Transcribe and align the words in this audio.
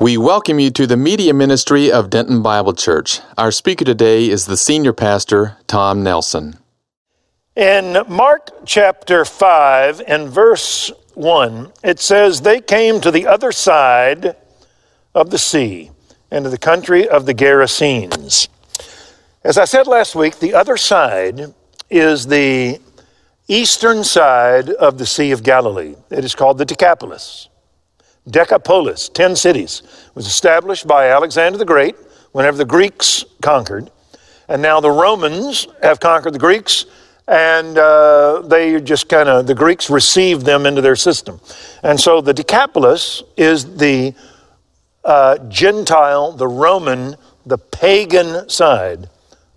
We 0.00 0.16
welcome 0.16 0.58
you 0.58 0.72
to 0.72 0.88
the 0.88 0.96
media 0.96 1.32
ministry 1.32 1.92
of 1.92 2.10
Denton 2.10 2.42
Bible 2.42 2.72
Church. 2.72 3.20
Our 3.38 3.52
speaker 3.52 3.84
today 3.84 4.28
is 4.28 4.46
the 4.46 4.56
senior 4.56 4.92
pastor, 4.92 5.56
Tom 5.68 6.02
Nelson. 6.02 6.58
In 7.54 8.02
Mark 8.08 8.50
chapter 8.66 9.24
5 9.24 10.02
and 10.08 10.28
verse 10.28 10.90
1, 11.14 11.72
it 11.84 12.00
says, 12.00 12.40
They 12.40 12.60
came 12.60 13.00
to 13.02 13.12
the 13.12 13.28
other 13.28 13.52
side 13.52 14.34
of 15.14 15.30
the 15.30 15.38
sea, 15.38 15.92
into 16.28 16.50
the 16.50 16.58
country 16.58 17.08
of 17.08 17.26
the 17.26 17.34
Gerasenes. 17.34 18.48
As 19.44 19.56
I 19.56 19.64
said 19.64 19.86
last 19.86 20.16
week, 20.16 20.40
the 20.40 20.54
other 20.54 20.76
side 20.76 21.54
is 21.88 22.26
the 22.26 22.80
eastern 23.46 24.02
side 24.02 24.70
of 24.70 24.98
the 24.98 25.06
Sea 25.06 25.30
of 25.30 25.44
Galilee. 25.44 25.94
It 26.10 26.24
is 26.24 26.34
called 26.34 26.58
the 26.58 26.64
Decapolis. 26.64 27.48
Decapolis, 28.28 29.08
10 29.10 29.36
cities, 29.36 29.82
was 30.14 30.26
established 30.26 30.86
by 30.86 31.08
Alexander 31.08 31.58
the 31.58 31.64
Great 31.64 31.96
whenever 32.32 32.56
the 32.56 32.64
Greeks 32.64 33.24
conquered. 33.42 33.90
And 34.48 34.62
now 34.62 34.80
the 34.80 34.90
Romans 34.90 35.66
have 35.82 36.00
conquered 36.00 36.32
the 36.32 36.38
Greeks, 36.38 36.86
and 37.28 37.78
uh, 37.78 38.42
they 38.44 38.80
just 38.80 39.08
kind 39.08 39.28
of, 39.28 39.46
the 39.46 39.54
Greeks 39.54 39.88
received 39.88 40.44
them 40.44 40.66
into 40.66 40.80
their 40.80 40.96
system. 40.96 41.40
And 41.82 41.98
so 42.00 42.20
the 42.20 42.34
Decapolis 42.34 43.22
is 43.36 43.76
the 43.76 44.14
uh, 45.04 45.38
Gentile, 45.48 46.32
the 46.32 46.48
Roman, 46.48 47.16
the 47.46 47.58
pagan 47.58 48.48
side 48.48 49.08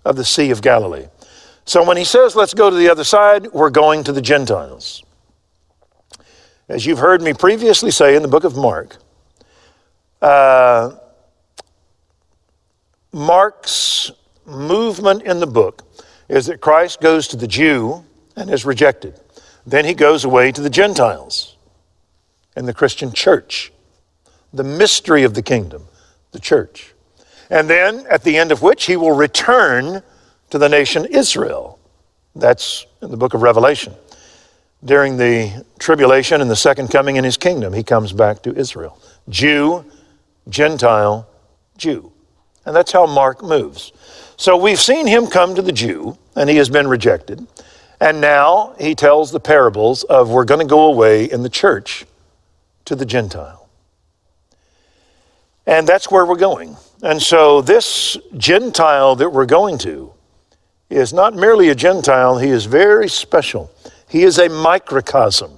of 0.04 0.16
the 0.16 0.24
Sea 0.24 0.50
of 0.50 0.62
Galilee. 0.62 1.06
So 1.64 1.84
when 1.84 1.96
he 1.96 2.04
says, 2.04 2.34
let's 2.34 2.54
go 2.54 2.70
to 2.70 2.76
the 2.76 2.88
other 2.88 3.04
side, 3.04 3.48
we're 3.52 3.70
going 3.70 4.04
to 4.04 4.12
the 4.12 4.22
Gentiles. 4.22 5.02
As 6.68 6.84
you've 6.84 6.98
heard 6.98 7.22
me 7.22 7.32
previously 7.32 7.90
say 7.90 8.14
in 8.14 8.20
the 8.20 8.28
book 8.28 8.44
of 8.44 8.54
Mark, 8.54 8.98
uh, 10.20 10.92
Mark's 13.10 14.10
movement 14.44 15.22
in 15.22 15.40
the 15.40 15.46
book 15.46 15.82
is 16.28 16.46
that 16.46 16.60
Christ 16.60 17.00
goes 17.00 17.26
to 17.28 17.38
the 17.38 17.46
Jew 17.46 18.04
and 18.36 18.50
is 18.50 18.66
rejected. 18.66 19.18
Then 19.66 19.86
he 19.86 19.94
goes 19.94 20.26
away 20.26 20.52
to 20.52 20.60
the 20.60 20.68
Gentiles 20.68 21.56
and 22.54 22.68
the 22.68 22.74
Christian 22.74 23.12
church, 23.12 23.72
the 24.52 24.64
mystery 24.64 25.22
of 25.22 25.32
the 25.32 25.42
kingdom, 25.42 25.84
the 26.32 26.40
church. 26.40 26.94
And 27.48 27.70
then 27.70 28.04
at 28.10 28.24
the 28.24 28.36
end 28.36 28.52
of 28.52 28.60
which 28.60 28.84
he 28.84 28.96
will 28.96 29.12
return 29.12 30.02
to 30.50 30.58
the 30.58 30.68
nation 30.68 31.06
Israel. 31.06 31.78
That's 32.36 32.84
in 33.00 33.10
the 33.10 33.16
book 33.16 33.32
of 33.32 33.40
Revelation 33.40 33.94
during 34.84 35.16
the 35.16 35.64
tribulation 35.78 36.40
and 36.40 36.50
the 36.50 36.56
second 36.56 36.88
coming 36.88 37.16
in 37.16 37.24
his 37.24 37.36
kingdom, 37.36 37.72
he 37.72 37.82
comes 37.82 38.12
back 38.12 38.42
to 38.42 38.54
Israel. 38.54 39.00
Jew, 39.28 39.84
Gentile, 40.48 41.28
Jew. 41.76 42.12
And 42.64 42.74
that's 42.76 42.92
how 42.92 43.06
Mark 43.06 43.42
moves. 43.42 43.92
So 44.36 44.56
we've 44.56 44.80
seen 44.80 45.06
him 45.06 45.26
come 45.26 45.54
to 45.54 45.62
the 45.62 45.72
Jew, 45.72 46.16
and 46.36 46.48
he 46.48 46.56
has 46.56 46.68
been 46.68 46.86
rejected. 46.86 47.46
And 48.00 48.20
now 48.20 48.74
he 48.78 48.94
tells 48.94 49.32
the 49.32 49.40
parables 49.40 50.04
of 50.04 50.30
we're 50.30 50.44
going 50.44 50.60
to 50.60 50.66
go 50.66 50.84
away 50.86 51.24
in 51.24 51.42
the 51.42 51.48
church 51.48 52.06
to 52.84 52.94
the 52.94 53.04
Gentile. 53.04 53.68
And 55.66 55.86
that's 55.86 56.10
where 56.10 56.24
we're 56.24 56.36
going. 56.36 56.76
And 57.02 57.20
so 57.20 57.60
this 57.60 58.16
Gentile 58.36 59.16
that 59.16 59.30
we're 59.30 59.46
going 59.46 59.78
to 59.78 60.12
is 60.88 61.12
not 61.12 61.34
merely 61.34 61.68
a 61.68 61.74
Gentile, 61.74 62.38
he 62.38 62.48
is 62.48 62.64
very 62.64 63.08
special. 63.08 63.70
He 64.08 64.22
is 64.22 64.38
a 64.38 64.48
microcosm 64.48 65.52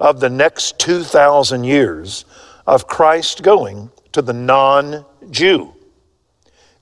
of 0.00 0.20
the 0.20 0.30
next 0.30 0.78
2,000 0.78 1.64
years 1.64 2.24
of 2.66 2.86
Christ 2.86 3.42
going 3.42 3.90
to 4.12 4.22
the 4.22 4.32
non 4.32 5.04
Jew. 5.30 5.74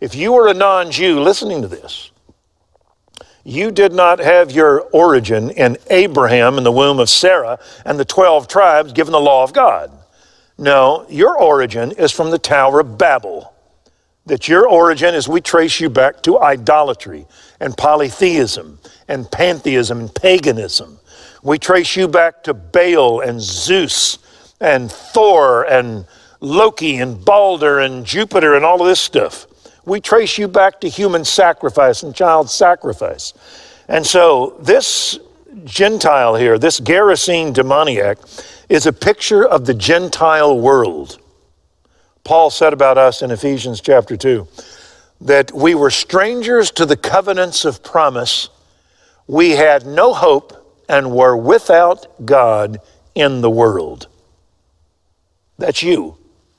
If 0.01 0.15
you 0.15 0.33
were 0.33 0.49
a 0.49 0.55
non 0.55 0.91
Jew 0.91 1.21
listening 1.21 1.63
to 1.63 1.69
this, 1.69 2.11
you 3.45 3.71
did 3.71 3.93
not 3.93 4.19
have 4.21 4.53
your 4.53 4.81
origin 4.93 5.51
in 5.51 5.77
Abraham 5.91 6.57
in 6.57 6.65
the 6.65 6.73
womb 6.73 6.99
of 6.99 7.11
Sarah 7.11 7.59
and 7.85 7.99
the 7.99 8.05
12 8.05 8.49
tribes 8.49 8.93
given 8.93 9.13
the 9.13 9.21
law 9.21 9.45
of 9.45 9.53
God. 9.53 9.91
No, 10.57 11.05
your 11.11 11.39
origin 11.39 11.93
is 11.93 12.13
from 12.13 12.31
the 12.31 12.39
Tower 12.39 12.81
of 12.81 12.97
Babel. 12.97 13.54
That 14.27 14.49
your 14.49 14.67
origin 14.67 15.15
is 15.15 15.29
we 15.29 15.41
trace 15.41 15.81
you 15.81 15.91
back 15.91 16.23
to 16.23 16.41
idolatry 16.41 17.27
and 17.61 17.77
polytheism 17.77 18.79
and 19.07 19.31
pantheism 19.31 20.01
and 20.01 20.15
paganism. 20.15 20.99
We 21.43 21.59
trace 21.59 21.95
you 21.95 22.09
back 22.09 22.43
to 22.45 22.55
Baal 22.55 23.21
and 23.21 23.41
Zeus 23.41 24.19
and 24.61 24.91
Thor 24.91 25.65
and 25.65 26.07
Loki 26.41 26.99
and 26.99 27.23
Balder 27.23 27.81
and 27.81 28.05
Jupiter 28.07 28.55
and 28.55 28.65
all 28.65 28.81
of 28.81 28.87
this 28.87 29.01
stuff. 29.01 29.47
We 29.85 30.01
trace 30.01 30.39
you 30.39 30.49
back 30.49 30.81
to 30.81 30.89
human 30.89 31.25
sacrifice 31.25 32.03
and 32.03 32.15
child 32.15 32.49
sacrifice. 32.49 33.35
And 33.89 34.07
so 34.07 34.57
this 34.61 35.19
Gentile 35.65 36.35
here, 36.37 36.59
this 36.59 36.81
Gerasene 36.81 37.53
demoniac, 37.53 38.19
is 38.69 38.87
a 38.87 38.93
picture 38.93 39.47
of 39.47 39.67
the 39.67 39.75
Gentile 39.75 40.59
world. 40.59 41.19
Paul 42.25 42.49
said 42.49 42.73
about 42.73 42.97
us 42.97 43.21
in 43.21 43.31
Ephesians 43.31 43.83
chapter 43.83 44.17
2 44.17 44.49
that 45.21 45.53
we 45.53 45.75
were 45.75 45.91
strangers 45.91 46.71
to 46.73 46.87
the 46.87 46.97
covenants 46.97 47.67
of 47.67 47.83
promise 47.83 48.49
we 49.27 49.51
had 49.51 49.87
no 49.87 50.15
hope 50.15 50.83
and 50.89 51.13
were 51.13 51.37
without 51.37 52.07
God 52.25 52.79
in 53.15 53.43
the 53.43 53.51
world. 53.51 54.09
That's 55.59 55.83
you, 55.83 56.17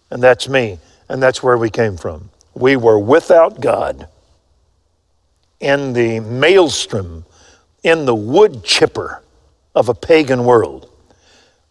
and 0.09 0.21
that's 0.21 0.47
me, 0.47 0.79
and 1.09 1.21
that's 1.21 1.43
where 1.43 1.57
we 1.57 1.69
came 1.69 1.97
from. 1.97 2.29
We 2.53 2.75
were 2.75 2.99
without 2.99 3.59
God 3.59 4.07
in 5.59 5.93
the 5.93 6.19
maelstrom, 6.19 7.25
in 7.83 8.05
the 8.05 8.15
wood 8.15 8.63
chipper 8.63 9.21
of 9.73 9.89
a 9.89 9.93
pagan 9.93 10.45
world. 10.45 10.89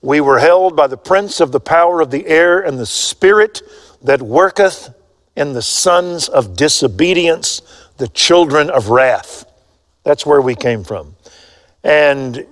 We 0.03 0.21
were 0.21 0.39
held 0.39 0.77
by 0.77 0.87
the 0.87 0.99
prince 0.99 1.41
of 1.41 1.51
the 1.51 1.61
power 1.61 2.01
of 2.01 2.11
the 2.11 2.27
air 2.27 2.61
and 2.61 2.79
the 2.79 2.87
spirit 2.87 3.63
that 4.05 4.23
worketh 4.23 4.95
in 5.35 5.53
the 5.53 5.63
sons 5.63 6.29
of 6.29 6.57
disobedience, 6.57 7.61
the 7.97 8.09
children 8.09 8.71
of 8.71 8.91
wrath. 8.91 9.45
That's 10.05 10.25
where 10.25 10.41
we 10.41 10.55
came 10.55 10.85
from. 10.85 11.17
And 11.83 12.47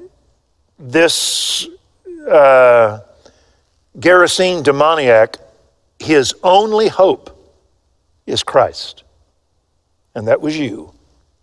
this 0.79 1.69
uh, 2.29 3.01
Gerasene 3.99 4.63
demoniac, 4.63 5.37
his 5.99 6.35
only 6.43 6.89
hope 6.89 7.31
is 8.27 8.43
Christ. 8.43 9.05
And 10.15 10.29
that 10.29 10.41
was 10.41 10.59
you, 10.59 10.93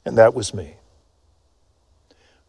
and 0.05 0.17
that 0.17 0.33
was 0.33 0.53
me. 0.53 0.75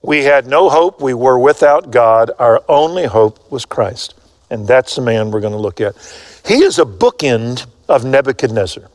We 0.02 0.24
had 0.24 0.46
no 0.46 0.70
hope. 0.70 1.00
We 1.00 1.14
were 1.14 1.38
without 1.38 1.90
God. 1.90 2.30
Our 2.38 2.62
only 2.68 3.04
hope 3.04 3.50
was 3.50 3.66
Christ. 3.66 4.14
And 4.48 4.66
that's 4.66 4.96
the 4.96 5.02
man 5.02 5.30
we're 5.30 5.40
going 5.40 5.52
to 5.52 5.58
look 5.58 5.80
at. 5.80 5.94
He 6.46 6.62
is 6.62 6.78
a 6.78 6.84
bookend 6.84 7.66
of 7.88 8.04
Nebuchadnezzar. 8.04 8.88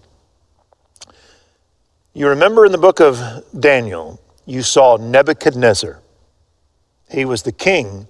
You 2.14 2.30
remember 2.30 2.66
in 2.66 2.72
the 2.72 2.78
book 2.78 3.02
of 3.02 3.44
Daniel, 3.58 4.22
you 4.46 4.62
saw 4.62 4.98
Nebuchadnezzar. 4.98 6.00
He 7.10 7.26
was 7.26 7.44
the 7.44 7.52
king 7.52 8.08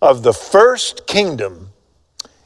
of 0.00 0.22
the 0.22 0.32
first 0.32 1.06
kingdom 1.06 1.70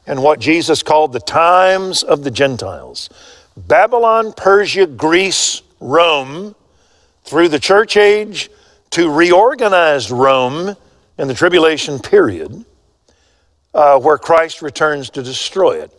and 0.05 0.23
what 0.23 0.39
Jesus 0.39 0.83
called 0.83 1.13
the 1.13 1.19
times 1.19 2.01
of 2.03 2.23
the 2.23 2.31
Gentiles 2.31 3.09
Babylon, 3.55 4.33
Persia, 4.33 4.85
Greece, 4.85 5.63
Rome, 5.79 6.55
through 7.23 7.49
the 7.49 7.59
church 7.59 7.97
age 7.97 8.49
to 8.91 9.11
reorganized 9.11 10.11
Rome 10.11 10.75
in 11.17 11.27
the 11.27 11.33
tribulation 11.33 11.99
period, 11.99 12.63
uh, 13.73 13.99
where 13.99 14.17
Christ 14.17 14.61
returns 14.61 15.09
to 15.11 15.23
destroy 15.23 15.81
it. 15.81 15.91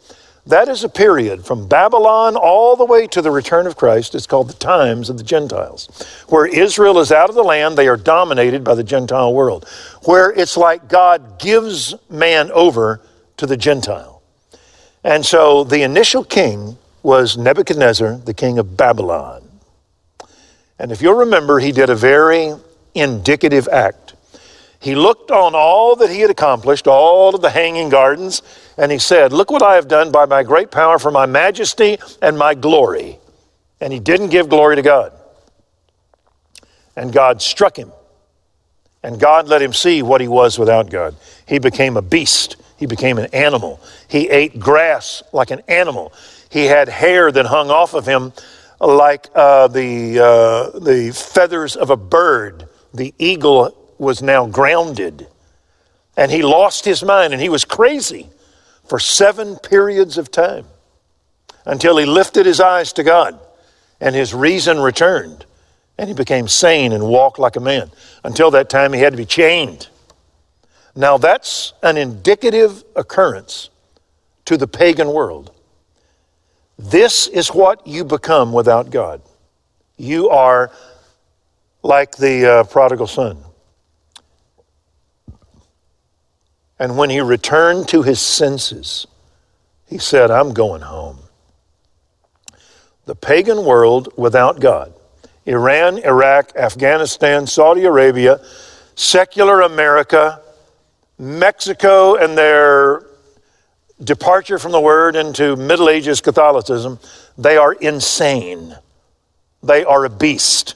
That 0.48 0.68
is 0.68 0.82
a 0.82 0.88
period 0.88 1.44
from 1.44 1.68
Babylon 1.68 2.34
all 2.34 2.74
the 2.74 2.86
way 2.86 3.06
to 3.08 3.20
the 3.20 3.30
return 3.30 3.66
of 3.66 3.76
Christ. 3.76 4.14
It's 4.14 4.26
called 4.26 4.48
the 4.48 4.54
times 4.54 5.10
of 5.10 5.18
the 5.18 5.22
Gentiles, 5.22 5.90
where 6.28 6.46
Israel 6.46 6.98
is 7.00 7.12
out 7.12 7.28
of 7.28 7.34
the 7.34 7.42
land, 7.42 7.76
they 7.76 7.86
are 7.86 7.98
dominated 7.98 8.64
by 8.64 8.74
the 8.74 8.82
Gentile 8.82 9.34
world, 9.34 9.68
where 10.04 10.30
it's 10.30 10.56
like 10.56 10.88
God 10.88 11.38
gives 11.38 11.94
man 12.08 12.50
over 12.52 13.02
to 13.36 13.44
the 13.44 13.58
Gentile. 13.58 14.22
And 15.04 15.24
so 15.24 15.64
the 15.64 15.82
initial 15.82 16.24
king 16.24 16.78
was 17.02 17.36
Nebuchadnezzar, 17.36 18.16
the 18.16 18.32
king 18.32 18.58
of 18.58 18.74
Babylon. 18.74 19.42
And 20.78 20.90
if 20.90 21.02
you'll 21.02 21.12
remember, 21.12 21.58
he 21.58 21.72
did 21.72 21.90
a 21.90 21.94
very 21.94 22.54
indicative 22.94 23.68
act. 23.68 24.07
He 24.80 24.94
looked 24.94 25.30
on 25.30 25.54
all 25.54 25.96
that 25.96 26.10
he 26.10 26.20
had 26.20 26.30
accomplished, 26.30 26.86
all 26.86 27.34
of 27.34 27.40
the 27.40 27.50
hanging 27.50 27.88
gardens, 27.88 28.42
and 28.76 28.92
he 28.92 28.98
said, 28.98 29.32
Look 29.32 29.50
what 29.50 29.62
I 29.62 29.74
have 29.74 29.88
done 29.88 30.12
by 30.12 30.26
my 30.26 30.44
great 30.44 30.70
power 30.70 30.98
for 30.98 31.10
my 31.10 31.26
majesty 31.26 31.98
and 32.22 32.38
my 32.38 32.54
glory. 32.54 33.18
And 33.80 33.92
he 33.92 33.98
didn't 33.98 34.28
give 34.28 34.48
glory 34.48 34.76
to 34.76 34.82
God. 34.82 35.12
And 36.94 37.12
God 37.12 37.42
struck 37.42 37.76
him. 37.76 37.92
And 39.02 39.20
God 39.20 39.48
let 39.48 39.62
him 39.62 39.72
see 39.72 40.02
what 40.02 40.20
he 40.20 40.28
was 40.28 40.58
without 40.58 40.90
God. 40.90 41.16
He 41.46 41.58
became 41.58 41.96
a 41.96 42.02
beast 42.02 42.56
He 42.76 42.86
became 42.86 43.18
an 43.18 43.26
animal. 43.32 43.80
He 44.08 44.28
ate 44.28 44.60
grass 44.60 45.22
like 45.32 45.50
an 45.50 45.62
animal. 45.66 46.12
He 46.50 46.66
had 46.66 46.88
hair 46.88 47.32
that 47.32 47.46
hung 47.46 47.70
off 47.70 47.94
of 47.94 48.06
him 48.06 48.32
like 48.80 49.28
uh, 49.34 49.66
the, 49.68 50.20
uh, 50.20 50.78
the 50.78 51.12
feathers 51.12 51.74
of 51.74 51.90
a 51.90 51.96
bird. 51.96 52.68
The 52.94 53.12
eagle 53.18 53.74
was 53.98 54.22
now 54.22 54.46
grounded. 54.46 55.26
And 56.16 56.30
he 56.30 56.42
lost 56.42 56.84
his 56.84 57.02
mind 57.02 57.32
and 57.32 57.42
he 57.42 57.48
was 57.48 57.64
crazy 57.64 58.28
for 58.88 58.98
seven 58.98 59.56
periods 59.56 60.18
of 60.18 60.30
time 60.30 60.66
until 61.64 61.96
he 61.96 62.06
lifted 62.06 62.46
his 62.46 62.60
eyes 62.60 62.92
to 62.94 63.02
God 63.02 63.38
and 64.00 64.14
his 64.14 64.32
reason 64.34 64.80
returned 64.80 65.44
and 65.98 66.08
he 66.08 66.14
became 66.14 66.48
sane 66.48 66.92
and 66.92 67.06
walked 67.06 67.38
like 67.38 67.56
a 67.56 67.60
man. 67.60 67.90
Until 68.24 68.50
that 68.52 68.70
time, 68.70 68.92
he 68.92 69.00
had 69.00 69.12
to 69.12 69.16
be 69.16 69.26
chained. 69.26 69.88
Now, 70.94 71.18
that's 71.18 71.72
an 71.82 71.96
indicative 71.96 72.84
occurrence 72.96 73.70
to 74.44 74.56
the 74.56 74.66
pagan 74.66 75.12
world. 75.12 75.52
This 76.78 77.26
is 77.26 77.48
what 77.48 77.86
you 77.86 78.04
become 78.04 78.52
without 78.52 78.90
God. 78.90 79.20
You 79.96 80.28
are 80.30 80.70
like 81.82 82.16
the 82.16 82.46
uh, 82.46 82.64
prodigal 82.64 83.08
son. 83.08 83.38
And 86.78 86.96
when 86.96 87.10
he 87.10 87.20
returned 87.20 87.88
to 87.88 88.02
his 88.02 88.20
senses, 88.20 89.06
he 89.86 89.98
said, 89.98 90.30
I'm 90.30 90.52
going 90.52 90.82
home. 90.82 91.18
The 93.06 93.14
pagan 93.14 93.64
world 93.64 94.12
without 94.16 94.60
God 94.60 94.92
Iran, 95.46 95.96
Iraq, 95.98 96.54
Afghanistan, 96.56 97.46
Saudi 97.46 97.84
Arabia, 97.84 98.38
secular 98.94 99.62
America, 99.62 100.42
Mexico, 101.18 102.16
and 102.16 102.36
their 102.36 103.06
departure 104.02 104.58
from 104.58 104.72
the 104.72 104.80
Word 104.80 105.16
into 105.16 105.56
Middle 105.56 105.88
Ages 105.88 106.20
Catholicism, 106.20 106.98
they 107.38 107.56
are 107.56 107.72
insane. 107.72 108.76
They 109.62 109.84
are 109.84 110.04
a 110.04 110.10
beast. 110.10 110.74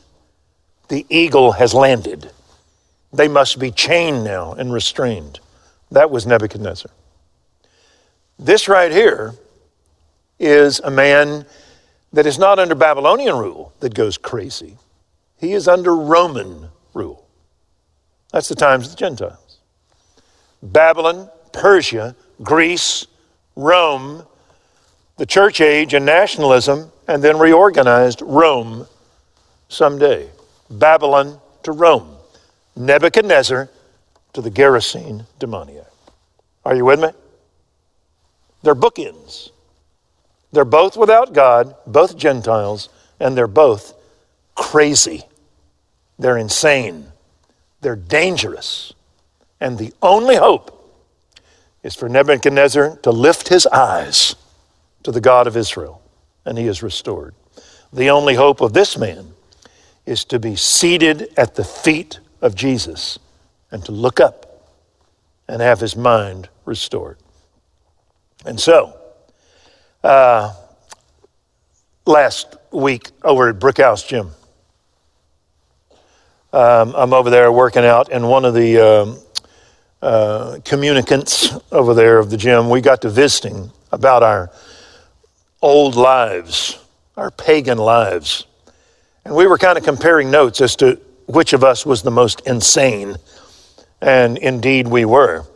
The 0.89 1.07
eagle 1.09 1.53
has 1.53 1.75
landed. 1.75 2.31
They 3.13 3.29
must 3.29 3.59
be 3.59 3.71
chained 3.71 4.25
now 4.25 4.55
and 4.55 4.73
restrained. 4.73 5.39
That 5.93 6.11
was 6.11 6.27
Nebuchadnezzar. 6.27 6.91
This 8.39 8.67
right 8.67 8.91
here 8.91 9.35
is 10.39 10.81
a 10.81 10.91
man 10.91 11.45
that 12.15 12.25
is 12.25 12.39
not 12.39 12.59
under 12.59 12.75
Babylonian 12.75 13.37
rule 13.37 13.75
that 13.81 13.93
goes 13.93 14.17
crazy. 14.17 14.79
He 15.39 15.53
is 15.53 15.69
under 15.69 15.95
Roman 15.95 16.71
rule. 16.95 17.27
That's 18.33 18.49
the 18.49 18.55
times 18.55 18.87
of 18.87 18.93
the 18.93 18.97
Gentiles. 18.97 19.59
Babylon, 20.63 21.29
Persia, 21.53 22.17
Greece, 22.43 23.07
Rome, 23.55 24.25
the 25.19 25.27
church 25.27 25.61
age 25.61 25.93
and 25.93 26.07
nationalism, 26.07 26.91
and 27.07 27.23
then 27.23 27.39
reorganized 27.39 28.23
Rome 28.23 28.87
someday. 29.69 30.31
Babylon 30.71 31.39
to 31.65 31.73
Rome. 31.73 32.17
Nebuchadnezzar 32.77 33.69
to 34.33 34.41
the 34.41 34.51
Gerasene 34.51 35.27
demoniac. 35.39 35.87
Are 36.65 36.75
you 36.75 36.85
with 36.85 37.01
me? 37.01 37.11
They're 38.63 38.75
bookends. 38.75 39.51
They're 40.53 40.65
both 40.65 40.97
without 40.97 41.33
God, 41.33 41.75
both 41.87 42.17
Gentiles, 42.17 42.89
and 43.19 43.37
they're 43.37 43.47
both 43.47 43.95
crazy. 44.55 45.23
They're 46.19 46.39
insane. 46.39 47.07
They're 47.81 47.97
dangerous. 47.97 48.93
And 49.61 49.79
the 49.79 49.93
only 50.03 50.37
hope 50.37 50.79
is 51.83 51.95
for 51.95 52.09
Nebuchadnezzar 52.09 52.97
to 52.99 53.11
lift 53.11 53.49
his 53.49 53.67
eyes 53.67 54.37
to 55.03 55.11
the 55.11 55.21
God 55.21 55.47
of 55.47 55.57
Israel, 55.57 56.01
and 56.45 56.57
he 56.57 56.67
is 56.67 56.83
restored. 56.83 57.35
The 57.93 58.11
only 58.11 58.35
hope 58.35 58.61
of 58.61 58.73
this 58.73 58.97
man 58.97 59.35
is 60.07 60.25
to 60.27 60.39
be 60.39 60.57
seated 60.57 61.33
at 61.37 61.55
the 61.55 61.65
feet 61.65 62.21
of 62.41 62.55
Jesus 62.55 63.19
and 63.73 63.85
to 63.87 63.93
look 63.93 64.21
up 64.21 64.71
and 65.49 65.61
have 65.61 65.81
his 65.81 65.97
mind 65.97 66.49
restored. 66.65 67.19
And 68.47 68.61
so, 68.61 68.97
uh, 70.05 70.55
last 72.07 72.57
week 72.71 73.11
over 73.23 73.49
at 73.49 73.59
Brickhouse 73.59 74.07
Gym. 74.07 74.31
Um, 76.53 76.95
I'm 76.95 77.13
over 77.15 77.31
there 77.31 77.51
working 77.51 77.85
out, 77.85 78.11
and 78.13 78.29
one 78.29 78.45
of 78.45 78.55
the 78.55 78.79
um, 78.79 79.19
uh, 80.03 80.59
communicants 80.65 81.55
over 81.71 81.95
there 81.95 82.19
of 82.19 82.29
the 82.29 82.37
gym, 82.37 82.69
we 82.69 82.81
got 82.81 83.03
to 83.03 83.09
visiting 83.09 83.71
about 83.91 84.23
our 84.23 84.51
old 85.63 85.95
lives, 85.95 86.79
our 87.17 87.31
pagan 87.31 87.79
lives. 87.79 88.47
And 89.25 89.35
we 89.35 89.47
were 89.47 89.57
kind 89.57 89.79
of 89.79 89.85
comparing 89.85 90.31
notes 90.31 90.61
as 90.61 90.77
to 90.77 91.01
which 91.27 91.53
of 91.53 91.63
us 91.63 91.87
was 91.87 92.03
the 92.03 92.11
most 92.11 92.43
insane. 92.47 93.17
And 94.03 94.37
indeed, 94.37 94.89
we 94.89 95.05
were. 95.05 95.47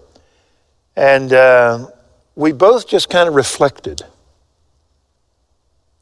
And 0.95 1.33
uh, 1.33 1.89
we 2.37 2.53
both 2.53 2.89
just 2.89 3.11
kind 3.11 3.29
of 3.29 3.35
reflected 3.35 4.03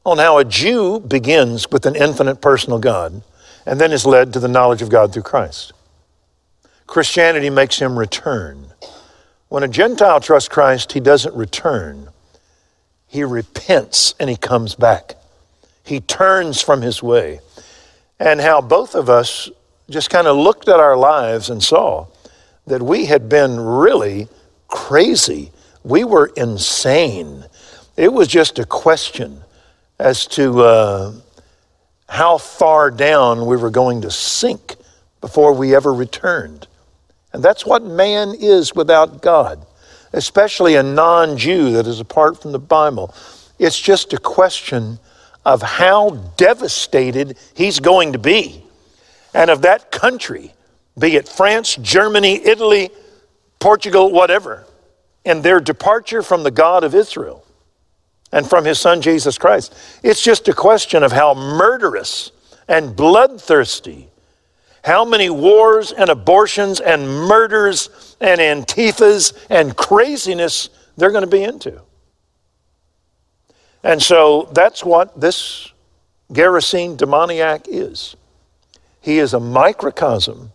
on 0.05 0.19
how 0.19 0.37
a 0.37 0.45
Jew 0.45 1.01
begins 1.01 1.71
with 1.71 1.87
an 1.87 1.97
infinite 1.97 2.43
personal 2.43 2.79
God 2.79 3.23
and 3.65 3.81
then 3.81 3.93
is 3.93 4.05
led 4.05 4.35
to 4.35 4.41
the 4.41 4.47
knowledge 4.47 4.83
of 4.83 4.91
God 4.91 5.13
through 5.13 5.23
Christ. 5.23 5.73
Christianity 6.87 7.49
makes 7.49 7.79
him 7.79 7.99
return. 7.99 8.67
When 9.49 9.63
a 9.63 9.69
Gentile 9.69 10.21
trusts 10.21 10.51
Christ, 10.51 10.93
he 10.93 11.01
doesn't 11.01 11.35
return. 11.35 12.11
He 13.07 13.25
repents 13.25 14.15
and 14.21 14.29
he 14.29 14.37
comes 14.37 14.75
back. 14.75 15.15
He 15.83 16.01
turns 16.01 16.61
from 16.61 16.83
his 16.83 17.03
way. 17.03 17.41
And 18.21 18.43
how 18.43 18.61
both 18.61 18.95
of 18.95 19.09
us 19.09 19.49
just 19.89 20.11
kind 20.11 20.27
of 20.27 20.37
looked 20.37 20.69
at 20.69 20.79
our 20.79 20.97
lives 20.97 21.49
and 21.49 21.63
saw 21.63 22.09
that 22.67 22.83
we 22.83 23.07
had 23.07 23.29
been 23.29 23.59
really 23.61 24.29
crazy. 24.69 25.53
We 25.83 26.05
were 26.05 26.27
insane. 26.37 27.45
It 27.97 28.13
was 28.13 28.29
just 28.29 28.59
a 28.59 28.65
question 28.65 29.43
as 29.99 30.27
to 30.29 30.61
uh, 30.63 31.13
how 32.09 32.39
far 32.39 32.91
down 32.91 33.47
we 33.47 33.57
were 33.57 33.71
going 33.71 34.03
to 34.03 34.11
sink 34.11 34.77
before 35.21 35.53
we 35.53 35.75
ever 35.75 35.93
returned. 35.93 36.67
And 37.33 37.43
that's 37.43 37.67
what 37.67 37.83
man 37.83 38.35
is 38.39 38.75
without 38.75 39.23
God, 39.23 39.65
especially 40.13 40.77
a 40.77 40.83
non 40.83 41.37
Jew 41.37 41.73
that 41.73 41.87
is 41.87 42.01
apart 42.01 42.41
from 42.41 42.53
the 42.53 42.59
Bible. 42.59 43.15
It's 43.59 43.81
just 43.81 44.13
a 44.13 44.19
question 44.19 44.99
of 45.45 45.63
how 45.63 46.11
devastated 46.37 47.37
he's 47.55 47.81
going 47.81 48.13
to 48.13 48.19
be. 48.19 48.63
And 49.35 49.51
of 49.51 49.63
that 49.63 49.91
country, 49.91 50.55
be 50.99 51.17
it 51.17 51.29
France, 51.29 51.77
Germany, 51.77 52.45
Italy, 52.45 52.91
Portugal, 53.59 54.11
whatever, 54.11 54.67
and 55.25 55.43
their 55.43 55.61
departure 55.61 56.23
from 56.23 56.43
the 56.43 56.51
God 56.51 56.85
of 56.85 56.95
Israel 56.95 57.45
and 58.33 58.49
from 58.49 58.65
his 58.65 58.79
son 58.79 59.01
Jesus 59.01 59.39
Christ. 59.39 59.75
It's 60.03 60.23
just 60.23 60.49
a 60.49 60.53
question 60.53 61.03
of 61.03 61.13
how 61.13 61.35
murderous 61.35 62.33
and 62.69 62.95
bloodthirsty, 62.95 64.09
how 64.85 65.05
many 65.05 65.31
wars 65.31 65.93
and 65.93 66.11
abortions 66.11 66.81
and 66.81 67.09
murders 67.09 68.17
and 68.21 68.41
antifas 68.41 69.33
and 69.51 69.77
craziness 69.77 70.69
they're 70.97 71.11
going 71.11 71.25
to 71.25 71.31
be 71.31 71.43
into. 71.43 71.81
And 73.83 74.03
so 74.03 74.51
that's 74.53 74.85
what 74.85 75.21
this 75.21 75.71
Gerasene 76.33 76.97
demoniac 76.97 77.67
is. 77.69 78.17
He 79.01 79.19
is 79.19 79.35
a 79.35 79.41
microcosm 79.41 80.53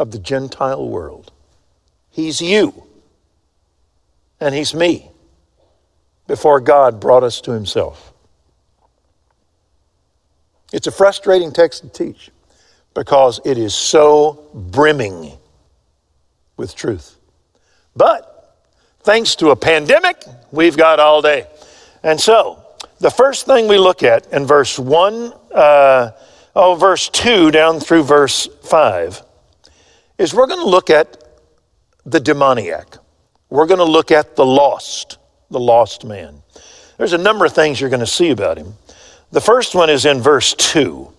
of 0.00 0.12
the 0.12 0.18
Gentile 0.18 0.88
world. 0.88 1.30
He's 2.08 2.40
you, 2.40 2.84
and 4.40 4.54
he's 4.54 4.74
me 4.74 5.10
before 6.26 6.58
God 6.58 7.00
brought 7.00 7.22
us 7.22 7.42
to 7.42 7.52
Himself. 7.52 8.14
It's 10.72 10.86
a 10.86 10.90
frustrating 10.90 11.52
text 11.52 11.82
to 11.82 11.90
teach 11.90 12.30
because 12.94 13.40
it 13.44 13.58
is 13.58 13.74
so 13.74 14.48
brimming 14.54 15.32
with 16.56 16.74
truth. 16.74 17.18
But 17.94 18.56
thanks 19.00 19.34
to 19.36 19.50
a 19.50 19.56
pandemic, 19.56 20.24
we've 20.50 20.78
got 20.78 20.98
all 20.98 21.20
day. 21.20 21.46
And 22.02 22.18
so, 22.18 22.64
the 23.00 23.10
first 23.10 23.44
thing 23.44 23.68
we 23.68 23.76
look 23.76 24.02
at 24.02 24.32
in 24.32 24.46
verse 24.46 24.78
1, 24.78 25.32
uh, 25.54 26.12
oh, 26.56 26.74
verse 26.76 27.10
2 27.10 27.50
down 27.50 27.80
through 27.80 28.04
verse 28.04 28.48
5 28.62 29.24
is 30.20 30.34
we're 30.34 30.46
going 30.46 30.64
to 30.64 30.70
look 30.70 30.90
at 30.90 31.24
the 32.04 32.20
demoniac. 32.20 32.96
We're 33.48 33.66
going 33.66 33.78
to 33.78 33.84
look 33.84 34.10
at 34.10 34.36
the 34.36 34.46
lost 34.46 35.18
the 35.50 35.60
lost 35.60 36.04
man. 36.04 36.42
There's 36.96 37.12
a 37.12 37.18
number 37.18 37.44
of 37.44 37.52
things 37.52 37.80
you're 37.80 37.90
going 37.90 38.00
to 38.00 38.06
see 38.06 38.30
about 38.30 38.58
him. 38.58 38.74
The 39.32 39.40
first 39.40 39.74
one 39.74 39.90
is 39.90 40.04
in 40.04 40.20
verse 40.20 40.54
2. 40.54 41.12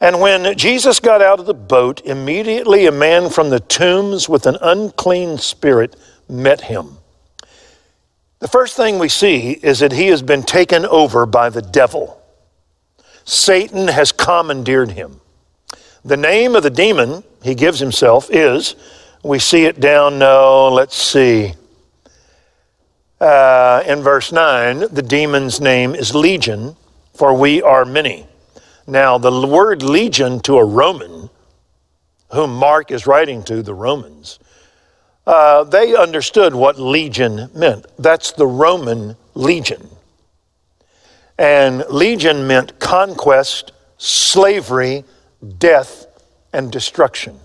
And 0.00 0.20
when 0.20 0.56
Jesus 0.56 1.00
got 1.00 1.20
out 1.20 1.40
of 1.40 1.46
the 1.46 1.54
boat, 1.54 2.00
immediately 2.04 2.86
a 2.86 2.92
man 2.92 3.28
from 3.28 3.50
the 3.50 3.60
tombs 3.60 4.28
with 4.28 4.46
an 4.46 4.56
unclean 4.62 5.38
spirit 5.38 5.96
met 6.28 6.62
him. 6.62 6.98
The 8.38 8.48
first 8.48 8.76
thing 8.76 8.98
we 8.98 9.10
see 9.10 9.50
is 9.50 9.80
that 9.80 9.92
he 9.92 10.06
has 10.06 10.22
been 10.22 10.42
taken 10.42 10.86
over 10.86 11.26
by 11.26 11.50
the 11.50 11.60
devil. 11.60 12.22
Satan 13.24 13.88
has 13.88 14.12
commandeered 14.12 14.92
him. 14.92 15.20
The 16.02 16.16
name 16.16 16.56
of 16.56 16.62
the 16.62 16.70
demon 16.70 17.22
he 17.42 17.54
gives 17.54 17.78
himself 17.78 18.28
is, 18.30 18.76
we 19.22 19.38
see 19.38 19.64
it 19.64 19.80
down, 19.80 20.18
no, 20.18 20.68
let's 20.68 20.96
see. 20.96 21.54
Uh, 23.20 23.82
in 23.86 24.02
verse 24.02 24.32
9, 24.32 24.80
the 24.92 25.02
demon's 25.02 25.60
name 25.60 25.94
is 25.94 26.14
Legion, 26.14 26.76
for 27.14 27.34
we 27.34 27.60
are 27.60 27.84
many. 27.84 28.26
Now, 28.86 29.18
the 29.18 29.46
word 29.46 29.82
legion 29.82 30.40
to 30.40 30.56
a 30.56 30.64
Roman, 30.64 31.28
whom 32.32 32.54
Mark 32.54 32.90
is 32.90 33.06
writing 33.06 33.42
to, 33.44 33.62
the 33.62 33.74
Romans, 33.74 34.38
uh, 35.26 35.64
they 35.64 35.94
understood 35.94 36.54
what 36.54 36.78
legion 36.78 37.50
meant. 37.54 37.86
That's 37.98 38.32
the 38.32 38.46
Roman 38.46 39.16
legion. 39.34 39.86
And 41.38 41.84
legion 41.88 42.46
meant 42.46 42.80
conquest, 42.80 43.72
slavery, 43.98 45.04
death, 45.58 46.06
and 46.52 46.70
destruction. 46.70 47.38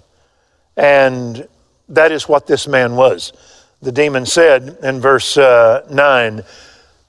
And 0.77 1.47
that 1.89 2.11
is 2.11 2.27
what 2.27 2.47
this 2.47 2.67
man 2.67 2.95
was. 2.95 3.33
The 3.81 3.91
demon 3.91 4.25
said 4.25 4.77
in 4.81 4.99
verse 4.99 5.37
uh, 5.37 5.85
9, 5.89 6.43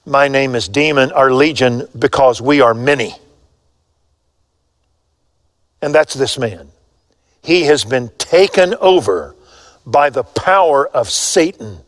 My 0.05 0.27
name 0.27 0.55
is 0.55 0.67
demon, 0.67 1.11
our 1.11 1.31
legion, 1.31 1.87
because 1.97 2.41
we 2.41 2.61
are 2.61 2.73
many. 2.73 3.15
And 5.81 5.93
that's 5.93 6.13
this 6.13 6.37
man. 6.37 6.69
He 7.43 7.63
has 7.63 7.85
been 7.85 8.09
taken 8.17 8.75
over 8.75 9.35
by 9.85 10.09
the 10.09 10.23
power 10.23 10.87
of 10.87 11.09
Satan, 11.09 11.79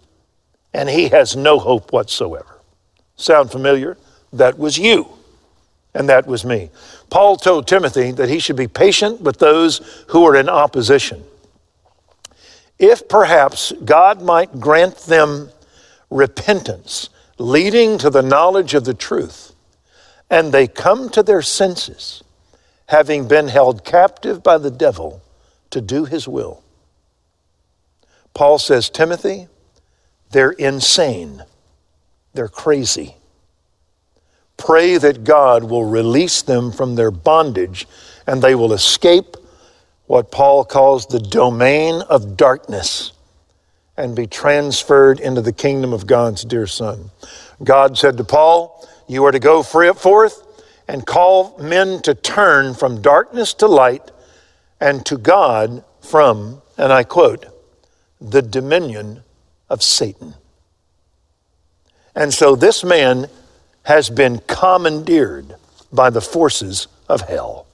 and 0.73 0.87
he 0.87 1.09
has 1.09 1.35
no 1.35 1.59
hope 1.59 1.91
whatsoever. 1.91 2.59
Sound 3.15 3.51
familiar? 3.51 3.97
That 4.31 4.57
was 4.57 4.77
you, 4.77 5.09
and 5.93 6.09
that 6.09 6.27
was 6.27 6.45
me. 6.45 6.69
Paul 7.09 7.37
told 7.37 7.67
Timothy 7.67 8.11
that 8.11 8.29
he 8.29 8.39
should 8.39 8.55
be 8.55 8.67
patient 8.67 9.21
with 9.21 9.39
those 9.39 10.05
who 10.09 10.25
are 10.25 10.35
in 10.35 10.49
opposition. 10.49 11.23
If 12.77 13.09
perhaps 13.09 13.73
God 13.83 14.21
might 14.21 14.59
grant 14.59 14.97
them 14.99 15.49
repentance, 16.09 17.09
leading 17.37 17.97
to 17.97 18.09
the 18.09 18.21
knowledge 18.21 18.73
of 18.73 18.85
the 18.85 18.93
truth, 18.93 19.53
and 20.29 20.51
they 20.51 20.67
come 20.67 21.09
to 21.09 21.23
their 21.23 21.41
senses, 21.41 22.23
having 22.87 23.27
been 23.27 23.47
held 23.47 23.83
captive 23.83 24.41
by 24.43 24.57
the 24.57 24.71
devil 24.71 25.21
to 25.71 25.81
do 25.81 26.05
his 26.05 26.27
will. 26.27 26.63
Paul 28.33 28.59
says, 28.59 28.89
Timothy, 28.89 29.47
they're 30.31 30.51
insane. 30.51 31.43
They're 32.33 32.47
crazy. 32.47 33.15
Pray 34.59 34.97
that 34.97 35.23
God 35.23 35.63
will 35.63 35.85
release 35.85 36.43
them 36.43 36.71
from 36.71 36.93
their 36.93 37.09
bondage 37.09 37.87
and 38.27 38.41
they 38.41 38.53
will 38.53 38.73
escape 38.73 39.35
what 40.05 40.31
Paul 40.31 40.65
calls 40.65 41.07
the 41.07 41.19
domain 41.19 42.01
of 42.09 42.37
darkness 42.37 43.13
and 43.97 44.15
be 44.15 44.27
transferred 44.27 45.19
into 45.19 45.41
the 45.41 45.53
kingdom 45.53 45.93
of 45.93 46.05
God's 46.05 46.43
dear 46.43 46.67
Son. 46.67 47.09
God 47.63 47.97
said 47.97 48.17
to 48.17 48.23
Paul, 48.23 48.87
You 49.07 49.25
are 49.25 49.31
to 49.31 49.39
go 49.39 49.63
forth 49.63 50.63
and 50.87 51.05
call 51.05 51.57
men 51.59 52.01
to 52.03 52.13
turn 52.13 52.73
from 52.73 53.01
darkness 53.01 53.53
to 53.55 53.67
light 53.67 54.11
and 54.79 55.05
to 55.05 55.17
God 55.17 55.83
from, 56.01 56.61
and 56.77 56.91
I 56.91 57.03
quote, 57.03 57.45
the 58.21 58.41
dominion 58.41 59.23
of 59.69 59.83
Satan. 59.83 60.33
And 62.15 62.33
so 62.33 62.55
this 62.55 62.83
man 62.83 63.27
has 63.89 64.07
been 64.07 64.37
commandeered 64.45 65.55
by 65.91 66.11
the 66.11 66.21
forces 66.21 66.87
of 67.07 67.21
hell. 67.21 67.65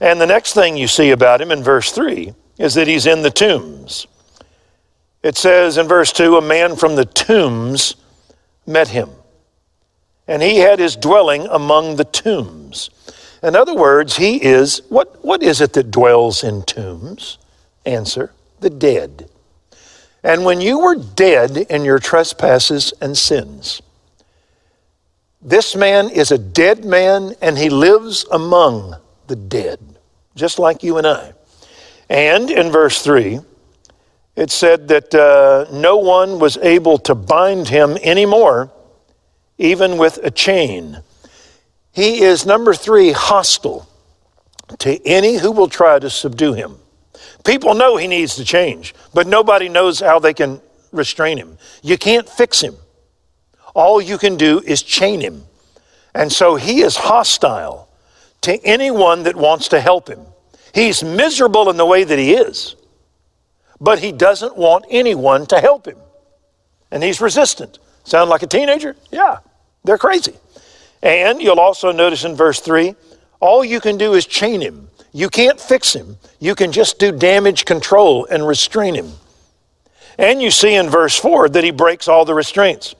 And 0.00 0.18
the 0.18 0.26
next 0.26 0.54
thing 0.54 0.78
you 0.78 0.88
see 0.88 1.10
about 1.10 1.42
him 1.42 1.50
in 1.50 1.62
verse 1.62 1.92
3 1.92 2.32
is 2.56 2.72
that 2.72 2.88
he's 2.88 3.04
in 3.04 3.20
the 3.20 3.30
tombs. 3.30 4.06
It 5.22 5.36
says 5.36 5.76
in 5.76 5.86
verse 5.86 6.10
2 6.14 6.38
a 6.38 6.40
man 6.40 6.74
from 6.74 6.96
the 6.96 7.04
tombs 7.04 7.96
met 8.66 8.88
him, 8.88 9.10
and 10.26 10.40
he 10.40 10.56
had 10.56 10.78
his 10.78 10.96
dwelling 10.96 11.46
among 11.48 11.96
the 11.96 12.06
tombs. 12.06 12.88
In 13.42 13.54
other 13.54 13.74
words, 13.74 14.16
he 14.16 14.42
is 14.42 14.80
what, 14.88 15.22
what 15.22 15.42
is 15.42 15.60
it 15.60 15.74
that 15.74 15.90
dwells 15.90 16.42
in 16.42 16.62
tombs? 16.62 17.36
Answer 17.84 18.32
the 18.60 18.70
dead. 18.70 19.28
And 20.22 20.46
when 20.46 20.62
you 20.62 20.78
were 20.78 20.96
dead 20.96 21.58
in 21.58 21.84
your 21.84 21.98
trespasses 21.98 22.94
and 23.02 23.18
sins, 23.18 23.82
this 25.42 25.74
man 25.74 26.10
is 26.10 26.30
a 26.30 26.38
dead 26.38 26.84
man 26.84 27.34
and 27.40 27.56
he 27.56 27.70
lives 27.70 28.26
among 28.30 28.96
the 29.26 29.36
dead, 29.36 29.80
just 30.34 30.58
like 30.58 30.82
you 30.82 30.98
and 30.98 31.06
I. 31.06 31.32
And 32.08 32.50
in 32.50 32.70
verse 32.70 33.02
3, 33.02 33.40
it 34.36 34.50
said 34.50 34.88
that 34.88 35.14
uh, 35.14 35.66
no 35.72 35.98
one 35.98 36.38
was 36.38 36.56
able 36.58 36.98
to 36.98 37.14
bind 37.14 37.68
him 37.68 37.96
anymore, 38.02 38.72
even 39.58 39.98
with 39.98 40.18
a 40.22 40.30
chain. 40.30 41.02
He 41.92 42.22
is, 42.22 42.46
number 42.46 42.72
three, 42.72 43.12
hostile 43.12 43.88
to 44.78 45.06
any 45.06 45.36
who 45.36 45.52
will 45.52 45.68
try 45.68 45.98
to 45.98 46.08
subdue 46.08 46.54
him. 46.54 46.76
People 47.44 47.74
know 47.74 47.96
he 47.96 48.06
needs 48.06 48.36
to 48.36 48.44
change, 48.44 48.94
but 49.12 49.26
nobody 49.26 49.68
knows 49.68 50.00
how 50.00 50.18
they 50.18 50.32
can 50.32 50.60
restrain 50.92 51.36
him. 51.36 51.58
You 51.82 51.98
can't 51.98 52.28
fix 52.28 52.60
him. 52.60 52.76
All 53.74 54.00
you 54.00 54.18
can 54.18 54.36
do 54.36 54.60
is 54.60 54.82
chain 54.82 55.20
him. 55.20 55.44
And 56.14 56.32
so 56.32 56.56
he 56.56 56.82
is 56.82 56.96
hostile 56.96 57.88
to 58.42 58.58
anyone 58.64 59.24
that 59.24 59.36
wants 59.36 59.68
to 59.68 59.80
help 59.80 60.08
him. 60.08 60.20
He's 60.74 61.02
miserable 61.02 61.70
in 61.70 61.76
the 61.76 61.86
way 61.86 62.04
that 62.04 62.18
he 62.18 62.34
is, 62.34 62.76
but 63.80 63.98
he 63.98 64.12
doesn't 64.12 64.56
want 64.56 64.84
anyone 64.90 65.46
to 65.46 65.60
help 65.60 65.86
him. 65.86 65.98
And 66.90 67.02
he's 67.02 67.20
resistant. 67.20 67.78
Sound 68.04 68.30
like 68.30 68.42
a 68.42 68.46
teenager? 68.46 68.96
Yeah, 69.10 69.38
they're 69.84 69.98
crazy. 69.98 70.34
And 71.02 71.40
you'll 71.40 71.60
also 71.60 71.92
notice 71.92 72.24
in 72.24 72.34
verse 72.34 72.60
3 72.60 72.94
all 73.40 73.64
you 73.64 73.80
can 73.80 73.96
do 73.96 74.14
is 74.14 74.26
chain 74.26 74.60
him. 74.60 74.88
You 75.12 75.28
can't 75.28 75.58
fix 75.58 75.94
him. 75.94 76.18
You 76.38 76.54
can 76.54 76.72
just 76.72 76.98
do 76.98 77.10
damage 77.10 77.64
control 77.64 78.26
and 78.26 78.46
restrain 78.46 78.94
him. 78.94 79.12
And 80.18 80.42
you 80.42 80.50
see 80.50 80.74
in 80.74 80.90
verse 80.90 81.16
4 81.16 81.48
that 81.48 81.64
he 81.64 81.70
breaks 81.70 82.06
all 82.06 82.24
the 82.24 82.34
restraints. 82.34 82.94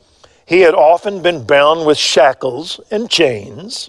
He 0.50 0.62
had 0.62 0.74
often 0.74 1.22
been 1.22 1.44
bound 1.44 1.86
with 1.86 1.96
shackles 1.96 2.80
and 2.90 3.08
chains, 3.08 3.88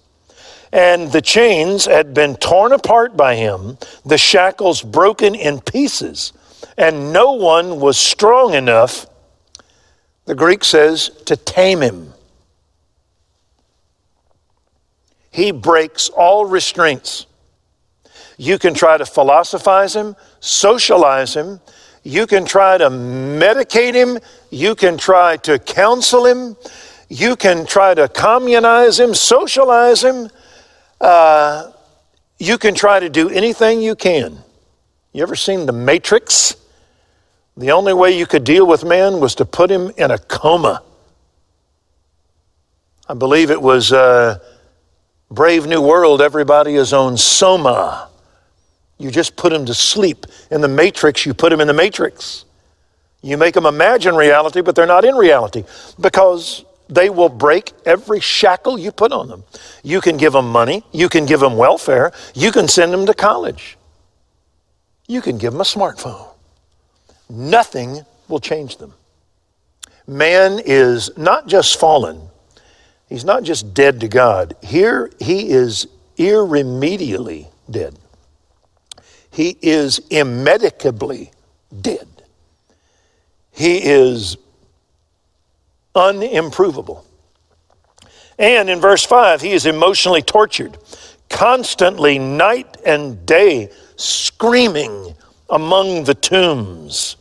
and 0.72 1.12
the 1.12 1.20
chains 1.20 1.86
had 1.86 2.14
been 2.14 2.36
torn 2.36 2.72
apart 2.72 3.18
by 3.18 3.34
him, 3.36 3.80
the 4.06 4.20
shackles 4.20 4.84
broken 4.84 5.34
in 5.34 5.60
pieces, 5.60 6.34
and 6.78 7.12
no 7.12 7.32
one 7.32 7.80
was 7.80 7.98
strong 7.98 8.54
enough, 8.54 9.08
the 10.26 10.36
Greek 10.36 10.64
says, 10.64 11.10
to 11.26 11.36
tame 11.36 11.82
him. 11.82 12.14
He 15.32 15.50
breaks 15.52 16.10
all 16.10 16.46
restraints. 16.46 17.26
You 18.38 18.60
can 18.60 18.76
try 18.76 18.98
to 19.00 19.06
philosophize 19.08 19.96
him, 19.96 20.16
socialize 20.42 21.34
him. 21.34 21.60
You 22.04 22.26
can 22.26 22.46
try 22.46 22.78
to 22.78 22.90
medicate 22.90 23.94
him. 23.94 24.18
You 24.50 24.76
can 24.76 24.98
try 24.98 25.38
to 25.38 25.60
counsel 25.60 26.26
him. 26.26 26.56
You 27.10 27.36
can 27.36 27.66
try 27.66 27.94
to 27.94 28.08
communize 28.08 29.00
him, 29.00 29.14
socialize 29.14 30.04
him. 30.04 30.30
Uh, 31.00 31.72
you 32.40 32.58
can 32.58 32.74
try 32.74 33.00
to 33.00 33.10
do 33.10 33.30
anything 33.30 33.82
you 33.82 33.96
can. 33.96 34.40
You 35.14 35.22
ever 35.22 35.36
seen 35.36 35.66
The 35.66 35.74
Matrix? 35.74 36.56
The 37.58 37.72
only 37.72 37.94
way 37.94 38.18
you 38.18 38.26
could 38.26 38.44
deal 38.44 38.66
with 38.66 38.86
man 38.86 39.20
was 39.20 39.36
to 39.36 39.46
put 39.46 39.70
him 39.70 39.92
in 39.98 40.10
a 40.10 40.18
coma. 40.18 40.82
I 43.10 43.14
believe 43.14 43.52
it 43.52 43.62
was 43.62 43.92
uh, 43.92 44.40
Brave 45.30 45.68
New 45.68 45.82
World, 45.82 46.22
everybody 46.22 46.76
is 46.76 46.94
on 46.94 47.18
Soma. 47.18 48.11
You 49.02 49.10
just 49.10 49.36
put 49.36 49.52
them 49.52 49.66
to 49.66 49.74
sleep. 49.74 50.28
In 50.52 50.62
the 50.62 50.68
matrix, 50.68 51.26
you 51.26 51.34
put 51.34 51.50
them 51.50 51.60
in 51.60 51.68
the 51.68 51.74
matrix. 51.74 52.46
You 53.24 53.38
make 53.38 53.54
them 53.56 53.66
imagine 53.66 54.16
reality, 54.16 54.62
but 54.62 54.76
they're 54.76 54.86
not 54.86 55.06
in 55.06 55.16
reality 55.16 55.64
because 56.00 56.66
they 56.88 57.10
will 57.10 57.30
break 57.30 57.72
every 57.86 58.20
shackle 58.20 58.78
you 58.78 58.92
put 58.92 59.12
on 59.12 59.28
them. 59.28 59.44
You 59.84 60.02
can 60.02 60.18
give 60.18 60.34
them 60.34 60.50
money, 60.52 60.84
you 60.92 61.08
can 61.08 61.26
give 61.26 61.40
them 61.40 61.56
welfare, 61.56 62.12
you 62.36 62.52
can 62.52 62.68
send 62.68 62.92
them 62.94 63.06
to 63.06 63.14
college, 63.14 63.78
you 65.08 65.22
can 65.22 65.38
give 65.38 65.54
them 65.54 65.62
a 65.62 65.66
smartphone. 65.66 66.28
Nothing 67.30 68.06
will 68.28 68.40
change 68.40 68.78
them. 68.78 68.94
Man 70.06 70.60
is 70.66 71.16
not 71.16 71.48
just 71.48 71.80
fallen, 71.80 72.22
he's 73.08 73.24
not 73.24 73.44
just 73.44 73.74
dead 73.74 74.02
to 74.02 74.08
God. 74.08 74.56
Here, 74.62 75.10
he 75.20 75.50
is 75.50 75.88
irremediably 76.18 77.48
dead. 77.70 77.98
He 79.32 79.58
is 79.62 80.00
immedicably 80.10 81.32
dead. 81.82 82.08
He 83.52 83.78
is 83.78 84.38
unimprovable. 85.96 87.04
And 88.38 88.70
in 88.70 88.80
verse 88.80 89.06
5, 89.06 89.42
he 89.42 89.52
is 89.52 89.66
emotionally 89.66 90.22
tortured, 90.22 90.78
constantly, 91.30 92.20
night 92.20 92.78
and 92.86 93.26
day, 93.26 93.72
screaming 93.96 95.16
among 95.50 96.06
the 96.06 96.16
tombs 96.16 97.18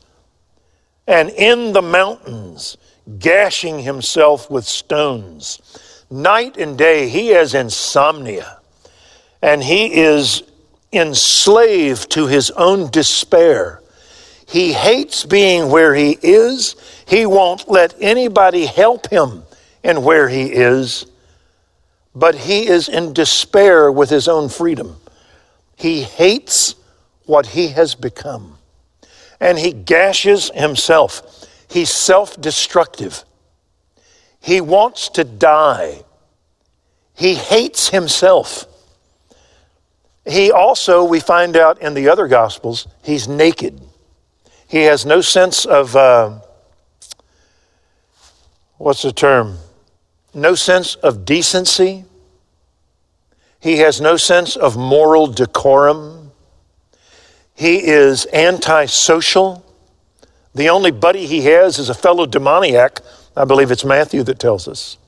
and 1.06 1.30
in 1.30 1.72
the 1.72 1.82
mountains, 1.82 2.76
gashing 3.18 3.80
himself 3.80 4.50
with 4.50 4.64
stones. 4.64 5.60
Night 6.08 6.56
and 6.56 6.78
day, 6.78 7.08
he 7.08 7.28
has 7.28 7.54
insomnia 7.54 8.60
and 9.42 9.62
he 9.62 9.92
is 9.92 10.42
enslaved 10.92 12.10
to 12.12 12.26
his 12.26 12.50
own 12.52 12.90
despair. 12.90 13.80
He 14.46 14.72
hates 14.72 15.24
being 15.24 15.70
where 15.70 15.94
he 15.94 16.18
is. 16.22 16.74
He 17.06 17.26
won't 17.26 17.68
let 17.68 17.94
anybody 18.00 18.66
help 18.66 19.08
him 19.08 19.44
in 19.82 20.02
where 20.02 20.28
he 20.28 20.44
is, 20.46 21.06
but 22.14 22.34
he 22.34 22.66
is 22.66 22.88
in 22.88 23.12
despair 23.12 23.90
with 23.92 24.10
his 24.10 24.26
own 24.28 24.48
freedom. 24.48 24.96
He 25.76 26.02
hates 26.02 26.74
what 27.26 27.46
he 27.46 27.68
has 27.68 27.94
become, 27.94 28.58
and 29.40 29.58
he 29.58 29.72
gashes 29.72 30.50
himself. 30.54 31.46
He's 31.68 31.90
self 31.90 32.38
destructive. 32.40 33.24
He 34.40 34.60
wants 34.60 35.08
to 35.10 35.24
die. 35.24 36.02
He 37.14 37.34
hates 37.34 37.90
himself. 37.90 38.66
He 40.26 40.50
also, 40.50 41.02
we 41.04 41.20
find 41.20 41.56
out 41.56 41.80
in 41.80 41.94
the 41.94 42.08
other 42.08 42.28
Gospels, 42.28 42.86
he's 43.02 43.26
naked. 43.26 43.80
He 44.68 44.82
has 44.82 45.04
no 45.04 45.20
sense 45.20 45.64
of, 45.64 45.96
uh, 45.96 46.40
what's 48.76 49.02
the 49.02 49.12
term? 49.12 49.58
No 50.32 50.54
sense 50.54 50.94
of 50.96 51.24
decency. 51.24 52.04
He 53.58 53.78
has 53.78 54.00
no 54.00 54.16
sense 54.16 54.56
of 54.56 54.76
moral 54.76 55.26
decorum. 55.26 56.32
He 57.54 57.78
is 57.78 58.26
antisocial. 58.32 59.64
The 60.54 60.68
only 60.68 60.90
buddy 60.90 61.26
he 61.26 61.42
has 61.42 61.78
is 61.78 61.88
a 61.88 61.94
fellow 61.94 62.26
demoniac. 62.26 63.00
I 63.36 63.44
believe 63.44 63.70
it's 63.70 63.84
Matthew 63.84 64.22
that 64.24 64.38
tells 64.38 64.68
us. 64.68 64.98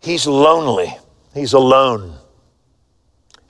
He's 0.00 0.26
lonely. 0.26 0.96
He's 1.34 1.52
alone. 1.52 2.19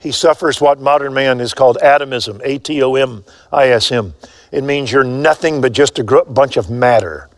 He 0.01 0.11
suffers 0.11 0.59
what 0.59 0.79
modern 0.79 1.13
man 1.13 1.39
is 1.39 1.53
called 1.53 1.77
atomism, 1.77 2.41
A 2.43 2.57
T 2.57 2.81
O 2.81 2.95
M 2.95 3.23
I 3.51 3.69
S 3.69 3.91
M. 3.91 4.15
It 4.51 4.63
means 4.63 4.91
you're 4.91 5.03
nothing 5.03 5.61
but 5.61 5.73
just 5.73 5.99
a 5.99 6.03
bunch 6.03 6.57
of 6.57 6.71
matter. 6.71 7.29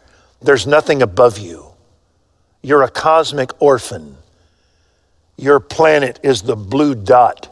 There's 0.41 0.65
nothing 0.65 1.01
above 1.01 1.37
you. 1.37 1.67
You're 2.61 2.83
a 2.83 2.89
cosmic 2.89 3.61
orphan. 3.61 4.15
Your 5.37 5.59
planet 5.59 6.21
is 6.23 6.43
the 6.43 6.55
blue 6.55 6.95
dot. 6.95 7.49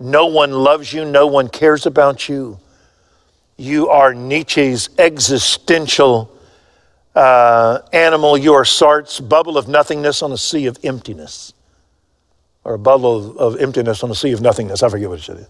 No 0.00 0.26
one 0.26 0.50
loves 0.50 0.92
you, 0.92 1.04
no 1.04 1.28
one 1.28 1.48
cares 1.48 1.86
about 1.86 2.28
you. 2.28 2.58
You 3.56 3.88
are 3.88 4.14
Nietzsche's 4.14 4.88
existential 4.98 6.36
uh, 7.14 7.80
animal. 7.92 8.36
You 8.36 8.54
are 8.54 8.64
Sartre's 8.64 9.20
bubble 9.20 9.58
of 9.58 9.68
nothingness 9.68 10.22
on 10.22 10.32
a 10.32 10.38
sea 10.38 10.66
of 10.66 10.78
emptiness 10.82 11.52
or 12.64 12.74
a 12.74 12.78
bubble 12.78 13.30
of, 13.30 13.54
of 13.54 13.60
emptiness 13.60 14.02
on 14.02 14.10
a 14.10 14.14
sea 14.14 14.32
of 14.32 14.40
nothingness. 14.40 14.82
I 14.82 14.88
forget 14.88 15.08
what 15.08 15.18
it 15.18 15.22
said. 15.22 15.46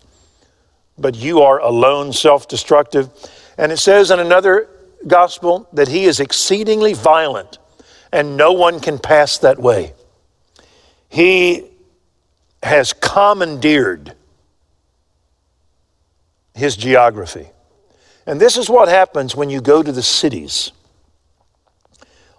But 0.99 1.17
you 1.17 1.43
are 1.43 1.59
alone, 1.59 2.13
self 2.13 2.49
destructive. 2.49 3.11
And 3.57 3.73
it 3.73 3.79
says 3.79 4.11
in 4.11 4.19
another 4.19 4.69
gospel 5.07 5.69
that 5.73 5.89
he 5.89 6.05
is 6.05 6.21
exceedingly 6.21 6.93
violent 6.93 7.59
and 8.13 8.37
no 8.37 8.53
one 8.53 8.81
can 8.81 8.99
pass 8.99 9.39
that 9.39 9.59
way. 9.59 9.95
He 11.09 11.65
has 12.63 12.93
commandeered 12.93 14.15
his 16.55 16.77
geography. 16.77 17.49
And 18.27 18.41
this 18.41 18.57
is 18.57 18.69
what 18.69 18.89
happens 18.89 19.35
when 19.35 19.51
you 19.51 19.61
go 19.61 19.83
to 19.83 19.93
the 19.93 20.03
cities. 20.03 20.73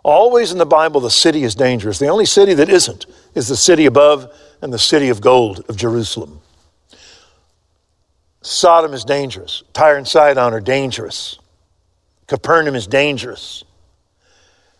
Always 0.04 0.52
in 0.52 0.58
the 0.58 0.66
Bible, 0.66 1.00
the 1.00 1.12
city 1.12 1.44
is 1.44 1.54
dangerous. 1.54 2.00
The 2.00 2.08
only 2.08 2.26
city 2.26 2.54
that 2.56 2.70
isn't 2.70 3.06
is 3.36 3.48
the 3.48 3.56
city 3.56 3.86
above 3.86 4.34
and 4.62 4.74
the 4.74 4.80
city 4.80 5.10
of 5.10 5.22
gold 5.22 5.64
of 5.70 5.78
Jerusalem. 5.78 6.42
Sodom 8.42 8.94
is 8.94 9.04
dangerous. 9.04 9.64
Tyre 9.74 9.98
and 9.98 10.08
Sidon 10.08 10.54
are 10.54 10.62
dangerous. 10.62 11.38
Capernaum 12.26 12.76
is 12.76 12.88
dangerous. 12.88 13.64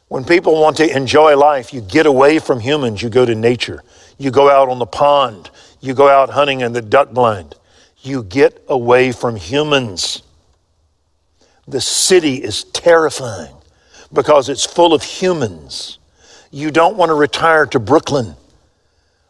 When 0.08 0.26
people 0.26 0.60
want 0.60 0.78
to 0.78 0.96
enjoy 0.96 1.38
life, 1.38 1.74
you 1.74 1.82
get 1.82 2.06
away 2.06 2.40
from 2.40 2.60
humans, 2.60 3.02
you 3.02 3.10
go 3.10 3.24
to 3.24 3.36
nature. 3.36 3.84
You 4.18 4.32
go 4.32 4.50
out 4.50 4.70
on 4.70 4.80
the 4.80 4.86
pond, 4.86 5.50
you 5.80 5.94
go 5.94 6.10
out 6.10 6.30
hunting 6.30 6.62
in 6.62 6.74
the 6.74 6.82
duck 6.82 7.12
blind. 7.12 7.56
You 8.02 8.24
get 8.24 8.64
away 8.68 9.12
from 9.12 9.36
humans. 9.36 10.24
The 11.68 11.80
city 11.80 12.44
is 12.44 12.64
terrifying 12.64 13.61
because 14.14 14.50
it's 14.50 14.66
full 14.66 14.94
of 14.94 15.04
humans. 15.04 16.00
You 16.52 16.72
don't 16.72 16.98
want 16.98 17.10
to 17.10 17.16
retire 17.16 17.66
to 17.68 17.80
Brooklyn 17.80 18.36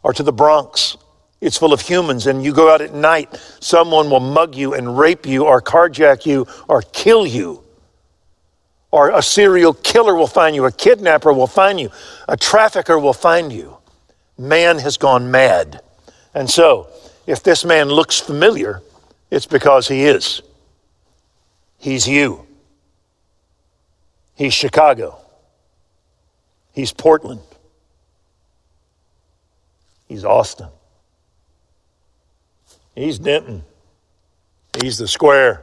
or 0.04 0.14
to 0.14 0.24
the 0.24 0.34
Bronx. 0.34 0.98
It's 1.40 1.58
full 1.58 1.74
of 1.74 1.82
humans, 1.82 2.28
and 2.28 2.44
you 2.44 2.54
go 2.54 2.72
out 2.72 2.82
at 2.82 2.94
night, 2.94 3.36
someone 3.60 4.10
will 4.10 4.20
mug 4.20 4.56
you 4.56 4.74
and 4.76 4.98
rape 4.98 5.26
you, 5.26 5.46
or 5.46 5.60
carjack 5.62 6.26
you, 6.26 6.46
or 6.68 6.84
kill 6.84 7.26
you. 7.26 7.64
Or 8.92 9.10
a 9.10 9.22
serial 9.24 9.74
killer 9.74 10.14
will 10.14 10.28
find 10.28 10.56
you, 10.56 10.66
a 10.66 10.72
kidnapper 10.72 11.34
will 11.34 11.48
find 11.48 11.80
you, 11.80 11.90
a 12.28 12.38
trafficker 12.38 13.00
will 13.00 13.14
find 13.14 13.52
you. 13.52 13.78
Man 14.38 14.78
has 14.80 14.98
gone 14.98 15.32
mad. 15.32 15.82
And 16.34 16.50
so, 16.50 16.88
if 17.26 17.42
this 17.42 17.66
man 17.66 17.90
looks 17.90 18.20
familiar, 18.20 18.82
it's 19.32 19.46
because 19.46 19.88
he 19.88 20.04
is. 20.06 20.42
He's 21.78 22.08
you. 22.08 22.46
He's 24.42 24.56
Chicago. 24.56 25.20
He's 26.74 26.92
Portland. 26.92 27.42
He's 30.08 30.26
Austin. 30.26 30.70
He's 32.96 33.20
Denton. 33.20 33.64
He's 34.82 34.98
the 34.98 35.08
square. 35.08 35.62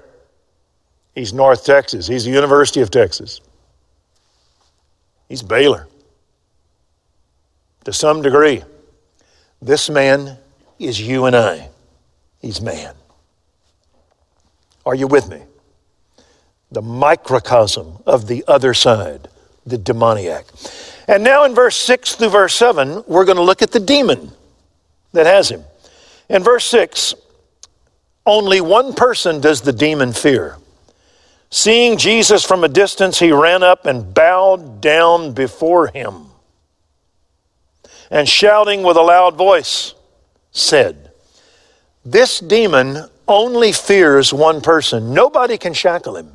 He's 1.13 1.33
North 1.33 1.65
Texas. 1.65 2.07
He's 2.07 2.25
the 2.25 2.31
University 2.31 2.81
of 2.81 2.89
Texas. 2.89 3.41
He's 5.29 5.43
Baylor. 5.43 5.89
To 7.83 7.93
some 7.93 8.23
degree, 8.23 8.63
this 9.61 9.91
man 9.91 10.39
is 10.79 11.01
you 11.01 11.25
and 11.25 11.35
I. 11.35 11.69
He's 12.41 12.61
man. 12.61 12.95
Are 14.87 14.95
you 14.95 15.09
with 15.09 15.29
me? 15.29 15.43
The 16.71 16.83
microcosm 16.83 18.03
of 18.07 18.27
the 18.27 18.45
other 18.47 18.75
side, 18.75 19.29
the 19.65 19.79
demoniac. 19.79 20.47
And 21.07 21.25
now 21.25 21.45
in 21.45 21.55
verse 21.55 21.77
6 21.77 22.17
through 22.17 22.29
verse 22.29 22.55
7, 22.55 23.05
we're 23.07 23.25
going 23.25 23.37
to 23.37 23.43
look 23.43 23.63
at 23.63 23.71
the 23.71 23.81
demon 23.81 24.33
that 25.13 25.27
has 25.27 25.51
him. 25.51 25.65
In 26.29 26.43
verse 26.43 26.67
6, 26.67 27.15
only 28.27 28.61
one 28.61 28.93
person 28.93 29.41
does 29.41 29.63
the 29.63 29.73
demon 29.73 30.13
fear. 30.13 30.59
Seeing 31.51 31.97
Jesus 31.97 32.45
from 32.45 32.63
a 32.63 32.69
distance, 32.69 33.19
he 33.19 33.33
ran 33.33 33.63
up 33.63 33.87
and 33.87 34.13
bowed 34.13 34.83
down 34.83 35.33
before 35.33 35.87
him. 35.87 36.27
And 38.11 38.29
shouting 38.29 38.83
with 38.83 38.99
a 38.99 39.03
loud 39.03 39.37
voice, 39.37 39.95
said, 40.51 41.11
This 42.05 42.41
demon 42.41 43.09
only 43.27 43.73
fears 43.73 44.33
one 44.33 44.61
person. 44.61 45.15
Nobody 45.15 45.57
can 45.57 45.73
shackle 45.73 46.17
him. 46.17 46.33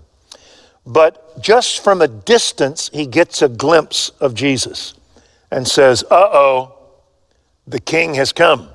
But 0.86 1.41
just 1.41 1.84
from 1.84 2.02
a 2.02 2.08
distance, 2.08 2.89
he 2.93 3.06
gets 3.06 3.41
a 3.41 3.50
glimpse 3.50 4.10
of 4.19 4.34
Jesus 4.34 4.93
and 5.50 5.67
says, 5.67 6.04
Uh 6.04 6.30
oh, 6.32 6.76
the 7.65 7.80
king 7.80 8.15
has 8.15 8.34
come. 8.34 8.69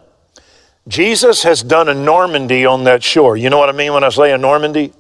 Jesus 0.86 1.42
has 1.42 1.62
done 1.62 1.88
a 1.88 1.94
Normandy 1.94 2.64
on 2.64 2.84
that 2.84 3.02
shore. 3.02 3.36
You 3.36 3.50
know 3.50 3.58
what 3.58 3.68
I 3.68 3.72
mean 3.72 3.92
when 3.92 4.04
I 4.04 4.08
say 4.08 4.32
a 4.32 4.38
Normandy? 4.38 4.92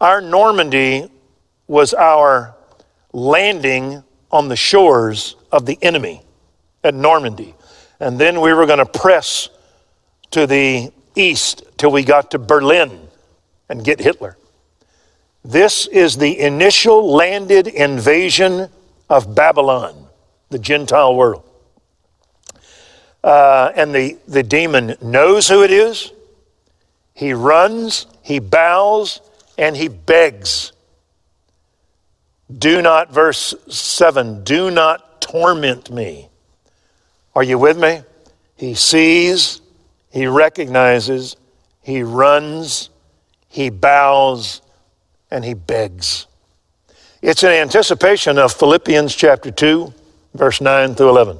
Our 0.00 0.20
Normandy 0.20 1.10
was 1.66 1.94
our 1.94 2.54
landing 3.12 4.02
on 4.30 4.48
the 4.48 4.56
shores 4.56 5.36
of 5.50 5.66
the 5.66 5.78
enemy 5.82 6.22
at 6.84 6.94
Normandy. 6.94 7.54
And 8.00 8.18
then 8.18 8.40
we 8.40 8.52
were 8.52 8.66
going 8.66 8.78
to 8.78 8.86
press 8.86 9.48
to 10.30 10.46
the 10.46 10.92
east 11.16 11.64
till 11.78 11.90
we 11.90 12.04
got 12.04 12.30
to 12.32 12.38
Berlin 12.38 13.08
and 13.68 13.84
get 13.84 13.98
Hitler. 13.98 14.37
This 15.44 15.86
is 15.86 16.16
the 16.16 16.38
initial 16.40 17.12
landed 17.12 17.66
invasion 17.66 18.68
of 19.08 19.34
Babylon, 19.34 20.06
the 20.50 20.58
Gentile 20.58 21.14
world 21.14 21.44
uh, 23.22 23.72
and 23.74 23.94
the, 23.94 24.16
the 24.26 24.42
demon 24.42 24.94
knows 25.02 25.48
who 25.48 25.62
it 25.62 25.70
is. 25.70 26.12
He 27.14 27.32
runs, 27.32 28.06
he 28.22 28.38
bows, 28.38 29.20
and 29.56 29.76
he 29.76 29.88
begs 29.88 30.72
Do 32.56 32.80
not, 32.80 33.12
verse 33.12 33.54
7, 33.68 34.44
do 34.44 34.70
not 34.70 35.20
torment 35.20 35.90
me. 35.90 36.28
Are 37.34 37.42
you 37.42 37.58
with 37.58 37.78
me? 37.78 38.00
He 38.56 38.74
sees, 38.74 39.60
he 40.10 40.26
recognizes, 40.26 41.36
he 41.82 42.02
runs, 42.02 42.88
he 43.48 43.68
bows, 43.68 44.62
and 45.30 45.44
he 45.44 45.54
begs. 45.54 46.26
It's 47.20 47.42
an 47.42 47.50
anticipation 47.50 48.38
of 48.38 48.52
Philippians 48.52 49.14
chapter 49.14 49.50
2, 49.50 49.92
verse 50.34 50.60
9 50.60 50.94
through 50.94 51.08
11. 51.10 51.38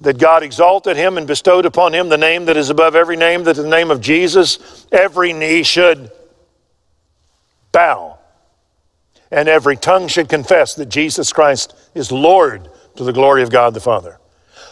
That 0.00 0.18
God 0.18 0.42
exalted 0.42 0.96
him 0.96 1.18
and 1.18 1.26
bestowed 1.26 1.66
upon 1.66 1.92
him 1.92 2.08
the 2.08 2.16
name 2.16 2.46
that 2.46 2.56
is 2.56 2.70
above 2.70 2.94
every 2.94 3.16
name, 3.16 3.44
that 3.44 3.56
the 3.56 3.66
name 3.66 3.90
of 3.90 4.00
Jesus 4.00 4.86
every 4.90 5.32
knee 5.32 5.62
should 5.62 6.10
bow 7.72 8.18
and 9.30 9.48
every 9.48 9.76
tongue 9.76 10.08
should 10.08 10.28
confess 10.28 10.74
that 10.76 10.88
Jesus 10.88 11.32
Christ 11.32 11.74
is 11.94 12.10
Lord 12.10 12.68
to 12.96 13.04
the 13.04 13.12
glory 13.12 13.42
of 13.42 13.50
God 13.50 13.74
the 13.74 13.80
Father. 13.80 14.18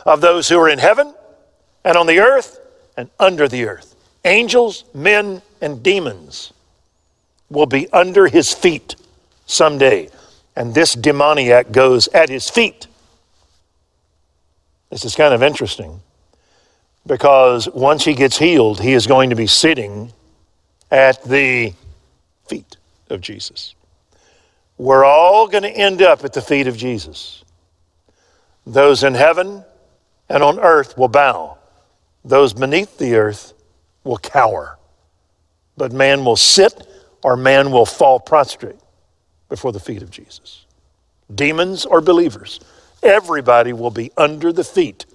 Of 0.07 0.21
those 0.21 0.49
who 0.49 0.59
are 0.59 0.69
in 0.69 0.79
heaven 0.79 1.13
and 1.85 1.97
on 1.97 2.07
the 2.07 2.21
earth 2.21 2.59
and 2.97 3.11
under 3.21 3.49
the 3.49 3.67
earth, 3.67 3.95
angels, 4.25 4.85
men, 4.95 5.43
and 5.61 5.83
demons 5.83 6.53
will 7.51 7.67
be 7.67 7.89
under 7.93 8.27
his 8.27 8.53
feet 8.53 8.97
someday. 9.47 10.09
And 10.55 10.75
this 10.75 10.95
demoniac 10.95 11.71
goes 11.71 12.09
at 12.09 12.29
his 12.29 12.49
feet. 12.49 12.87
This 14.91 15.05
is 15.05 15.15
kind 15.15 15.35
of 15.35 15.43
interesting 15.43 16.01
because 17.07 17.69
once 17.69 18.05
he 18.05 18.15
gets 18.15 18.39
healed, 18.39 18.81
he 18.81 18.93
is 18.93 19.07
going 19.07 19.31
to 19.31 19.37
be 19.37 19.47
sitting 19.47 20.13
at 20.91 21.23
the 21.25 21.73
feet 22.49 22.77
of 23.11 23.21
Jesus. 23.21 23.75
We're 24.79 25.05
all 25.05 25.49
going 25.49 25.63
to 25.63 25.71
end 25.71 26.03
up 26.03 26.25
at 26.25 26.33
the 26.33 26.43
feet 26.43 26.67
of 26.67 26.77
Jesus. 26.77 27.45
Those 28.67 29.05
in 29.05 29.15
heaven 29.15 29.65
and 30.29 30.43
on 30.43 30.59
earth 30.59 30.99
will 30.99 31.09
bow, 31.09 31.59
those 32.25 32.53
beneath 32.53 32.99
the 32.99 33.15
earth 33.15 33.53
will 34.03 34.19
cower. 34.19 34.77
But 35.77 35.93
man 35.93 36.25
will 36.25 36.37
sit 36.37 36.87
or 37.27 37.37
man 37.37 37.73
will 37.73 37.85
fall 37.85 38.21
prostrate 38.21 38.79
before 39.49 39.73
the 39.73 39.81
feet 39.81 40.01
of 40.01 40.13
Jesus. 40.13 40.65
Demons 41.35 41.85
or 41.85 42.01
believers, 42.01 42.61
everybody 43.03 43.73
will 43.73 43.91
be 43.91 44.13
under 44.17 44.53
the 44.53 44.63
feet 44.63 45.07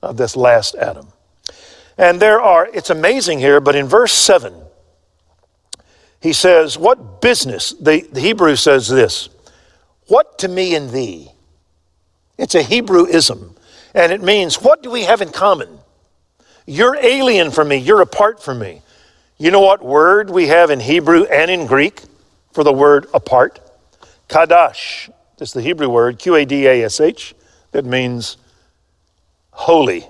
of 0.00 0.16
this 0.16 0.36
last 0.36 0.76
Adam. 0.76 1.08
And 1.98 2.22
there 2.22 2.40
are, 2.40 2.68
it's 2.72 2.88
amazing 2.88 3.40
here, 3.40 3.60
but 3.60 3.74
in 3.74 3.86
verse 3.86 4.12
7, 4.12 4.54
he 6.20 6.32
says, 6.32 6.78
What 6.78 7.20
business? 7.20 7.72
The, 7.72 8.02
the 8.12 8.20
Hebrew 8.20 8.54
says 8.54 8.86
this 8.86 9.28
What 10.06 10.38
to 10.38 10.48
me 10.48 10.76
and 10.76 10.90
thee? 10.90 11.32
It's 12.38 12.54
a 12.54 12.62
Hebrewism, 12.62 13.56
and 13.92 14.12
it 14.12 14.22
means, 14.22 14.62
What 14.62 14.84
do 14.84 14.90
we 14.92 15.02
have 15.02 15.20
in 15.20 15.30
common? 15.30 15.80
You're 16.64 16.94
alien 16.94 17.50
from 17.50 17.66
me, 17.66 17.78
you're 17.78 18.02
apart 18.02 18.40
from 18.40 18.60
me. 18.60 18.82
You 19.40 19.50
know 19.50 19.62
what 19.62 19.82
word 19.82 20.28
we 20.28 20.48
have 20.48 20.68
in 20.68 20.80
Hebrew 20.80 21.24
and 21.24 21.50
in 21.50 21.64
Greek 21.64 22.02
for 22.52 22.62
the 22.62 22.74
word 22.74 23.06
apart? 23.14 23.58
Kadash. 24.28 25.10
That's 25.38 25.54
the 25.54 25.62
Hebrew 25.62 25.88
word, 25.88 26.18
Q 26.18 26.34
A 26.34 26.44
D 26.44 26.66
A 26.66 26.84
S 26.84 27.00
H, 27.00 27.34
that 27.72 27.86
means 27.86 28.36
holy, 29.50 30.06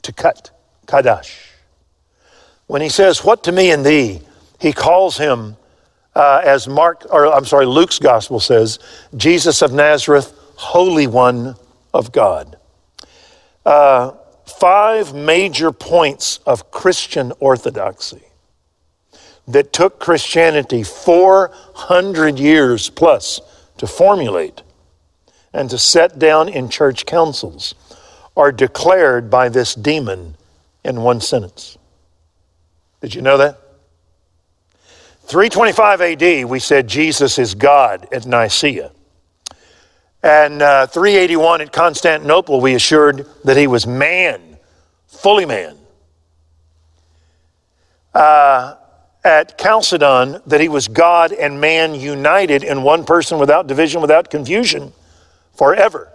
to 0.00 0.10
cut. 0.10 0.52
Kadash. 0.86 1.36
When 2.66 2.80
he 2.80 2.88
says, 2.88 3.22
What 3.22 3.44
to 3.44 3.52
me 3.52 3.70
and 3.70 3.84
thee? 3.84 4.22
he 4.58 4.72
calls 4.72 5.18
him, 5.18 5.58
uh, 6.14 6.40
as 6.42 6.66
Mark, 6.66 7.04
or 7.10 7.26
I'm 7.26 7.44
sorry, 7.44 7.66
Luke's 7.66 7.98
gospel 7.98 8.40
says, 8.40 8.78
Jesus 9.18 9.60
of 9.60 9.74
Nazareth, 9.74 10.32
Holy 10.54 11.06
One 11.06 11.56
of 11.92 12.10
God. 12.10 12.56
Uh, 13.66 14.12
five 14.46 15.12
major 15.12 15.72
points 15.72 16.38
of 16.46 16.70
Christian 16.70 17.32
orthodoxy 17.40 18.22
that 19.48 19.72
took 19.72 20.00
Christianity 20.00 20.82
400 20.82 22.38
years 22.38 22.88
plus 22.90 23.40
to 23.78 23.86
formulate 23.86 24.62
and 25.52 25.68
to 25.70 25.78
set 25.78 26.18
down 26.18 26.48
in 26.48 26.68
church 26.68 27.06
councils 27.06 27.74
are 28.36 28.52
declared 28.52 29.30
by 29.30 29.48
this 29.48 29.74
demon 29.74 30.36
in 30.84 31.00
one 31.00 31.20
sentence. 31.20 31.78
Did 33.00 33.14
you 33.14 33.22
know 33.22 33.38
that? 33.38 33.58
325 35.24 36.00
AD, 36.00 36.44
we 36.44 36.58
said 36.60 36.86
Jesus 36.86 37.38
is 37.38 37.54
God 37.54 38.06
at 38.12 38.26
Nicaea. 38.26 38.92
And 40.26 40.60
uh, 40.60 40.88
381 40.88 41.60
at 41.60 41.72
Constantinople, 41.72 42.60
we 42.60 42.74
assured 42.74 43.28
that 43.44 43.56
he 43.56 43.68
was 43.68 43.86
man, 43.86 44.58
fully 45.06 45.44
man. 45.46 45.76
Uh, 48.12 48.74
at 49.22 49.56
Chalcedon, 49.56 50.42
that 50.46 50.60
he 50.60 50.68
was 50.68 50.88
God 50.88 51.32
and 51.32 51.60
man 51.60 51.94
united 51.94 52.64
in 52.64 52.82
one 52.82 53.04
person 53.04 53.38
without 53.38 53.68
division, 53.68 54.00
without 54.00 54.28
confusion, 54.28 54.92
forever. 55.54 56.12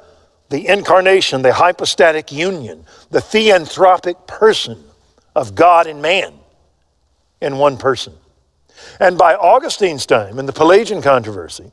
The 0.50 0.68
incarnation, 0.68 1.42
the 1.42 1.54
hypostatic 1.54 2.34
union, 2.34 2.84
the 3.12 3.20
theanthropic 3.20 4.28
person 4.28 4.84
of 5.38 5.56
God 5.56 5.88
and 5.88 6.02
man 6.02 6.34
in 7.40 7.56
one 7.56 7.78
person. 7.78 8.12
And 9.00 9.18
by 9.18 9.36
Augustine's 9.36 10.06
time, 10.06 10.38
in 10.38 10.48
the 10.48 10.54
Pelagian 10.54 11.02
controversy, 11.02 11.72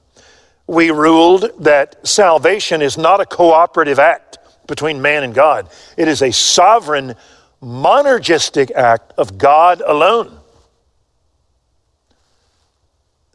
we 0.69 0.91
ruled 0.91 1.51
that 1.61 2.07
salvation 2.07 2.81
is 2.83 2.97
not 2.97 3.21
a 3.21 3.27
cooperative 3.27 3.99
act 3.99 4.39
between 4.69 5.03
man 5.03 5.25
and 5.25 5.35
God, 5.35 5.69
it 5.97 6.07
is 6.07 6.23
a 6.23 6.31
sovereign, 6.31 7.15
monergistic 7.63 8.71
act 8.73 9.15
of 9.17 9.39
God 9.39 9.83
alone. 9.85 10.39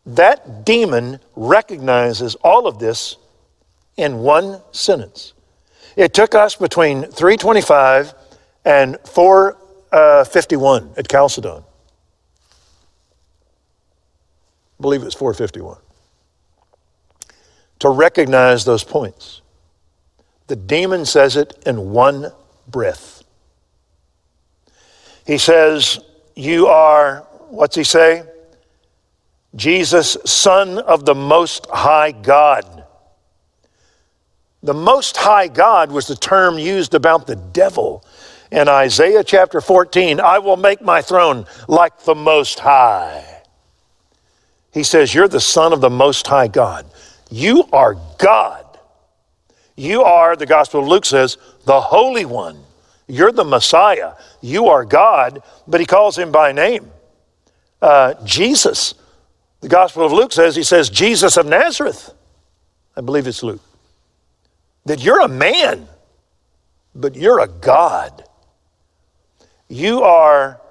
That 0.05 0.63
demon 0.63 1.19
recognizes 1.35 2.35
all 2.35 2.67
of 2.67 2.77
this 2.77 3.17
in 3.97 4.19
one 4.19 4.61
sentence. 4.71 5.33
It 5.95 6.13
took 6.13 6.35
us 6.35 6.55
between 6.55 7.01
325 7.01 8.13
and 8.63 8.99
451 9.05 10.91
at 10.97 11.07
Chalcedon 11.09 11.63
I 14.79 14.81
believe 14.81 15.03
it's 15.03 15.15
451. 15.15 15.77
To 17.83 17.89
recognize 17.89 18.63
those 18.63 18.85
points. 18.85 19.41
The 20.47 20.55
demon 20.55 21.03
says 21.03 21.35
it 21.35 21.61
in 21.65 21.91
one 21.91 22.31
breath. 22.65 23.25
He 25.27 25.37
says, 25.37 25.99
You 26.33 26.67
are, 26.67 27.27
what's 27.49 27.75
he 27.75 27.83
say? 27.83 28.23
Jesus, 29.57 30.15
Son 30.23 30.79
of 30.79 31.03
the 31.03 31.13
Most 31.13 31.67
High 31.69 32.13
God. 32.13 32.85
The 34.61 34.73
Most 34.73 35.17
High 35.17 35.49
God 35.49 35.91
was 35.91 36.07
the 36.07 36.15
term 36.15 36.57
used 36.57 36.93
about 36.93 37.27
the 37.27 37.35
devil 37.35 38.05
in 38.49 38.69
Isaiah 38.69 39.25
chapter 39.25 39.59
14. 39.59 40.21
I 40.21 40.39
will 40.39 40.55
make 40.55 40.81
my 40.81 41.01
throne 41.01 41.45
like 41.67 41.99
the 42.03 42.15
Most 42.15 42.59
High. 42.59 43.41
He 44.71 44.83
says, 44.83 45.13
You're 45.13 45.27
the 45.27 45.41
Son 45.41 45.73
of 45.73 45.81
the 45.81 45.89
Most 45.89 46.27
High 46.27 46.47
God. 46.47 46.85
You 47.33 47.67
are 47.73 47.95
God. 48.19 48.63
You 49.75 50.03
are, 50.03 50.35
the 50.35 50.45
Gospel 50.45 50.81
of 50.81 50.87
Luke 50.87 51.03
says, 51.03 51.39
the 51.65 51.81
Holy 51.81 52.25
One. 52.25 52.59
You're 53.07 53.31
the 53.31 53.43
Messiah. 53.43 54.13
You 54.39 54.67
are 54.67 54.85
God, 54.85 55.41
but 55.67 55.79
he 55.79 55.87
calls 55.87 56.15
him 56.15 56.31
by 56.31 56.51
name. 56.51 56.91
Uh, 57.81 58.13
Jesus. 58.23 58.93
The 59.61 59.67
Gospel 59.67 60.05
of 60.05 60.11
Luke 60.11 60.31
says, 60.31 60.55
he 60.55 60.61
says, 60.61 60.91
Jesus 60.91 61.35
of 61.35 61.47
Nazareth. 61.47 62.13
I 62.95 63.01
believe 63.01 63.25
it's 63.25 63.41
Luke. 63.41 63.63
That 64.85 65.03
you're 65.03 65.21
a 65.21 65.27
man, 65.27 65.87
but 66.93 67.15
you're 67.15 67.39
a 67.39 67.47
God. 67.47 68.25
You 69.69 70.03
are 70.03 70.61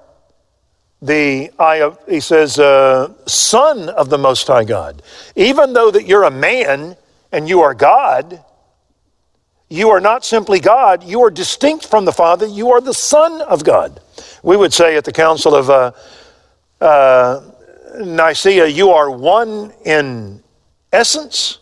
the 1.03 1.51
I, 1.59 1.91
he 2.07 2.21
says, 2.21 2.57
uh, 2.57 3.13
Son 3.27 3.89
of 3.89 4.09
the 4.09 4.17
Most 4.17 4.47
High 4.47 4.63
God. 4.63 5.01
Even 5.35 5.73
though 5.73 5.91
that 5.91 6.07
you're 6.07 6.23
a 6.23 6.31
man 6.31 6.95
and 7.33 7.49
you 7.49 7.59
are 7.59 7.73
God, 7.73 8.41
you 9.67 9.89
are 9.89 9.99
not 9.99 10.23
simply 10.23 10.61
God, 10.61 11.03
you 11.03 11.21
are 11.23 11.29
distinct 11.29 11.87
from 11.87 12.05
the 12.05 12.13
Father, 12.13 12.45
you 12.45 12.71
are 12.71 12.79
the 12.79 12.93
Son 12.93 13.41
of 13.41 13.65
God. 13.65 13.99
We 14.43 14.55
would 14.55 14.71
say 14.71 14.95
at 14.95 15.03
the 15.03 15.11
Council 15.11 15.53
of 15.53 15.69
uh, 15.69 15.91
uh, 16.79 17.41
Nicaea, 17.99 18.67
you 18.67 18.91
are 18.91 19.11
one 19.11 19.73
in 19.83 20.41
essence, 20.93 21.59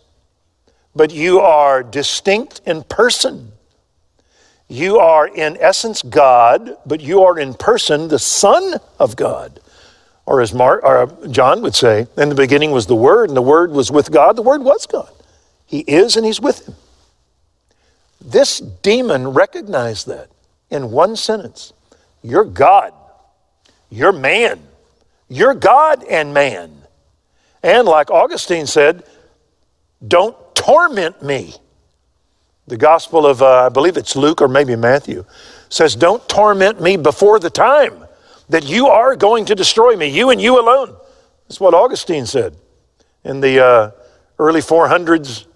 but 0.95 1.11
you 1.11 1.39
are 1.39 1.81
distinct 1.81 2.61
in 2.67 2.83
person. 2.83 3.50
You 4.71 4.99
are 4.99 5.27
in 5.27 5.57
essence 5.57 6.01
God, 6.01 6.77
but 6.85 7.01
you 7.01 7.23
are 7.23 7.37
in 7.37 7.55
person 7.55 8.07
the 8.07 8.17
Son 8.17 8.75
of 8.99 9.17
God. 9.17 9.59
Or 10.25 10.39
as 10.39 10.53
Mark, 10.53 10.81
or 10.85 11.07
John 11.27 11.61
would 11.61 11.75
say, 11.75 12.07
in 12.15 12.29
the 12.29 12.35
beginning 12.35 12.71
was 12.71 12.87
the 12.87 12.95
Word, 12.95 13.29
and 13.29 13.35
the 13.35 13.41
Word 13.41 13.71
was 13.71 13.91
with 13.91 14.09
God. 14.11 14.37
The 14.37 14.41
Word 14.41 14.61
was 14.63 14.85
God. 14.85 15.11
He 15.65 15.79
is, 15.79 16.15
and 16.15 16.25
He's 16.25 16.39
with 16.39 16.65
Him. 16.65 16.75
This 18.21 18.59
demon 18.59 19.33
recognized 19.33 20.07
that 20.07 20.29
in 20.69 20.89
one 20.91 21.17
sentence 21.17 21.73
You're 22.23 22.45
God. 22.45 22.93
You're 23.89 24.13
man. 24.13 24.61
You're 25.27 25.53
God 25.53 26.01
and 26.05 26.33
man. 26.33 26.71
And 27.61 27.89
like 27.89 28.09
Augustine 28.09 28.67
said, 28.67 29.03
don't 30.07 30.37
torment 30.55 31.21
me. 31.21 31.55
The 32.71 32.77
Gospel 32.77 33.25
of, 33.25 33.41
uh, 33.41 33.65
I 33.65 33.67
believe 33.67 33.97
it's 33.97 34.15
Luke 34.15 34.41
or 34.41 34.47
maybe 34.47 34.77
Matthew, 34.77 35.25
says, 35.67 35.93
Don't 35.93 36.25
torment 36.29 36.79
me 36.79 36.95
before 36.95 37.37
the 37.37 37.49
time 37.49 38.05
that 38.47 38.63
you 38.63 38.87
are 38.87 39.17
going 39.17 39.43
to 39.47 39.55
destroy 39.55 39.97
me, 39.97 40.07
you 40.07 40.29
and 40.29 40.39
you 40.39 40.57
alone. 40.57 40.95
That's 41.49 41.59
what 41.59 41.73
Augustine 41.73 42.25
said 42.25 42.55
in 43.25 43.41
the 43.41 43.59
uh, 43.59 43.91
early 44.39 44.61
400s 44.61 45.47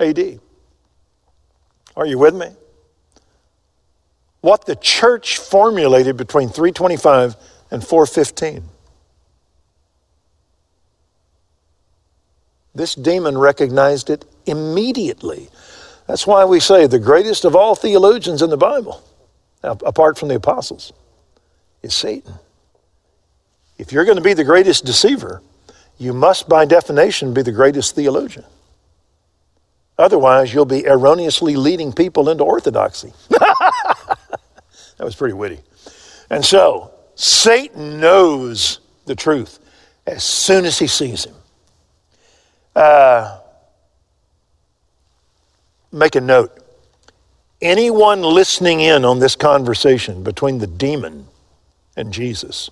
AD. 0.00 0.40
Are 1.94 2.06
you 2.06 2.18
with 2.18 2.34
me? 2.34 2.48
What 4.40 4.66
the 4.66 4.74
church 4.74 5.38
formulated 5.38 6.16
between 6.16 6.48
325 6.48 7.36
and 7.70 7.86
415. 7.86 8.64
This 12.74 12.96
demon 12.96 13.38
recognized 13.38 14.10
it 14.10 14.24
immediately. 14.44 15.48
That's 16.06 16.26
why 16.26 16.44
we 16.44 16.60
say 16.60 16.86
the 16.86 16.98
greatest 16.98 17.44
of 17.44 17.54
all 17.54 17.74
theologians 17.74 18.42
in 18.42 18.50
the 18.50 18.56
Bible, 18.56 19.02
apart 19.62 20.18
from 20.18 20.28
the 20.28 20.34
apostles, 20.36 20.92
is 21.82 21.94
Satan. 21.94 22.34
If 23.78 23.92
you're 23.92 24.04
going 24.04 24.16
to 24.16 24.22
be 24.22 24.34
the 24.34 24.44
greatest 24.44 24.84
deceiver, 24.84 25.42
you 25.98 26.12
must, 26.12 26.48
by 26.48 26.64
definition, 26.64 27.34
be 27.34 27.42
the 27.42 27.52
greatest 27.52 27.94
theologian. 27.94 28.44
Otherwise, 29.98 30.52
you'll 30.52 30.64
be 30.64 30.86
erroneously 30.86 31.54
leading 31.56 31.92
people 31.92 32.28
into 32.28 32.44
orthodoxy. 32.44 33.12
that 33.28 34.28
was 35.00 35.14
pretty 35.14 35.34
witty. 35.34 35.60
And 36.30 36.44
so, 36.44 36.92
Satan 37.14 38.00
knows 38.00 38.80
the 39.04 39.14
truth 39.14 39.58
as 40.06 40.24
soon 40.24 40.64
as 40.64 40.78
he 40.78 40.86
sees 40.86 41.24
him. 41.24 41.34
Uh, 42.74 43.38
make 45.92 46.16
a 46.16 46.20
note. 46.20 46.58
Anyone 47.60 48.22
listening 48.22 48.80
in 48.80 49.04
on 49.04 49.20
this 49.20 49.36
conversation 49.36 50.24
between 50.24 50.58
the 50.58 50.66
demon 50.66 51.28
and 51.96 52.12
Jesus, 52.12 52.70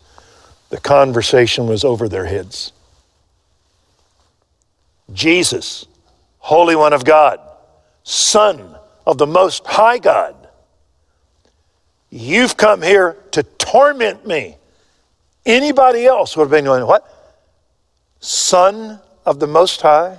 the 0.70 0.80
conversation 0.80 1.66
was 1.66 1.84
over 1.84 2.08
their 2.08 2.26
heads. 2.26 2.72
Jesus, 5.12 5.86
Holy 6.38 6.74
One 6.74 6.92
of 6.92 7.04
God, 7.04 7.40
Son 8.02 8.76
of 9.06 9.18
the 9.18 9.26
Most 9.26 9.66
High 9.66 9.98
God, 9.98 10.34
you've 12.10 12.56
come 12.56 12.82
here 12.82 13.16
to 13.32 13.42
torment 13.42 14.26
me. 14.26 14.56
Anybody 15.46 16.06
else 16.06 16.36
would 16.36 16.44
have 16.44 16.50
been 16.50 16.64
going, 16.64 16.86
What? 16.86 17.06
Son 18.20 19.00
of 19.24 19.38
the 19.40 19.46
Most 19.46 19.80
High? 19.80 20.18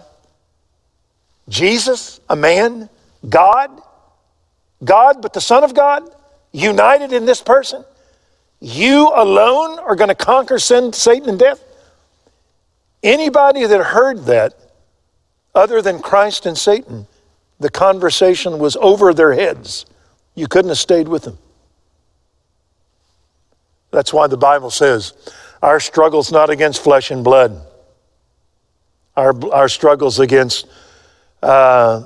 Jesus, 1.52 2.22
a 2.30 2.36
man, 2.36 2.90
God, 3.28 3.70
God, 4.84 5.22
but 5.22 5.34
the 5.34 5.42
Son 5.42 5.66
of 5.66 5.76
God, 5.76 6.10
united 6.54 7.12
in 7.12 7.26
this 7.26 7.42
person? 7.42 7.84
You 8.62 9.12
alone 9.14 9.78
are 9.80 9.98
going 9.98 10.08
to 10.08 10.16
conquer 10.16 10.60
sin, 10.60 10.94
Satan, 10.94 11.30
and 11.30 11.40
death? 11.40 11.62
Anybody 13.04 13.66
that 13.66 13.84
heard 13.84 14.26
that, 14.26 14.54
other 15.54 15.82
than 15.82 16.00
Christ 16.00 16.46
and 16.46 16.58
Satan, 16.58 17.06
the 17.60 17.70
conversation 17.70 18.58
was 18.58 18.78
over 18.78 19.14
their 19.14 19.34
heads. 19.34 19.86
You 20.36 20.48
couldn't 20.48 20.70
have 20.70 20.78
stayed 20.78 21.10
with 21.10 21.24
them. 21.24 21.38
That's 23.92 24.14
why 24.14 24.28
the 24.28 24.38
Bible 24.38 24.72
says 24.72 25.14
our 25.62 25.82
struggle's 25.82 26.32
not 26.32 26.50
against 26.50 26.82
flesh 26.82 27.12
and 27.12 27.26
blood. 27.26 27.60
Our, 29.18 29.34
our 29.54 29.68
struggle's 29.68 30.20
against 30.20 30.66
uh, 31.42 32.04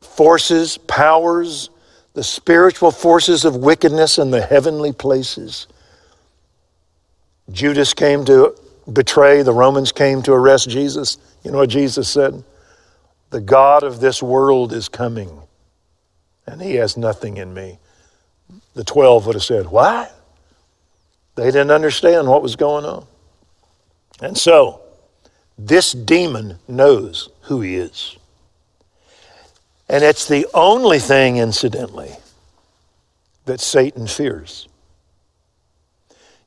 forces, 0.00 0.78
powers, 0.78 1.70
the 2.14 2.24
spiritual 2.24 2.90
forces 2.90 3.44
of 3.44 3.56
wickedness 3.56 4.18
in 4.18 4.30
the 4.30 4.42
heavenly 4.42 4.92
places. 4.92 5.68
Judas 7.50 7.94
came 7.94 8.24
to 8.24 8.54
betray, 8.92 9.42
the 9.42 9.52
Romans 9.52 9.92
came 9.92 10.22
to 10.22 10.32
arrest 10.32 10.68
Jesus. 10.68 11.18
You 11.44 11.52
know 11.52 11.58
what 11.58 11.70
Jesus 11.70 12.08
said? 12.08 12.42
The 13.30 13.40
God 13.40 13.82
of 13.82 14.00
this 14.00 14.22
world 14.22 14.72
is 14.72 14.88
coming, 14.88 15.30
and 16.46 16.60
he 16.60 16.74
has 16.74 16.96
nothing 16.96 17.36
in 17.36 17.54
me. 17.54 17.78
The 18.74 18.84
12 18.84 19.26
would 19.26 19.34
have 19.34 19.44
said, 19.44 19.66
What? 19.66 20.14
They 21.36 21.46
didn't 21.46 21.70
understand 21.70 22.26
what 22.26 22.42
was 22.42 22.56
going 22.56 22.84
on. 22.84 23.06
And 24.20 24.36
so, 24.36 24.80
this 25.56 25.92
demon 25.92 26.58
knows 26.66 27.28
who 27.42 27.60
he 27.60 27.76
is. 27.76 28.17
And 29.88 30.04
it's 30.04 30.28
the 30.28 30.46
only 30.52 30.98
thing, 30.98 31.38
incidentally, 31.38 32.12
that 33.46 33.60
Satan 33.60 34.06
fears. 34.06 34.68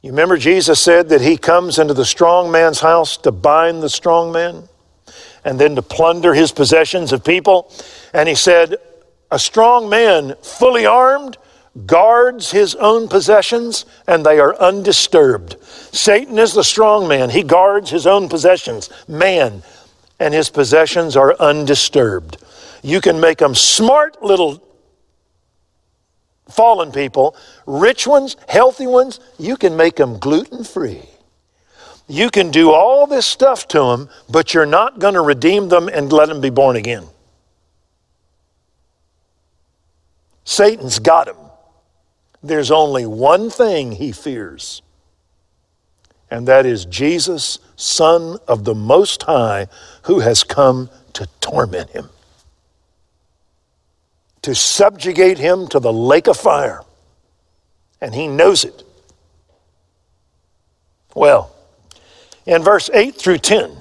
You 0.01 0.11
remember 0.11 0.37
Jesus 0.37 0.79
said 0.79 1.09
that 1.09 1.21
he 1.21 1.37
comes 1.37 1.79
into 1.79 1.93
the 1.93 2.05
strong 2.05 2.51
man's 2.51 2.79
house 2.79 3.17
to 3.17 3.31
bind 3.31 3.83
the 3.83 3.89
strong 3.89 4.31
man 4.31 4.67
and 5.43 5.59
then 5.59 5.75
to 5.75 5.81
plunder 5.81 6.33
his 6.33 6.51
possessions 6.51 7.11
of 7.13 7.23
people. 7.23 7.71
And 8.13 8.27
he 8.27 8.35
said, 8.35 8.75
A 9.31 9.37
strong 9.37 9.89
man, 9.89 10.35
fully 10.41 10.85
armed, 10.85 11.37
guards 11.85 12.51
his 12.51 12.75
own 12.75 13.07
possessions 13.07 13.85
and 14.07 14.25
they 14.25 14.39
are 14.39 14.55
undisturbed. 14.55 15.55
Satan 15.63 16.37
is 16.37 16.53
the 16.53 16.63
strong 16.63 17.07
man. 17.07 17.29
He 17.29 17.43
guards 17.43 17.89
his 17.89 18.05
own 18.05 18.27
possessions, 18.27 18.89
man, 19.07 19.63
and 20.19 20.33
his 20.33 20.49
possessions 20.49 21.15
are 21.15 21.35
undisturbed. 21.39 22.37
You 22.81 23.01
can 23.01 23.19
make 23.19 23.37
them 23.37 23.55
smart 23.55 24.23
little 24.23 24.61
fallen 26.49 26.91
people, 26.91 27.35
rich 27.65 28.05
ones, 28.05 28.35
healthy 28.47 28.87
ones, 28.87 29.19
you 29.39 29.55
can 29.55 29.75
make 29.75 29.95
them 29.95 30.19
gluten 30.19 30.63
free. 30.63 31.03
You 32.07 32.29
can 32.29 32.51
do 32.51 32.71
all 32.71 33.07
this 33.07 33.25
stuff 33.25 33.67
to 33.69 33.79
them, 33.79 34.09
but 34.29 34.53
you're 34.53 34.65
not 34.65 34.99
going 34.99 35.13
to 35.13 35.21
redeem 35.21 35.69
them 35.69 35.87
and 35.87 36.11
let 36.11 36.27
them 36.27 36.41
be 36.41 36.49
born 36.49 36.75
again. 36.75 37.05
Satan's 40.43 40.99
got 40.99 41.29
him. 41.29 41.37
There's 42.43 42.71
only 42.71 43.05
one 43.05 43.49
thing 43.49 43.93
he 43.93 44.11
fears, 44.11 44.81
and 46.29 46.47
that 46.47 46.65
is 46.65 46.85
Jesus, 46.85 47.59
Son 47.75 48.39
of 48.47 48.65
the 48.65 48.75
Most 48.75 49.23
High, 49.23 49.67
who 50.03 50.19
has 50.19 50.43
come 50.43 50.89
to 51.13 51.27
torment 51.39 51.91
him 51.91 52.09
to 54.43 54.55
subjugate 54.55 55.37
him 55.37 55.67
to 55.67 55.79
the 55.79 55.93
lake 55.93 56.27
of 56.27 56.37
fire. 56.37 56.81
And 57.99 58.15
he 58.15 58.27
knows 58.27 58.63
it. 58.63 58.83
Well, 61.13 61.55
in 62.45 62.63
verse 62.63 62.89
8 62.93 63.15
through 63.15 63.39
10, 63.39 63.71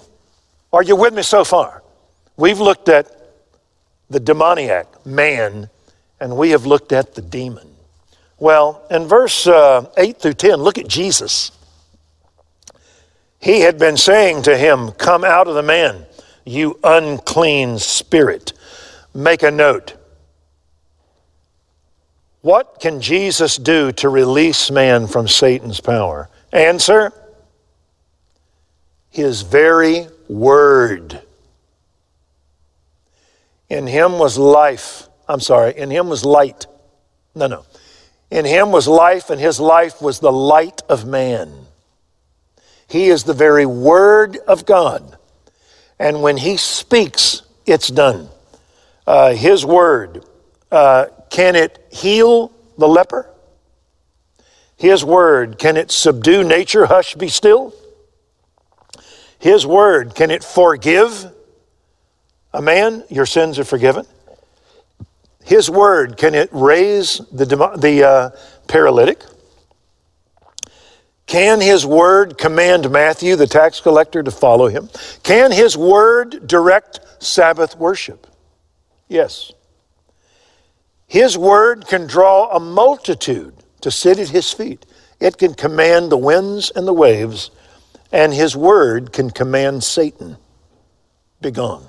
are 0.73 0.83
you 0.83 0.97
with 0.97 1.15
me 1.15 1.23
so 1.23 1.45
far? 1.45 1.83
We've 2.37 2.61
looked 2.61 2.89
at 2.89 3.11
the 4.09 4.21
demoniac, 4.21 5.07
man, 5.07 5.71
and 6.21 6.37
we 6.37 6.51
have 6.51 6.67
looked 6.67 6.93
at 6.93 7.15
the 7.15 7.23
demon. 7.23 7.69
Well, 8.39 8.83
in 8.91 9.07
verse 9.07 9.47
uh, 9.47 9.91
8 9.97 10.19
through 10.19 10.35
10, 10.35 10.57
look 10.57 10.79
at 10.79 10.89
Jesus. 10.89 11.53
He 13.39 13.61
had 13.61 13.79
been 13.79 13.97
saying 13.97 14.43
to 14.43 14.57
him, 14.57 14.93
Come 14.93 15.25
out 15.25 15.49
of 15.49 15.55
the 15.55 15.63
man, 15.63 16.07
you 16.45 16.79
unclean 16.85 17.79
spirit. 17.79 18.53
Make 19.15 19.43
a 19.43 19.51
note. 19.51 19.95
What 22.43 22.81
can 22.81 23.01
Jesus 23.01 23.57
do 23.57 23.93
to 23.93 24.09
release 24.09 24.71
man 24.71 25.07
from 25.07 25.29
Satan's 25.29 25.81
power? 25.81 26.29
Answer 26.53 27.13
His 29.11 29.43
very 29.43 30.07
word. 30.29 31.21
In 33.69 33.87
him 33.87 34.19
was 34.19 34.37
life. 34.39 35.09
I'm 35.29 35.41
sorry, 35.41 35.77
in 35.77 35.91
him 35.91 36.09
was 36.09 36.25
light. 36.25 36.67
No, 37.35 37.47
no. 37.47 37.65
In 38.31 38.45
him 38.45 38.73
was 38.73 38.89
life, 38.89 39.31
and 39.31 39.41
his 39.41 39.61
life 39.61 40.03
was 40.03 40.19
the 40.19 40.33
light 40.33 40.83
of 40.89 41.05
man. 41.05 41.53
He 42.89 43.09
is 43.09 43.23
the 43.23 43.35
very 43.35 43.67
word 43.67 44.37
of 44.37 44.67
God. 44.67 45.17
And 45.99 46.23
when 46.23 46.37
he 46.37 46.57
speaks, 46.57 47.43
it's 47.67 47.89
done. 47.89 48.29
Uh, 49.07 49.35
his 49.35 49.65
word 49.65 50.25
uh, 50.73 51.07
can 51.31 51.57
it 51.57 51.87
heal 51.91 52.53
the 52.77 52.89
leper? 52.89 53.31
His 54.77 55.05
word, 55.05 55.59
can 55.59 55.77
it 55.77 55.91
subdue 55.91 56.43
nature? 56.43 56.87
Hush, 56.87 57.15
be 57.15 57.29
still? 57.29 57.75
His 59.39 59.67
word, 59.67 60.15
can 60.15 60.31
it 60.31 60.45
forgive 60.45 61.33
a 62.53 62.61
man? 62.61 63.05
Your 63.09 63.27
sins 63.27 63.59
are 63.59 63.65
forgiven. 63.65 64.07
His 65.45 65.71
word, 65.71 66.17
can 66.17 66.35
it 66.35 66.49
raise 66.53 67.19
the, 67.33 67.45
the 67.79 68.07
uh, 68.07 68.31
paralytic? 68.69 69.23
Can 71.27 71.61
his 71.61 71.87
word 71.87 72.39
command 72.39 72.91
Matthew, 72.91 73.37
the 73.37 73.47
tax 73.47 73.81
collector, 73.81 74.23
to 74.23 74.31
follow 74.31 74.67
him? 74.67 74.89
Can 75.23 75.53
his 75.53 75.77
word 75.77 76.47
direct 76.47 77.01
Sabbath 77.23 77.77
worship? 77.77 78.27
Yes. 79.09 79.53
His 81.11 81.37
word 81.37 81.89
can 81.89 82.07
draw 82.07 82.55
a 82.55 82.61
multitude 82.61 83.53
to 83.81 83.91
sit 83.91 84.21
at 84.21 84.29
his 84.29 84.53
feet. 84.53 84.87
It 85.19 85.39
can 85.39 85.55
command 85.55 86.13
the 86.13 86.17
winds 86.17 86.71
and 86.71 86.87
the 86.87 86.93
waves, 86.93 87.51
and 88.13 88.33
his 88.33 88.57
word 88.57 89.13
can 89.13 89.31
command 89.31 89.83
Satan. 89.83 90.37
Begone. 91.41 91.85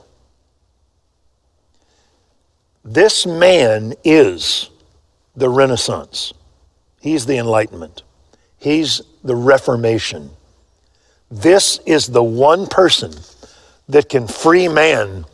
This 2.83 3.27
man 3.27 3.93
is 4.03 4.71
the 5.35 5.49
Renaissance. 5.49 6.33
He's 6.99 7.27
the 7.27 7.37
Enlightenment. 7.37 8.01
He's 8.57 9.03
the 9.23 9.35
Reformation. 9.35 10.31
This 11.29 11.79
is 11.85 12.07
the 12.07 12.23
one 12.23 12.65
person 12.65 13.11
that 13.87 14.09
can 14.09 14.25
free 14.25 14.67
man, 14.67 15.25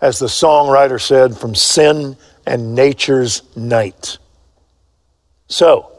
as 0.00 0.18
the 0.18 0.26
songwriter 0.26 1.00
said, 1.00 1.38
from 1.38 1.54
sin 1.54 2.16
and 2.46 2.74
nature's 2.74 3.42
night. 3.56 4.18
So, 5.48 5.92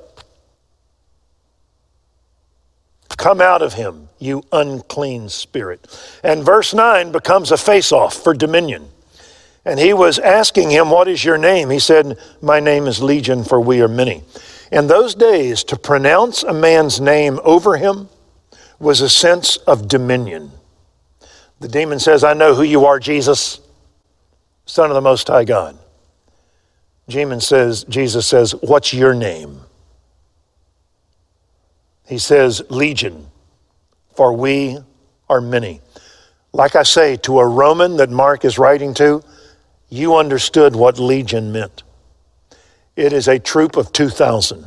come 3.17 3.41
out 3.41 3.62
of 3.62 3.73
him, 3.73 4.10
you 4.19 4.43
unclean 4.51 5.29
spirit. 5.29 5.88
And 6.23 6.43
verse 6.43 6.73
9 6.73 7.12
becomes 7.12 7.51
a 7.51 7.57
face 7.57 7.91
off 7.91 8.15
for 8.15 8.33
dominion. 8.33 8.89
And 9.65 9.79
he 9.79 9.93
was 9.93 10.17
asking 10.17 10.71
him, 10.71 10.89
What 10.89 11.10
is 11.10 11.25
your 11.25 11.38
name? 11.38 11.69
He 11.69 11.79
said, 11.79 12.17
My 12.41 12.62
name 12.62 12.88
is 12.88 13.01
Legion, 13.01 13.43
for 13.43 13.60
we 13.60 13.81
are 13.81 13.89
many. 13.89 14.23
In 14.71 14.88
those 14.88 15.13
days, 15.13 15.63
to 15.65 15.77
pronounce 15.77 16.43
a 16.43 16.53
man's 16.53 17.01
name 17.01 17.39
over 17.43 17.75
him 17.75 18.07
was 18.79 19.01
a 19.01 19.10
sense 19.10 19.57
of 19.57 19.88
dominion. 19.88 20.51
The 21.60 21.67
demon 21.67 21.99
says, 21.99 22.23
I 22.23 22.33
know 22.33 22.53
who 22.53 22.63
you 22.63 22.86
are, 22.86 22.99
Jesus, 22.99 23.60
Son 24.65 24.89
of 24.89 24.95
the 24.95 25.01
Most 25.01 25.27
High 25.27 25.45
God. 25.45 25.77
Demon 27.08 27.39
says, 27.39 27.86
Jesus 27.86 28.26
says, 28.28 28.54
What's 28.62 28.93
your 28.93 29.13
name? 29.13 29.62
He 32.06 32.17
says, 32.17 32.62
Legion, 32.70 33.28
for 34.15 34.34
we 34.34 34.78
are 35.30 35.41
many. 35.41 35.82
Like 36.54 36.76
I 36.76 36.84
say, 36.84 37.17
to 37.17 37.39
a 37.39 37.48
Roman 37.48 37.98
that 37.98 38.10
Mark 38.10 38.46
is 38.46 38.58
writing 38.58 38.93
to, 38.96 39.24
you 39.89 40.15
understood 40.15 40.76
what 40.76 41.00
legion 41.00 41.52
meant. 41.52 41.84
It 42.96 43.13
is 43.13 43.28
a 43.28 43.39
troop 43.39 43.78
of 43.78 43.93
2,000. 43.93 44.65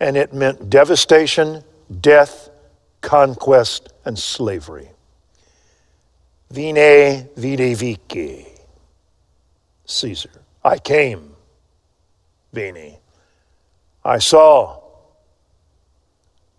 And 0.00 0.16
it 0.16 0.32
meant 0.32 0.70
devastation, 0.70 1.62
death, 2.00 2.48
conquest, 3.00 3.92
and 4.04 4.18
slavery. 4.18 4.88
Vine 6.50 7.28
videvici. 7.36 8.51
Caesar. 9.86 10.30
I 10.64 10.78
came. 10.78 11.34
Vini. 12.52 12.98
I 14.04 14.18
saw. 14.18 14.80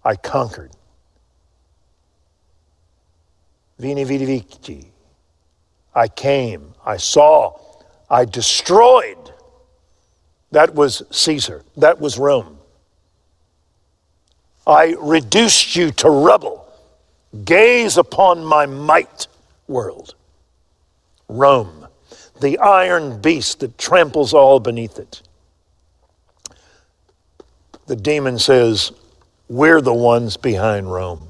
I 0.04 0.16
conquered. 0.16 0.72
Vini 3.80 4.04
vidi 4.04 4.26
vici. 4.26 4.94
I 5.96 6.08
came, 6.08 6.74
I 6.86 6.98
saw, 6.98 7.58
I 8.10 8.26
destroyed. 8.26 9.32
That 10.52 10.74
was 10.76 11.04
Caesar, 11.12 11.64
that 11.78 12.00
was 12.00 12.18
Rome. 12.18 12.58
I 14.66 14.96
reduced 15.00 15.76
you 15.76 15.92
to 15.92 16.10
rubble. 16.10 16.66
Gaze 17.44 17.98
upon 17.98 18.46
my 18.46 18.66
might, 18.66 19.28
world. 19.68 20.16
Rome, 21.28 21.83
the 22.44 22.60
iron 22.60 23.22
beast 23.22 23.62
that 23.62 23.78
tramples 23.78 24.34
all 24.34 24.60
beneath 24.60 25.00
it. 25.00 25.22
The 27.88 27.96
demon 27.96 28.38
says, 28.38 28.92
We're 29.48 29.82
the 29.82 29.94
ones 29.94 30.38
behind 30.38 30.92
Rome. 30.92 31.30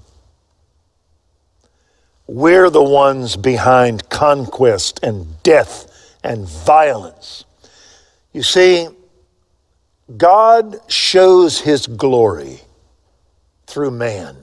We're 2.27 2.69
the 2.69 2.83
ones 2.83 3.35
behind 3.37 4.09
conquest 4.09 4.99
and 5.03 5.41
death 5.43 6.17
and 6.23 6.47
violence. 6.47 7.45
You 8.31 8.41
see, 8.41 8.87
God 10.17 10.79
shows 10.87 11.61
his 11.61 11.85
glory 11.85 12.61
through 13.67 13.91
man. 13.91 14.37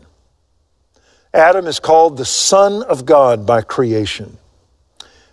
Adam 1.34 1.66
is 1.66 1.80
called 1.80 2.16
the 2.16 2.24
Son 2.24 2.82
of 2.84 3.06
God 3.06 3.44
by 3.44 3.62
creation. 3.62 4.38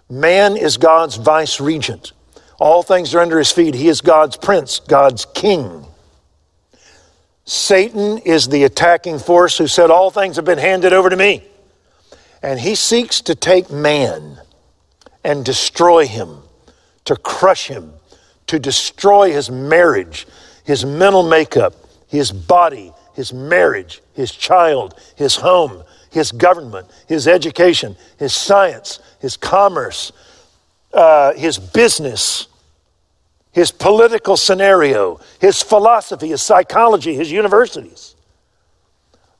Man 0.09 0.55
is 0.55 0.77
God's 0.77 1.15
vice 1.15 1.59
regent. 1.59 2.13
All 2.59 2.81
things 2.81 3.13
are 3.13 3.19
under 3.19 3.37
his 3.37 3.51
feet. 3.51 3.75
He 3.75 3.89
is 3.89 4.01
God's 4.01 4.37
prince, 4.37 4.79
God's 4.79 5.25
king. 5.25 5.85
Satan 7.45 8.17
is 8.19 8.47
the 8.47 8.63
attacking 8.63 9.19
force 9.19 9.57
who 9.57 9.67
said, 9.67 9.91
All 9.91 10.11
things 10.11 10.35
have 10.37 10.45
been 10.45 10.57
handed 10.57 10.93
over 10.93 11.09
to 11.09 11.15
me. 11.15 11.43
And 12.41 12.59
he 12.59 12.75
seeks 12.75 13.21
to 13.21 13.35
take 13.35 13.69
man 13.71 14.39
and 15.23 15.43
destroy 15.43 16.07
him, 16.07 16.39
to 17.05 17.15
crush 17.15 17.67
him, 17.67 17.93
to 18.47 18.59
destroy 18.59 19.31
his 19.31 19.49
marriage, 19.49 20.27
his 20.63 20.85
mental 20.85 21.23
makeup, 21.23 21.73
his 22.07 22.31
body, 22.31 22.93
his 23.13 23.33
marriage, 23.33 24.01
his 24.13 24.31
child, 24.31 24.93
his 25.15 25.35
home, 25.35 25.83
his 26.11 26.31
government, 26.31 26.87
his 27.07 27.27
education, 27.27 27.95
his 28.17 28.33
science, 28.33 28.99
his 29.19 29.37
commerce, 29.37 30.11
uh, 30.93 31.33
his 31.33 31.57
business, 31.57 32.47
his 33.51 33.71
political 33.71 34.37
scenario, 34.37 35.19
his 35.39 35.61
philosophy, 35.61 36.27
his 36.27 36.41
psychology, 36.41 37.15
his 37.15 37.31
universities 37.31 38.15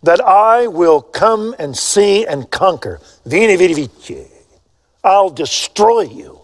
that 0.03 0.21
I 0.21 0.67
will 0.67 1.01
come 1.01 1.55
and 1.59 1.75
see 1.75 2.25
and 2.25 2.49
conquer. 2.49 2.99
Vini 3.25 3.55
vidi 3.55 3.73
vici. 3.73 4.27
I'll 5.03 5.29
destroy 5.29 6.01
you 6.01 6.39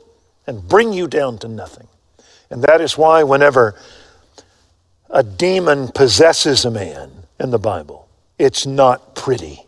and 0.47 0.67
bring 0.67 0.93
you 0.93 1.07
down 1.07 1.38
to 1.39 1.47
nothing. 1.47 1.88
And 2.49 2.62
that 2.63 2.81
is 2.81 2.97
why 2.97 3.23
whenever 3.23 3.75
a 5.09 5.23
demon 5.23 5.88
possesses 5.89 6.65
a 6.65 6.71
man 6.71 7.12
in 7.39 7.51
the 7.51 7.59
Bible, 7.59 8.07
it's 8.38 8.65
not 8.65 9.15
pretty. 9.15 9.65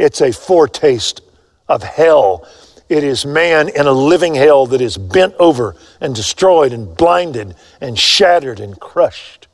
It's 0.00 0.22
a 0.22 0.32
foretaste 0.32 1.20
of 1.68 1.82
hell. 1.82 2.48
It 2.88 3.04
is 3.04 3.26
man 3.26 3.68
in 3.68 3.86
a 3.86 3.92
living 3.92 4.34
hell 4.34 4.64
that 4.68 4.80
is 4.80 4.96
bent 4.96 5.34
over 5.38 5.76
and 6.00 6.14
destroyed 6.14 6.72
and 6.72 6.96
blinded 6.96 7.54
and 7.82 7.98
shattered 7.98 8.60
and 8.60 8.80
crushed. 8.80 9.46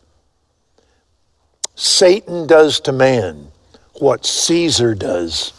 Satan 1.75 2.47
does 2.47 2.79
to 2.81 2.93
man 2.93 3.49
what 3.95 4.25
Caesar 4.25 4.95
does 4.95 5.53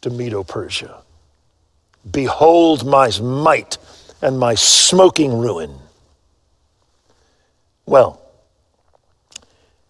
to 0.00 0.10
Medo 0.10 0.44
Persia. 0.44 1.02
Behold 2.08 2.86
my 2.86 3.10
might 3.20 3.78
and 4.22 4.38
my 4.38 4.54
smoking 4.54 5.36
ruin. 5.36 5.76
Well, 7.84 8.22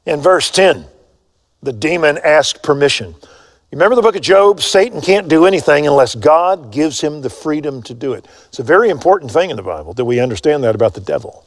in 0.07 0.23
verse 0.23 0.51
10, 0.51 0.87
the 1.63 1.75
demon 1.75 2.19
asked 2.25 2.63
permission. 2.63 3.15
You 3.73 3.77
remember 3.77 3.97
the 3.97 4.03
book 4.03 4.17
of 4.17 4.21
Job? 4.21 4.61
Satan 4.61 5.01
can't 5.01 5.29
do 5.29 5.47
anything 5.47 5.87
unless 5.87 6.15
God 6.15 6.71
gives 6.71 7.01
him 7.01 7.23
the 7.23 7.31
freedom 7.31 7.83
to 7.85 7.95
do 7.95 8.13
it. 8.13 8.29
It's 8.49 8.59
a 8.59 8.63
very 8.63 8.91
important 8.91 9.31
thing 9.31 9.49
in 9.49 9.57
the 9.57 9.63
Bible 9.63 9.95
that 9.95 10.05
we 10.05 10.21
understand 10.21 10.63
that 10.65 10.75
about 10.75 10.93
the 10.93 11.01
devil. 11.01 11.47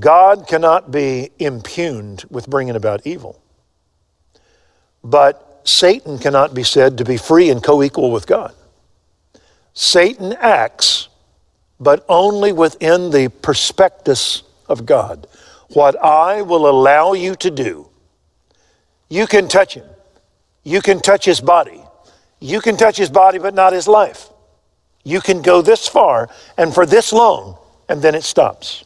God 0.00 0.48
cannot 0.48 0.90
be 0.90 1.30
impugned 1.38 2.24
with 2.28 2.50
bringing 2.50 2.74
about 2.74 3.06
evil. 3.06 3.40
But 5.04 5.60
Satan 5.62 6.18
cannot 6.18 6.54
be 6.54 6.64
said 6.64 6.98
to 6.98 7.04
be 7.04 7.18
free 7.18 7.50
and 7.50 7.62
co 7.62 7.80
equal 7.80 8.10
with 8.10 8.26
God. 8.26 8.52
Satan 9.74 10.32
acts, 10.40 11.08
but 11.78 12.04
only 12.08 12.50
within 12.50 13.10
the 13.10 13.28
prospectus 13.28 14.42
of 14.68 14.86
God. 14.86 15.28
What 15.68 15.94
I 16.02 16.42
will 16.42 16.68
allow 16.68 17.12
you 17.12 17.36
to 17.36 17.50
do, 17.52 17.90
you 19.08 19.28
can 19.28 19.46
touch 19.46 19.74
him. 19.74 19.84
You 20.68 20.82
can 20.82 21.00
touch 21.00 21.24
his 21.24 21.40
body. 21.40 21.80
You 22.40 22.60
can 22.60 22.76
touch 22.76 22.98
his 22.98 23.08
body, 23.08 23.38
but 23.38 23.54
not 23.54 23.72
his 23.72 23.88
life. 23.88 24.28
You 25.02 25.22
can 25.22 25.40
go 25.40 25.62
this 25.62 25.88
far 25.88 26.28
and 26.58 26.74
for 26.74 26.84
this 26.84 27.10
long, 27.10 27.56
and 27.88 28.02
then 28.02 28.14
it 28.14 28.22
stops. 28.22 28.84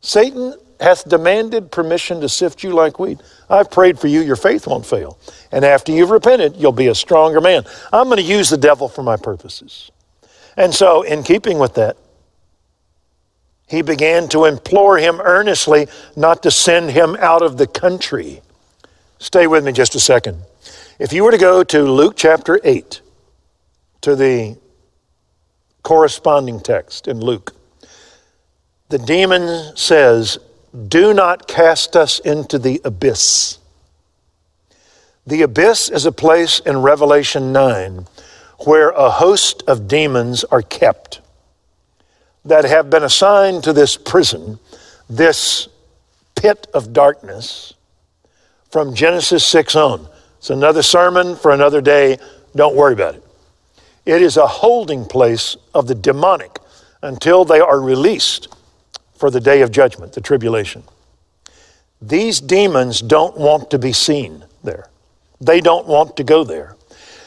Satan 0.00 0.54
hath 0.78 1.08
demanded 1.08 1.72
permission 1.72 2.20
to 2.20 2.28
sift 2.28 2.62
you 2.62 2.70
like 2.70 3.00
wheat. 3.00 3.20
I've 3.50 3.72
prayed 3.72 3.98
for 3.98 4.06
you, 4.06 4.20
your 4.20 4.36
faith 4.36 4.68
won't 4.68 4.86
fail. 4.86 5.18
And 5.50 5.64
after 5.64 5.90
you've 5.90 6.10
repented, 6.10 6.54
you'll 6.56 6.70
be 6.70 6.86
a 6.86 6.94
stronger 6.94 7.40
man. 7.40 7.64
I'm 7.92 8.04
going 8.04 8.18
to 8.18 8.22
use 8.22 8.50
the 8.50 8.56
devil 8.56 8.88
for 8.88 9.02
my 9.02 9.16
purposes. 9.16 9.90
And 10.56 10.72
so, 10.72 11.02
in 11.02 11.24
keeping 11.24 11.58
with 11.58 11.74
that, 11.74 11.96
he 13.66 13.82
began 13.82 14.28
to 14.28 14.44
implore 14.44 14.96
him 14.96 15.20
earnestly 15.20 15.88
not 16.14 16.44
to 16.44 16.52
send 16.52 16.92
him 16.92 17.16
out 17.18 17.42
of 17.42 17.58
the 17.58 17.66
country. 17.66 18.42
Stay 19.18 19.46
with 19.46 19.64
me 19.64 19.72
just 19.72 19.94
a 19.94 20.00
second. 20.00 20.42
If 20.98 21.12
you 21.12 21.24
were 21.24 21.32
to 21.32 21.38
go 21.38 21.64
to 21.64 21.82
Luke 21.82 22.14
chapter 22.16 22.60
8, 22.62 23.00
to 24.02 24.14
the 24.14 24.56
corresponding 25.82 26.60
text 26.60 27.08
in 27.08 27.20
Luke, 27.20 27.54
the 28.88 28.98
demon 28.98 29.76
says, 29.76 30.38
Do 30.88 31.12
not 31.12 31.48
cast 31.48 31.96
us 31.96 32.20
into 32.20 32.58
the 32.58 32.80
abyss. 32.84 33.58
The 35.26 35.42
abyss 35.42 35.90
is 35.90 36.06
a 36.06 36.12
place 36.12 36.60
in 36.60 36.78
Revelation 36.78 37.52
9 37.52 38.06
where 38.60 38.90
a 38.90 39.10
host 39.10 39.62
of 39.66 39.86
demons 39.86 40.42
are 40.44 40.62
kept 40.62 41.20
that 42.44 42.64
have 42.64 42.88
been 42.88 43.02
assigned 43.02 43.62
to 43.64 43.72
this 43.72 43.96
prison, 43.96 44.58
this 45.08 45.68
pit 46.34 46.66
of 46.72 46.92
darkness, 46.92 47.74
from 48.70 48.94
Genesis 48.94 49.44
6 49.46 49.76
on. 49.76 50.08
It's 50.38 50.50
another 50.50 50.82
sermon 50.82 51.36
for 51.36 51.50
another 51.50 51.80
day. 51.80 52.18
Don't 52.54 52.76
worry 52.76 52.92
about 52.92 53.14
it. 53.14 53.24
It 54.06 54.22
is 54.22 54.36
a 54.36 54.46
holding 54.46 55.04
place 55.04 55.56
of 55.74 55.86
the 55.86 55.94
demonic 55.94 56.58
until 57.02 57.44
they 57.44 57.60
are 57.60 57.80
released 57.80 58.48
for 59.16 59.30
the 59.30 59.40
day 59.40 59.62
of 59.62 59.70
judgment, 59.70 60.12
the 60.12 60.20
tribulation. 60.20 60.82
These 62.00 62.40
demons 62.40 63.00
don't 63.00 63.36
want 63.36 63.70
to 63.70 63.78
be 63.78 63.92
seen 63.92 64.44
there. 64.62 64.88
They 65.40 65.60
don't 65.60 65.86
want 65.86 66.16
to 66.16 66.24
go 66.24 66.44
there. 66.44 66.76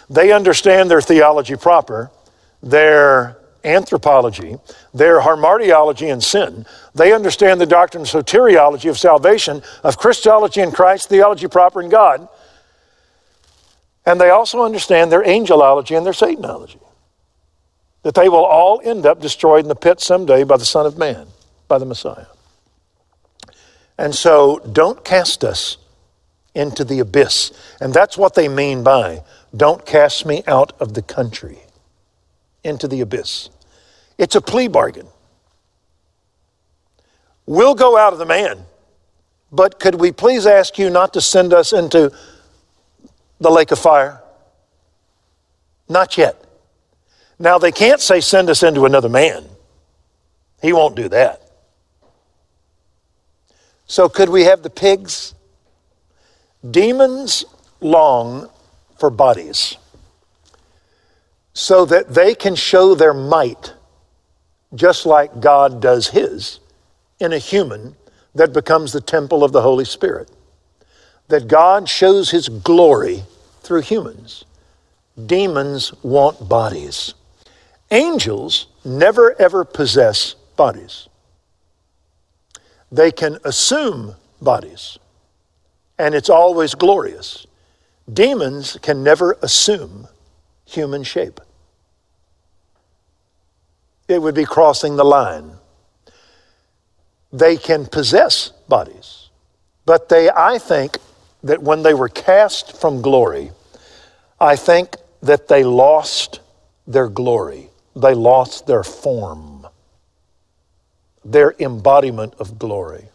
They 0.10 0.32
understand 0.32 0.90
their 0.90 1.02
theology 1.02 1.56
proper, 1.56 2.12
their 2.64 3.38
anthropology, 3.64 4.58
their 4.94 5.22
hamartiology 5.22 6.12
and 6.12 6.24
sin. 6.24 6.66
They 6.96 7.14
understand 7.14 7.62
the 7.62 7.66
doctrine 7.66 8.04
of 8.04 8.08
soteriology 8.08 8.90
of 8.90 8.98
salvation, 8.98 9.62
of 9.84 9.98
Christology 9.98 10.62
in 10.62 10.72
Christ, 10.72 11.10
theology 11.10 11.48
proper 11.48 11.82
in 11.82 11.90
God. 11.90 12.28
And 14.06 14.20
they 14.20 14.30
also 14.30 14.64
understand 14.64 15.12
their 15.12 15.24
angelology 15.24 15.96
and 15.96 16.06
their 16.06 16.14
Satanology. 16.14 16.80
That 18.04 18.16
they 18.16 18.30
will 18.30 18.46
all 18.46 18.82
end 18.84 19.06
up 19.06 19.22
destroyed 19.22 19.64
in 19.64 19.70
the 19.70 19.76
pit 19.76 20.00
someday 20.00 20.44
by 20.44 20.58
the 20.58 20.66
Son 20.66 20.86
of 20.86 20.98
Man 20.98 21.28
by 21.68 21.78
the 21.78 21.86
Messiah. 21.86 22.26
And 23.98 24.14
so 24.14 24.60
don't 24.72 25.06
cast 25.06 25.44
us 25.44 25.78
into 26.54 26.84
the 26.84 27.00
abyss. 27.00 27.52
And 27.80 27.94
that's 27.94 28.18
what 28.18 28.34
they 28.34 28.50
mean 28.50 28.84
by 28.84 29.24
don't 29.56 29.86
cast 29.86 30.26
me 30.26 30.44
out 30.48 30.74
of 30.82 30.94
the 30.94 31.02
country 31.02 31.60
into 32.64 32.88
the 32.88 33.02
abyss. 33.02 33.50
It's 34.18 34.36
a 34.36 34.42
plea 34.42 34.68
bargain. 34.68 35.08
We'll 37.46 37.76
go 37.76 37.98
out 37.98 38.14
of 38.14 38.20
the 38.20 38.26
man, 38.26 38.66
but 39.52 39.80
could 39.80 39.96
we 39.96 40.12
please 40.12 40.46
ask 40.46 40.78
you 40.78 40.90
not 40.90 41.14
to 41.14 41.22
send 41.22 41.54
us 41.54 41.74
into 41.74 42.12
the 43.40 43.50
lake 43.50 43.72
of 43.72 43.80
fire? 43.80 44.22
Not 45.90 46.18
yet. 46.18 46.42
Now, 47.40 47.58
they 47.58 47.72
can't 47.72 48.00
say 48.00 48.22
send 48.22 48.50
us 48.50 48.62
into 48.62 48.86
another 48.86 49.10
man. 49.10 49.44
He 50.62 50.72
won't 50.72 50.96
do 50.96 51.10
that. 51.10 51.42
So, 53.88 54.08
could 54.08 54.30
we 54.30 54.44
have 54.44 54.62
the 54.62 54.70
pigs? 54.70 55.34
Demons 56.70 57.44
long 57.82 58.48
for 59.00 59.10
bodies 59.10 59.76
so 61.54 61.86
that 61.86 62.14
they 62.14 62.34
can 62.34 62.56
show 62.56 62.96
their 62.96 63.14
might, 63.14 63.74
just 64.74 65.06
like 65.06 65.42
God 65.42 65.82
does 65.82 66.10
his, 66.10 66.60
in 67.20 67.34
a 67.34 67.38
human 67.38 67.96
that 68.36 68.54
becomes 68.54 68.92
the 68.92 69.02
temple 69.02 69.44
of 69.44 69.52
the 69.52 69.62
Holy 69.62 69.86
Spirit. 69.86 70.32
That 71.28 71.48
God 71.48 71.88
shows 71.88 72.32
his 72.32 72.50
glory 72.50 73.24
through 73.62 73.82
humans. 73.82 74.46
Demons 75.26 75.94
want 76.04 76.48
bodies. 76.48 77.14
Angels 77.92 78.68
never 78.86 79.40
ever 79.40 79.66
possess 79.66 80.36
bodies. 80.56 81.10
They 82.92 83.12
can 83.12 83.38
assume 83.44 84.16
bodies, 84.42 84.98
and 85.98 86.16
it's 86.16 86.30
always 86.30 86.76
glorious. 86.76 87.46
Demons 88.12 88.78
can 88.82 89.04
never 89.04 89.38
assume 89.42 90.08
human 90.74 91.04
shape. 91.04 91.40
It 94.08 94.22
would 94.22 94.36
be 94.36 94.46
crossing 94.46 94.96
the 94.96 95.06
line. 95.06 95.52
They 97.32 97.58
can 97.58 97.86
possess 97.86 98.50
bodies, 98.68 99.30
but 99.86 100.10
they, 100.10 100.30
I 100.30 100.58
think, 100.58 100.98
that 101.44 101.62
when 101.62 101.84
they 101.84 101.94
were 101.94 102.10
cast 102.10 102.80
from 102.80 103.02
glory, 103.02 103.52
I 104.40 104.56
think 104.56 104.96
that 105.22 105.48
they 105.48 105.64
lost 105.64 106.42
their 106.86 107.08
glory. 107.08 107.70
They 107.96 108.14
lost 108.14 108.68
their 108.68 108.84
form 108.84 109.62
their 111.24 111.54
embodiment 111.60 112.34
of 112.40 112.58
glory. 112.58 113.06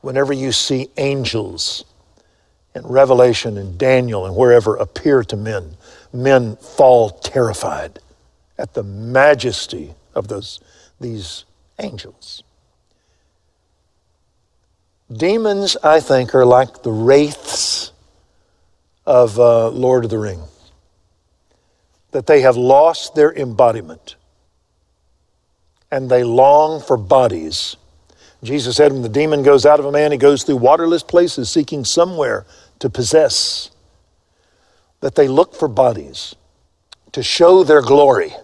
Whenever 0.00 0.32
you 0.32 0.52
see 0.52 0.88
angels 0.96 1.84
in 2.74 2.86
Revelation 2.86 3.56
and 3.56 3.78
Daniel 3.78 4.26
and 4.26 4.36
wherever 4.36 4.76
appear 4.76 5.22
to 5.24 5.36
men, 5.36 5.75
men 6.16 6.56
fall 6.56 7.10
terrified 7.10 7.98
at 8.58 8.74
the 8.74 8.82
majesty 8.82 9.94
of 10.14 10.28
those, 10.28 10.60
these 11.00 11.44
angels. 11.78 12.42
Demons, 15.12 15.76
I 15.82 16.00
think, 16.00 16.34
are 16.34 16.46
like 16.46 16.82
the 16.82 16.90
wraiths 16.90 17.92
of 19.04 19.38
uh, 19.38 19.68
Lord 19.68 20.04
of 20.04 20.10
the 20.10 20.18
Ring, 20.18 20.42
that 22.10 22.26
they 22.26 22.40
have 22.40 22.56
lost 22.56 23.14
their 23.14 23.32
embodiment 23.32 24.16
and 25.90 26.10
they 26.10 26.24
long 26.24 26.80
for 26.80 26.96
bodies. 26.96 27.76
Jesus 28.42 28.76
said, 28.76 28.92
when 28.92 29.02
the 29.02 29.08
demon 29.08 29.42
goes 29.42 29.64
out 29.64 29.78
of 29.78 29.86
a 29.86 29.92
man, 29.92 30.12
he 30.12 30.18
goes 30.18 30.42
through 30.42 30.56
waterless 30.56 31.02
places 31.02 31.48
seeking 31.48 31.84
somewhere 31.84 32.44
to 32.80 32.90
possess. 32.90 33.70
That 35.00 35.14
they 35.14 35.28
look 35.28 35.54
for 35.54 35.68
bodies 35.68 36.34
to 37.12 37.22
show 37.22 37.64
their 37.64 37.82
glory. 37.82 38.34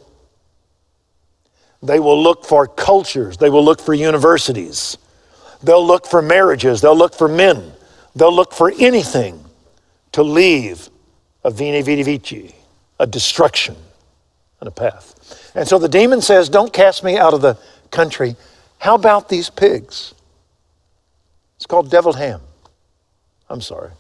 They 1.83 1.99
will 1.99 2.23
look 2.23 2.45
for 2.45 2.67
cultures, 2.67 3.37
they 3.37 3.51
will 3.51 3.65
look 3.65 3.81
for 3.81 3.93
universities, 3.93 4.97
they'll 5.63 5.85
look 5.85 6.07
for 6.07 6.23
marriages, 6.23 6.81
they'll 6.81 6.97
look 6.97 7.15
for 7.15 7.27
men, 7.27 7.73
they'll 8.15 8.35
look 8.35 8.53
for 8.53 8.73
anything 8.79 9.45
to 10.13 10.23
leave 10.23 10.89
a 11.45 11.51
vini 11.51 11.83
vidi 11.83 12.03
vici, 12.03 12.55
a 13.01 13.07
destruction 13.07 13.75
and 14.61 14.69
a 14.69 14.71
path. 14.71 15.51
And 15.55 15.67
so 15.67 15.79
the 15.79 15.89
demon 15.89 16.21
says, 16.21 16.49
Don't 16.49 16.73
cast 16.73 17.03
me 17.03 17.19
out 17.19 17.35
of 17.35 17.43
the 17.43 17.59
country. 17.91 18.37
How 18.79 18.95
about 18.95 19.29
these 19.29 19.51
pigs? 19.51 20.15
It's 21.57 21.67
called 21.67 21.91
deviled 21.91 22.17
ham. 22.17 22.41
I'm 23.49 23.61
sorry. 23.61 23.91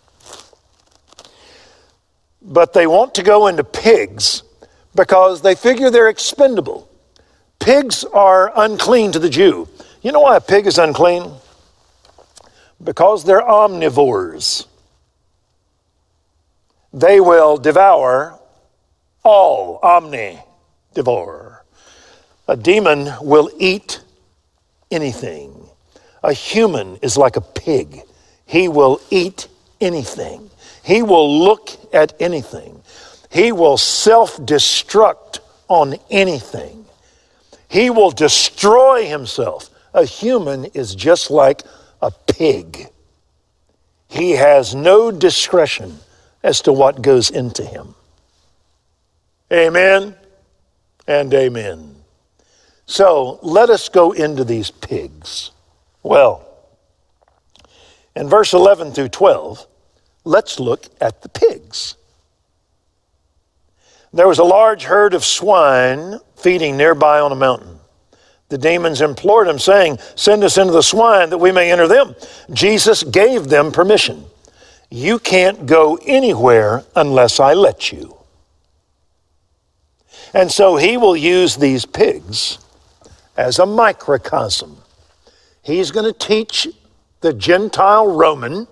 But 2.44 2.72
they 2.72 2.86
want 2.86 3.14
to 3.14 3.22
go 3.22 3.46
into 3.46 3.64
pigs 3.64 4.42
because 4.94 5.42
they 5.42 5.54
figure 5.54 5.90
they're 5.90 6.08
expendable. 6.08 6.88
Pigs 7.58 8.04
are 8.04 8.52
unclean 8.56 9.12
to 9.12 9.18
the 9.18 9.30
Jew. 9.30 9.68
You 10.02 10.12
know 10.12 10.20
why 10.20 10.36
a 10.36 10.40
pig 10.40 10.66
is 10.66 10.78
unclean? 10.78 11.30
Because 12.82 13.24
they're 13.24 13.42
omnivores. 13.42 14.66
They 16.92 17.20
will 17.20 17.56
devour 17.56 18.38
all, 19.24 19.78
omni, 19.82 20.40
devour. 20.94 21.64
A 22.48 22.56
demon 22.56 23.08
will 23.20 23.50
eat 23.58 24.00
anything. 24.90 25.54
A 26.22 26.32
human 26.32 26.96
is 26.96 27.16
like 27.16 27.36
a 27.36 27.40
pig. 27.40 28.00
He 28.46 28.68
will 28.68 29.00
eat 29.10 29.48
anything. 29.80 30.50
He 30.82 31.02
will 31.02 31.40
look 31.40 31.70
at 31.94 32.14
anything. 32.20 32.82
He 33.30 33.52
will 33.52 33.76
self 33.76 34.36
destruct 34.38 35.40
on 35.68 35.96
anything. 36.10 36.84
He 37.68 37.88
will 37.88 38.10
destroy 38.10 39.06
himself. 39.06 39.70
A 39.94 40.04
human 40.04 40.66
is 40.66 40.94
just 40.94 41.30
like 41.30 41.62
a 42.00 42.10
pig. 42.10 42.88
He 44.08 44.32
has 44.32 44.74
no 44.74 45.10
discretion 45.10 45.98
as 46.42 46.60
to 46.62 46.72
what 46.72 47.00
goes 47.00 47.30
into 47.30 47.64
him. 47.64 47.94
Amen 49.50 50.14
and 51.06 51.32
amen. 51.32 51.96
So 52.86 53.38
let 53.42 53.70
us 53.70 53.88
go 53.88 54.12
into 54.12 54.44
these 54.44 54.70
pigs. 54.70 55.50
Well, 56.02 56.46
in 58.14 58.28
verse 58.28 58.52
11 58.52 58.92
through 58.92 59.08
12, 59.08 59.66
let's 60.24 60.60
look 60.60 60.86
at 61.00 61.22
the 61.22 61.28
pigs. 61.28 61.96
There 64.12 64.28
was 64.28 64.38
a 64.38 64.44
large 64.44 64.84
herd 64.84 65.14
of 65.14 65.24
swine 65.24 66.18
feeding 66.36 66.76
nearby 66.76 67.20
on 67.20 67.32
a 67.32 67.36
mountain. 67.36 67.78
The 68.50 68.58
demons 68.58 69.00
implored 69.00 69.48
him, 69.48 69.58
saying, 69.58 69.98
Send 70.14 70.44
us 70.44 70.58
into 70.58 70.72
the 70.72 70.82
swine 70.82 71.30
that 71.30 71.38
we 71.38 71.52
may 71.52 71.72
enter 71.72 71.88
them. 71.88 72.14
Jesus 72.52 73.02
gave 73.02 73.48
them 73.48 73.72
permission. 73.72 74.26
You 74.90 75.18
can't 75.18 75.64
go 75.64 75.98
anywhere 76.04 76.84
unless 76.94 77.40
I 77.40 77.54
let 77.54 77.92
you. 77.92 78.18
And 80.34 80.52
so 80.52 80.76
he 80.76 80.98
will 80.98 81.16
use 81.16 81.56
these 81.56 81.86
pigs 81.86 82.58
as 83.38 83.58
a 83.58 83.64
microcosm. 83.64 84.76
He's 85.62 85.90
going 85.90 86.12
to 86.12 86.18
teach 86.18 86.68
the 87.22 87.32
Gentile 87.32 88.06
Roman 88.06 88.66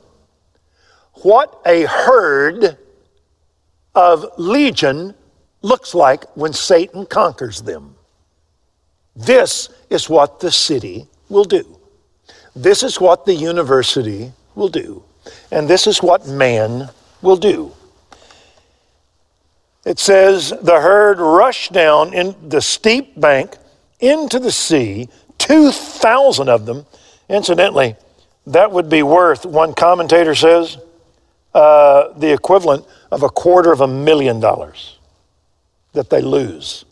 what 1.22 1.60
a 1.66 1.82
herd 1.82 2.78
of 3.94 4.26
legion 4.38 5.14
looks 5.62 5.94
like 5.94 6.24
when 6.36 6.52
Satan 6.52 7.06
conquers 7.06 7.62
them. 7.62 7.94
This 9.16 9.68
is 9.90 10.08
what 10.08 10.40
the 10.40 10.50
city 10.50 11.06
will 11.28 11.44
do. 11.44 11.78
This 12.54 12.82
is 12.82 13.00
what 13.00 13.26
the 13.26 13.34
university 13.34 14.32
will 14.54 14.68
do. 14.68 15.02
And 15.50 15.68
this 15.68 15.86
is 15.86 16.02
what 16.02 16.26
man 16.26 16.88
will 17.22 17.36
do. 17.36 17.72
It 19.84 19.98
says, 19.98 20.50
The 20.62 20.80
herd 20.80 21.18
rushed 21.18 21.72
down 21.72 22.14
in 22.14 22.34
the 22.48 22.60
steep 22.60 23.18
bank 23.18 23.56
into 23.98 24.38
the 24.38 24.52
sea, 24.52 25.08
2,000 25.38 26.48
of 26.48 26.66
them. 26.66 26.86
Incidentally, 27.28 27.96
that 28.46 28.72
would 28.72 28.88
be 28.88 29.02
worth, 29.02 29.44
one 29.46 29.74
commentator 29.74 30.34
says, 30.34 30.78
uh, 31.54 32.12
the 32.18 32.32
equivalent 32.32 32.86
of 33.10 33.22
a 33.22 33.28
quarter 33.28 33.72
of 33.72 33.80
a 33.80 33.88
million 33.88 34.40
dollars 34.40 34.98
that 35.92 36.10
they 36.10 36.20
lose. 36.20 36.84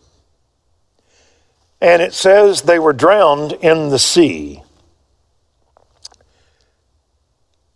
And 1.81 2.03
it 2.03 2.13
says 2.13 2.63
they 2.63 2.79
were 2.79 2.93
drowned 2.93 3.53
in 3.53 3.91
the 3.91 3.99
sea. 3.99 4.63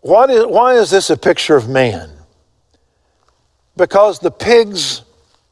What 0.01 0.30
is, 0.30 0.45
why 0.47 0.74
is 0.74 0.91
this 0.91 1.11
a 1.11 1.16
picture 1.16 1.55
of 1.57 1.68
man? 1.68 2.11
Because 3.76 4.18
the 4.18 4.33
pigs 4.33 5.03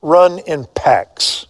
run 0.02 0.40
in 0.40 0.66
packs, 0.74 1.46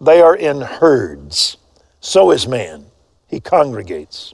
they 0.00 0.20
are 0.22 0.34
in 0.34 0.60
herds. 0.62 1.58
So 2.00 2.30
is 2.30 2.48
man, 2.48 2.86
he 3.26 3.40
congregates. 3.40 4.32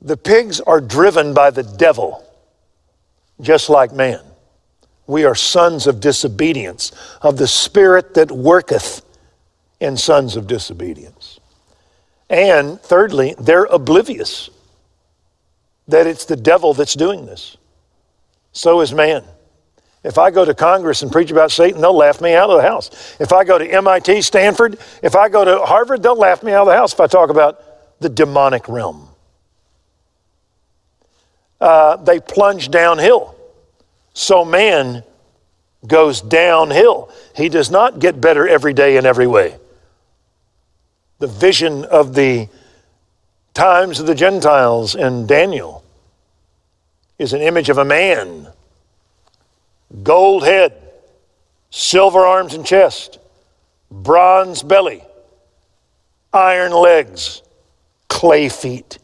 The 0.00 0.16
pigs 0.16 0.60
are 0.60 0.80
driven 0.80 1.32
by 1.32 1.50
the 1.50 1.62
devil, 1.62 2.23
just 3.40 3.68
like 3.68 3.92
man. 3.92 4.20
We 5.06 5.24
are 5.24 5.34
sons 5.34 5.86
of 5.86 6.00
disobedience, 6.00 6.92
of 7.20 7.36
the 7.36 7.46
spirit 7.46 8.14
that 8.14 8.30
worketh 8.30 9.02
in 9.80 9.96
sons 9.96 10.36
of 10.36 10.46
disobedience. 10.46 11.40
And 12.30 12.80
thirdly, 12.80 13.34
they're 13.38 13.64
oblivious 13.64 14.48
that 15.88 16.06
it's 16.06 16.24
the 16.24 16.36
devil 16.36 16.72
that's 16.72 16.94
doing 16.94 17.26
this. 17.26 17.56
So 18.52 18.80
is 18.80 18.94
man. 18.94 19.24
If 20.02 20.18
I 20.18 20.30
go 20.30 20.44
to 20.44 20.54
Congress 20.54 21.02
and 21.02 21.10
preach 21.10 21.30
about 21.30 21.50
Satan, 21.50 21.80
they'll 21.80 21.96
laugh 21.96 22.20
me 22.20 22.34
out 22.34 22.50
of 22.50 22.56
the 22.56 22.68
house. 22.68 23.16
If 23.18 23.32
I 23.32 23.44
go 23.44 23.58
to 23.58 23.66
MIT, 23.66 24.22
Stanford, 24.22 24.78
if 25.02 25.16
I 25.16 25.28
go 25.28 25.44
to 25.44 25.64
Harvard, 25.64 26.02
they'll 26.02 26.16
laugh 26.16 26.42
me 26.42 26.52
out 26.52 26.62
of 26.62 26.68
the 26.68 26.76
house 26.76 26.92
if 26.92 27.00
I 27.00 27.06
talk 27.06 27.30
about 27.30 28.00
the 28.00 28.10
demonic 28.10 28.68
realm. 28.68 29.08
Uh, 31.64 31.96
they 31.96 32.20
plunge 32.20 32.70
downhill. 32.70 33.34
So 34.12 34.44
man 34.44 35.02
goes 35.86 36.20
downhill. 36.20 37.10
He 37.34 37.48
does 37.48 37.70
not 37.70 38.00
get 38.00 38.20
better 38.20 38.46
every 38.46 38.74
day 38.74 38.98
in 38.98 39.06
every 39.06 39.26
way. 39.26 39.56
The 41.20 41.26
vision 41.26 41.86
of 41.86 42.14
the 42.14 42.50
times 43.54 43.98
of 43.98 44.06
the 44.06 44.14
Gentiles 44.14 44.94
in 44.94 45.26
Daniel 45.26 45.82
is 47.18 47.32
an 47.32 47.40
image 47.40 47.70
of 47.70 47.78
a 47.78 47.84
man, 47.86 48.48
gold 50.02 50.44
head, 50.44 50.74
silver 51.70 52.26
arms 52.26 52.52
and 52.52 52.66
chest, 52.66 53.18
bronze 53.90 54.62
belly, 54.62 55.02
iron 56.30 56.72
legs, 56.72 57.40
clay 58.08 58.50
feet, 58.50 58.98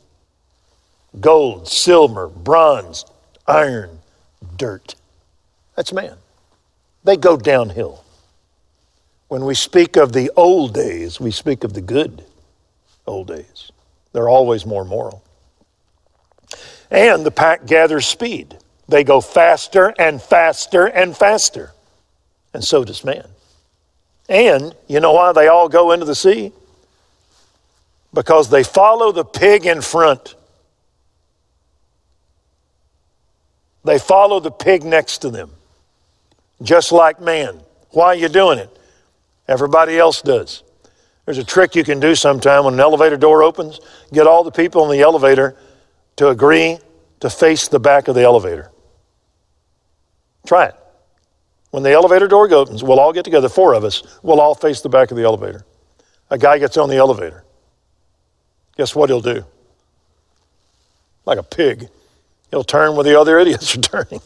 gold, 1.18 1.68
silver, 1.68 2.28
bronze, 2.28 3.04
iron, 3.46 3.98
dirt. 4.56 4.94
That's 5.74 5.92
man. 5.92 6.16
They 7.04 7.16
go 7.16 7.36
downhill. 7.36 8.04
When 9.28 9.44
we 9.44 9.54
speak 9.54 9.96
of 9.96 10.12
the 10.12 10.30
old 10.36 10.74
days, 10.74 11.20
we 11.20 11.30
speak 11.30 11.64
of 11.64 11.72
the 11.72 11.80
good 11.80 12.24
old 13.06 13.28
days. 13.28 13.70
They're 14.12 14.28
always 14.28 14.66
more 14.66 14.84
moral. 14.84 15.22
And 16.90 17.24
the 17.24 17.30
pack 17.30 17.66
gathers 17.66 18.06
speed. 18.06 18.56
They 18.88 19.04
go 19.04 19.20
faster 19.20 19.94
and 19.98 20.20
faster 20.20 20.86
and 20.86 21.16
faster. 21.16 21.72
And 22.52 22.64
so 22.64 22.84
does 22.84 23.04
man. 23.04 23.26
And 24.28 24.74
you 24.88 25.00
know 25.00 25.12
why 25.12 25.32
they 25.32 25.48
all 25.48 25.68
go 25.68 25.92
into 25.92 26.04
the 26.04 26.14
sea? 26.14 26.52
Because 28.12 28.50
they 28.50 28.64
follow 28.64 29.12
the 29.12 29.24
pig 29.24 29.66
in 29.66 29.80
front. 29.80 30.34
They 33.84 33.98
follow 33.98 34.40
the 34.40 34.50
pig 34.50 34.84
next 34.84 35.18
to 35.18 35.30
them 35.30 35.50
just 36.62 36.92
like 36.92 37.20
man. 37.20 37.60
Why 37.90 38.06
are 38.06 38.14
you 38.14 38.28
doing 38.28 38.58
it? 38.58 38.78
Everybody 39.48 39.98
else 39.98 40.22
does. 40.22 40.62
There's 41.24 41.38
a 41.38 41.44
trick 41.44 41.74
you 41.74 41.84
can 41.84 42.00
do 42.00 42.14
sometime 42.14 42.64
when 42.64 42.74
an 42.74 42.80
elevator 42.80 43.16
door 43.16 43.42
opens. 43.42 43.80
Get 44.12 44.26
all 44.26 44.44
the 44.44 44.50
people 44.50 44.84
in 44.84 44.96
the 44.96 45.02
elevator 45.02 45.56
to 46.16 46.28
agree 46.28 46.78
to 47.20 47.30
face 47.30 47.68
the 47.68 47.80
back 47.80 48.08
of 48.08 48.14
the 48.14 48.22
elevator. 48.22 48.70
Try 50.46 50.66
it. 50.66 50.74
When 51.70 51.82
the 51.82 51.92
elevator 51.92 52.26
door 52.26 52.52
opens, 52.52 52.82
we'll 52.82 52.98
all 52.98 53.12
get 53.12 53.24
together, 53.24 53.48
four 53.48 53.74
of 53.74 53.84
us, 53.84 54.02
we'll 54.22 54.40
all 54.40 54.54
face 54.54 54.80
the 54.80 54.88
back 54.88 55.10
of 55.10 55.16
the 55.16 55.22
elevator. 55.22 55.64
A 56.30 56.38
guy 56.38 56.58
gets 56.58 56.76
on 56.76 56.88
the 56.88 56.96
elevator. 56.96 57.44
Guess 58.76 58.94
what 58.94 59.08
he'll 59.08 59.20
do? 59.20 59.44
Like 61.26 61.38
a 61.38 61.42
pig. 61.42 61.88
He'll 62.50 62.64
turn 62.64 62.94
where 62.94 63.04
the 63.04 63.18
other 63.18 63.38
idiots 63.38 63.76
are 63.76 63.80
turning. 63.80 64.20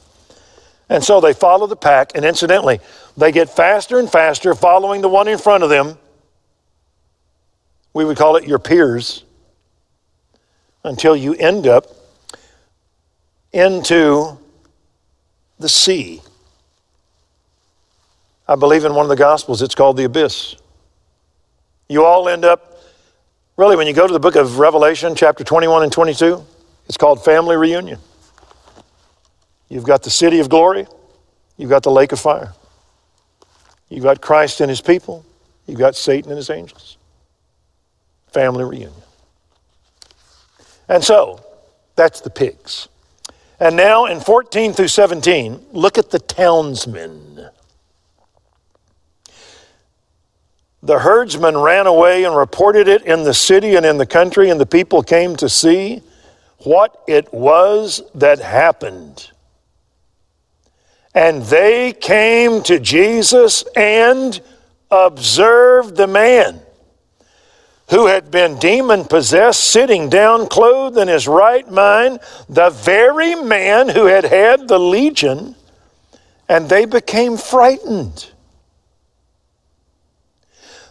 And 0.89 1.03
so 1.03 1.21
they 1.21 1.33
follow 1.33 1.67
the 1.67 1.77
pack, 1.77 2.13
and 2.15 2.25
incidentally, 2.25 2.81
they 3.17 3.33
get 3.33 3.49
faster 3.49 3.99
and 3.99 4.11
faster 4.11 4.55
following 4.55 5.01
the 5.01 5.09
one 5.09 5.29
in 5.29 5.39
front 5.39 5.65
of 5.65 5.71
them. 5.71 5.99
We 7.95 8.05
would 8.05 8.17
call 8.17 8.37
it 8.37 8.47
your 8.47 8.59
peers 8.59 9.25
until 10.83 11.17
you 11.17 11.35
end 11.35 11.67
up 11.67 11.87
into 13.53 14.39
the 15.59 15.69
sea. 15.69 16.21
I 18.47 18.57
believe 18.57 18.85
in 18.85 18.95
one 18.95 19.07
of 19.07 19.11
the 19.11 19.17
Gospels, 19.17 19.63
it's 19.63 19.75
called 19.75 19.97
the 19.97 20.05
abyss. 20.05 20.57
You 21.89 22.05
all 22.05 22.29
end 22.29 22.45
up, 22.45 22.79
really, 23.57 23.77
when 23.77 23.87
you 23.87 23.95
go 23.95 24.07
to 24.07 24.13
the 24.13 24.21
book 24.21 24.37
of 24.37 24.59
Revelation, 24.59 25.15
chapter 25.15 25.45
21 25.45 25.85
and 25.85 25.93
22, 25.93 26.45
it's 26.87 26.99
called 26.99 27.25
family 27.25 27.57
reunion. 27.57 27.99
You've 29.69 29.85
got 29.85 30.03
the 30.03 30.11
city 30.11 30.41
of 30.41 30.49
glory, 30.49 30.87
you've 31.57 31.71
got 31.71 31.83
the 31.83 31.91
lake 31.91 32.13
of 32.13 32.21
fire. 32.21 32.53
You've 33.89 34.05
got 34.05 34.21
Christ 34.21 34.61
and 34.61 34.69
his 34.69 34.81
people, 34.81 35.25
you've 35.67 35.79
got 35.79 35.97
Satan 35.97 36.31
and 36.31 36.37
his 36.37 36.51
angels. 36.51 36.97
Family 38.33 38.65
reunion. 38.65 38.93
And 40.89 41.03
so, 41.03 41.45
that's 41.97 42.21
the 42.21 42.31
pigs. 42.31 42.89
And 43.61 43.77
now 43.77 44.07
in 44.07 44.21
14 44.21 44.73
through 44.73 44.89
17, 44.89 45.67
look 45.73 45.97
at 45.97 46.11
the 46.11 46.19
townsmen. 46.19 47.49
The 50.83 50.99
herdsmen 50.99 51.57
ran 51.57 51.87
away 51.87 52.25
and 52.25 52.37
reported 52.37 52.89
it 52.89 53.03
in 53.07 53.23
the 53.23 53.33
city 53.33 53.75
and 53.77 53.87
in 53.87 53.97
the 53.97 54.05
country, 54.05 54.51
and 54.51 54.61
the 54.61 54.67
people 54.67 55.03
came 55.03 55.35
to 55.37 55.49
see 55.49 56.03
what 56.59 57.03
it 57.07 57.33
was 57.33 58.03
that 58.15 58.39
happened. 58.39 59.31
And 61.15 61.43
they 61.43 61.93
came 61.93 62.63
to 62.65 62.81
Jesus 62.81 63.65
and 63.77 64.41
observed 64.91 65.97
the 65.97 66.09
man 66.09 66.61
who 67.91 68.07
had 68.07 68.31
been 68.31 68.59
demon 68.59 69.05
possessed, 69.05 69.61
sitting 69.63 70.09
down, 70.09 70.49
clothed 70.49 70.97
in 70.97 71.07
his 71.07 71.29
right 71.29 71.71
mind, 71.71 72.19
the 72.49 72.71
very 72.71 73.35
man 73.35 73.89
who 73.89 74.07
had 74.07 74.25
had 74.25 74.67
the 74.69 74.79
legion, 74.79 75.55
and 76.49 76.69
they 76.69 76.85
became 76.87 77.37
frightened. 77.37 78.31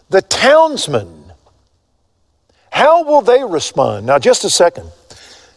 The 0.10 0.22
townsmen 0.22 1.32
How 2.72 3.04
will 3.04 3.22
they 3.22 3.44
respond? 3.44 4.06
Now, 4.08 4.18
just 4.20 4.44
a 4.46 4.50
second. 4.50 4.90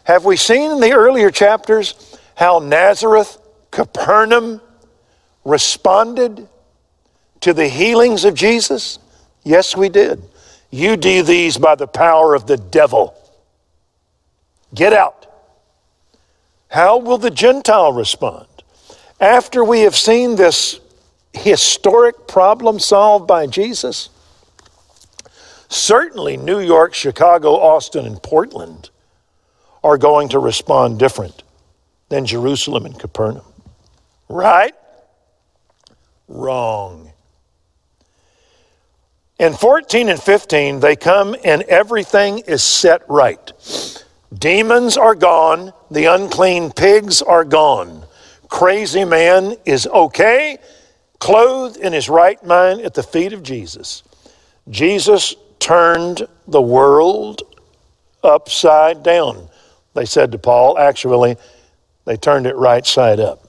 Have 0.03 0.23
we 0.23 0.37
seen 0.37 0.71
in 0.71 0.79
the 0.79 0.93
earlier 0.93 1.31
chapters 1.31 1.95
how 2.35 2.59
Nazareth, 2.59 3.39
Capernaum 3.71 4.61
responded 5.45 6.47
to 7.41 7.53
the 7.53 7.67
healings 7.67 8.25
of 8.25 8.33
Jesus? 8.33 8.99
Yes, 9.43 9.75
we 9.75 9.89
did. 9.89 10.21
You 10.69 10.97
do 10.97 11.23
these 11.23 11.57
by 11.57 11.75
the 11.75 11.87
power 11.87 12.35
of 12.35 12.47
the 12.47 12.57
devil. 12.57 13.15
Get 14.73 14.93
out. 14.93 15.25
How 16.69 16.97
will 16.97 17.17
the 17.17 17.31
Gentile 17.31 17.93
respond? 17.93 18.47
After 19.19 19.63
we 19.63 19.81
have 19.81 19.95
seen 19.95 20.35
this 20.35 20.79
historic 21.33 22.27
problem 22.27 22.79
solved 22.79 23.27
by 23.27 23.47
Jesus, 23.47 24.09
certainly 25.69 26.35
New 26.35 26.59
York, 26.59 26.93
Chicago, 26.93 27.53
Austin, 27.53 28.05
and 28.05 28.21
Portland 28.21 28.89
are 29.83 29.97
going 29.97 30.29
to 30.29 30.39
respond 30.39 30.99
different 30.99 31.43
than 32.09 32.25
Jerusalem 32.25 32.85
and 32.85 32.99
Capernaum. 32.99 33.45
Right? 34.29 34.73
Wrong. 36.27 37.11
In 39.39 39.53
14 39.53 40.09
and 40.09 40.21
15, 40.21 40.79
they 40.79 40.95
come 40.95 41.35
and 41.43 41.61
everything 41.63 42.39
is 42.39 42.63
set 42.63 43.03
right. 43.07 43.51
Demons 44.33 44.97
are 44.97 45.15
gone, 45.15 45.73
the 45.91 46.05
unclean 46.05 46.71
pigs 46.71 47.21
are 47.21 47.45
gone. 47.45 48.03
Crazy 48.49 49.05
man 49.05 49.55
is 49.65 49.87
okay, 49.87 50.57
clothed 51.19 51.77
in 51.77 51.93
his 51.93 52.09
right 52.09 52.43
mind 52.43 52.81
at 52.81 52.93
the 52.93 53.03
feet 53.03 53.31
of 53.31 53.43
Jesus. 53.43 54.03
Jesus 54.69 55.35
turned 55.59 56.27
the 56.47 56.61
world 56.61 57.43
upside 58.23 59.03
down. 59.03 59.47
They 59.93 60.05
said 60.05 60.31
to 60.31 60.37
Paul, 60.39 60.77
actually, 60.77 61.37
they 62.05 62.17
turned 62.17 62.47
it 62.47 62.55
right 62.55 62.85
side 62.85 63.19
up. 63.19 63.46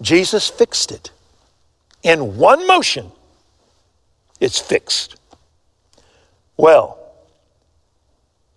Jesus 0.00 0.48
fixed 0.48 0.92
it. 0.92 1.10
In 2.02 2.36
one 2.36 2.66
motion, 2.66 3.12
it's 4.40 4.58
fixed. 4.58 5.16
Well, 6.56 7.00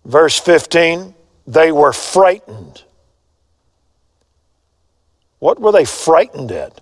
Verse 0.04 0.38
15, 0.38 1.14
they 1.46 1.72
were 1.72 1.92
frightened. 1.92 2.82
What 5.38 5.60
were 5.60 5.72
they 5.72 5.84
frightened 5.84 6.52
at? 6.52 6.80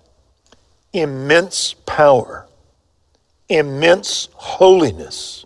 Immense 0.91 1.73
power, 1.85 2.47
immense 3.49 4.29
holiness, 4.33 5.45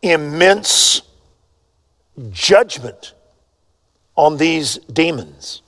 immense 0.00 1.02
judgment 2.30 3.12
on 4.16 4.36
these 4.36 4.78
demons. 4.78 5.60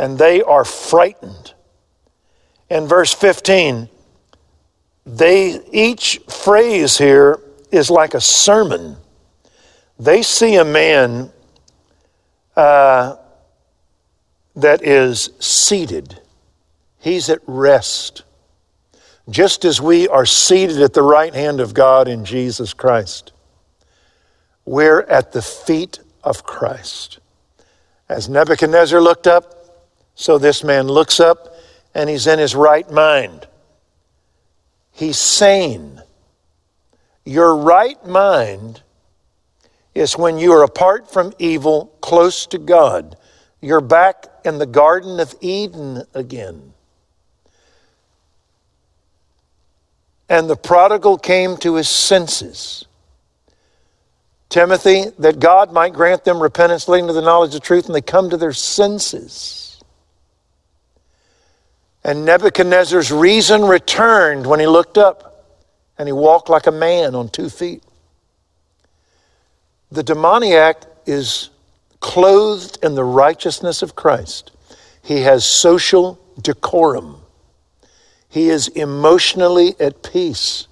And 0.00 0.18
they 0.18 0.42
are 0.42 0.64
frightened. 0.64 1.54
In 2.68 2.86
verse 2.86 3.12
15, 3.12 3.88
they 5.04 5.60
each 5.72 6.20
phrase 6.28 6.98
here 6.98 7.40
is 7.70 7.90
like 7.90 8.14
a 8.14 8.20
sermon 8.20 8.96
they 10.00 10.22
see 10.22 10.56
a 10.56 10.64
man 10.64 11.30
uh, 12.56 13.16
that 14.56 14.82
is 14.82 15.28
seated, 15.38 16.18
he's 16.98 17.28
at 17.28 17.40
rest, 17.46 18.22
just 19.28 19.66
as 19.66 19.78
we 19.78 20.08
are 20.08 20.24
seated 20.24 20.80
at 20.80 20.94
the 20.94 21.02
right 21.02 21.34
hand 21.34 21.60
of 21.60 21.74
God 21.74 22.08
in 22.08 22.24
Jesus 22.24 22.72
Christ. 22.72 23.32
We're 24.64 25.02
at 25.02 25.32
the 25.32 25.42
feet 25.42 26.00
of 26.24 26.44
Christ. 26.44 27.18
As 28.08 28.26
Nebuchadnezzar 28.26 29.02
looked 29.02 29.26
up, 29.26 29.59
so 30.20 30.36
this 30.36 30.62
man 30.62 30.86
looks 30.86 31.18
up 31.18 31.54
and 31.94 32.10
he's 32.10 32.26
in 32.26 32.38
his 32.38 32.54
right 32.54 32.88
mind. 32.90 33.48
He's 34.92 35.16
sane. 35.16 36.02
Your 37.24 37.56
right 37.56 38.06
mind 38.06 38.82
is 39.94 40.18
when 40.18 40.36
you 40.36 40.52
are 40.52 40.62
apart 40.62 41.10
from 41.10 41.32
evil, 41.38 41.86
close 42.02 42.44
to 42.48 42.58
God. 42.58 43.16
You're 43.62 43.80
back 43.80 44.26
in 44.44 44.58
the 44.58 44.66
Garden 44.66 45.20
of 45.20 45.34
Eden 45.40 46.04
again. 46.12 46.74
And 50.28 50.50
the 50.50 50.56
prodigal 50.56 51.16
came 51.16 51.56
to 51.58 51.76
his 51.76 51.88
senses. 51.88 52.84
Timothy, 54.50 55.04
that 55.18 55.40
God 55.40 55.72
might 55.72 55.94
grant 55.94 56.26
them 56.26 56.42
repentance 56.42 56.88
leading 56.88 57.06
to 57.06 57.14
the 57.14 57.22
knowledge 57.22 57.54
of 57.54 57.62
truth, 57.62 57.86
and 57.86 57.94
they 57.94 58.02
come 58.02 58.28
to 58.28 58.36
their 58.36 58.52
senses. 58.52 59.69
And 62.02 62.24
Nebuchadnezzar's 62.24 63.12
reason 63.12 63.62
returned 63.62 64.46
when 64.46 64.60
he 64.60 64.66
looked 64.66 64.96
up, 64.96 65.46
and 65.98 66.08
he 66.08 66.12
walked 66.12 66.48
like 66.48 66.66
a 66.66 66.72
man 66.72 67.14
on 67.14 67.28
two 67.28 67.50
feet. 67.50 67.82
The 69.92 70.02
demoniac 70.02 70.84
is 71.04 71.50
clothed 72.00 72.78
in 72.82 72.94
the 72.94 73.04
righteousness 73.04 73.82
of 73.82 73.94
Christ. 73.94 74.50
He 75.02 75.20
has 75.20 75.44
social 75.44 76.18
decorum. 76.40 77.20
He 78.28 78.48
is 78.48 78.68
emotionally 78.68 79.74
at 79.80 80.02
peace. 80.02 80.68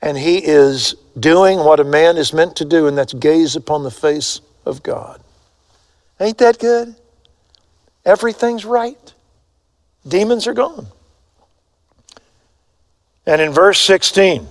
And 0.00 0.18
he 0.18 0.38
is 0.38 0.94
doing 1.18 1.58
what 1.58 1.80
a 1.80 1.84
man 1.84 2.16
is 2.16 2.32
meant 2.32 2.56
to 2.56 2.64
do, 2.64 2.86
and 2.86 2.96
that's 2.96 3.14
gaze 3.14 3.56
upon 3.56 3.82
the 3.82 3.90
face 3.90 4.40
of 4.66 4.82
God. 4.82 5.20
Ain't 6.20 6.38
that 6.38 6.58
good? 6.58 6.94
Everything's 8.04 8.64
right. 8.64 9.14
Demons 10.06 10.46
are 10.46 10.54
gone. 10.54 10.86
And 13.26 13.40
in 13.40 13.52
verse 13.52 13.80
16, 13.80 14.48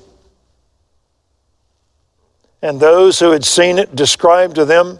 and 2.62 2.80
those 2.80 3.20
who 3.20 3.32
had 3.32 3.43
seen 3.43 3.80
it 3.80 3.95
described 3.95 4.56
to 4.56 4.66
them 4.66 4.99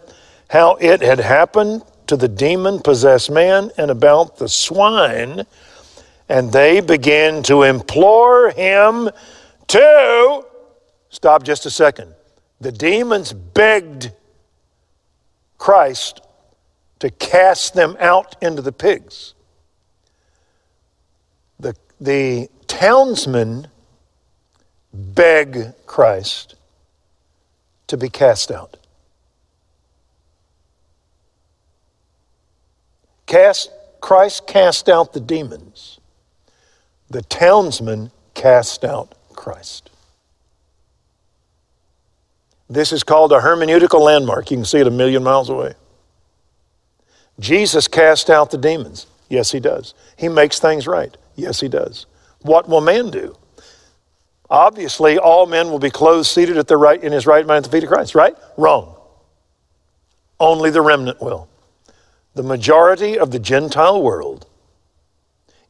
how 0.50 0.76
it 0.76 1.02
had 1.02 1.20
happened 1.20 1.84
to 2.08 2.18
the 2.18 2.28
demon 2.28 2.80
possessed 2.80 3.32
man 3.32 3.72
and 3.78 3.92
about 3.92 4.38
the 4.38 4.50
swine. 4.50 5.46
And 6.28 6.52
they 6.52 6.82
began 6.82 7.44
to 7.44 7.64
implore 7.64 8.50
him 8.52 9.10
to 9.68 10.46
stop 11.10 11.44
just 11.44 11.66
a 11.66 11.70
second. 11.70 12.14
The 12.60 12.72
demons 12.72 13.32
begged 13.32 14.12
Christ 15.58 16.22
to 17.00 17.10
cast 17.10 17.74
them 17.74 17.96
out 18.00 18.36
into 18.42 18.62
the 18.62 18.72
pigs. 18.72 19.34
The, 21.62 21.76
the 22.00 22.50
townsmen 22.68 23.68
beg 24.94 25.74
Christ 25.86 26.56
to 27.88 27.98
be 27.98 28.10
cast 28.10 28.52
out. 28.52 28.78
Cast, 33.28 33.70
Christ 34.02 34.48
cast 34.48 34.90
out 34.90 35.14
the 35.14 35.20
demons. 35.20 36.00
The 37.10 37.22
townsmen 37.22 38.12
cast 38.34 38.84
out 38.84 39.14
Christ. 39.34 39.90
This 42.70 42.92
is 42.92 43.04
called 43.04 43.32
a 43.34 43.40
hermeneutical 43.40 44.02
landmark. 44.02 44.50
You 44.50 44.58
can 44.58 44.66
see 44.66 44.80
it 44.80 44.88
a 44.88 44.92
million 44.92 45.24
miles 45.24 45.50
away. 45.50 45.76
Jesus 47.40 47.88
cast 47.88 48.30
out 48.30 48.50
the 48.50 48.58
demons. 48.58 49.08
Yes, 49.30 49.52
he 49.52 49.60
does. 49.60 49.94
He 50.18 50.28
makes 50.28 50.60
things 50.60 50.88
right. 50.88 51.16
Yes, 51.42 51.60
he 51.60 51.68
does. 51.68 52.06
What 52.42 52.70
will 52.70 52.82
man 52.82 53.10
do? 53.10 53.36
Obviously, 54.50 55.18
all 55.18 55.46
men 55.48 55.72
will 55.72 55.80
be 55.80 55.90
clothed, 55.90 56.28
seated 56.28 56.58
at 56.58 56.68
the 56.68 56.78
right 56.78 57.02
in 57.02 57.12
his 57.12 57.26
right 57.26 57.48
mind 57.48 57.66
at 57.66 57.72
the 57.72 57.78
feet 57.78 57.84
of 57.84 57.90
Christ, 57.90 58.14
right? 58.14 58.36
Wrong. 58.58 58.96
Only 60.40 60.70
the 60.70 60.82
remnant 60.82 61.22
will. 61.22 61.48
The 62.36 62.44
majority 62.44 63.18
of 63.18 63.32
the 63.32 63.40
Gentile 63.40 64.02
world, 64.02 64.46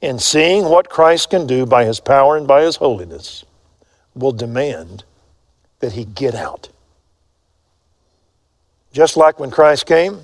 in 0.01 0.19
seeing 0.19 0.65
what 0.65 0.89
Christ 0.89 1.29
can 1.29 1.47
do 1.47 1.65
by 1.65 1.85
his 1.85 1.99
power 1.99 2.35
and 2.35 2.47
by 2.47 2.63
his 2.63 2.77
holiness, 2.77 3.45
will 4.15 4.31
demand 4.31 5.03
that 5.79 5.93
he 5.93 6.03
get 6.03 6.35
out. 6.35 6.69
Just 8.91 9.15
like 9.15 9.39
when 9.39 9.51
Christ 9.51 9.85
came, 9.85 10.21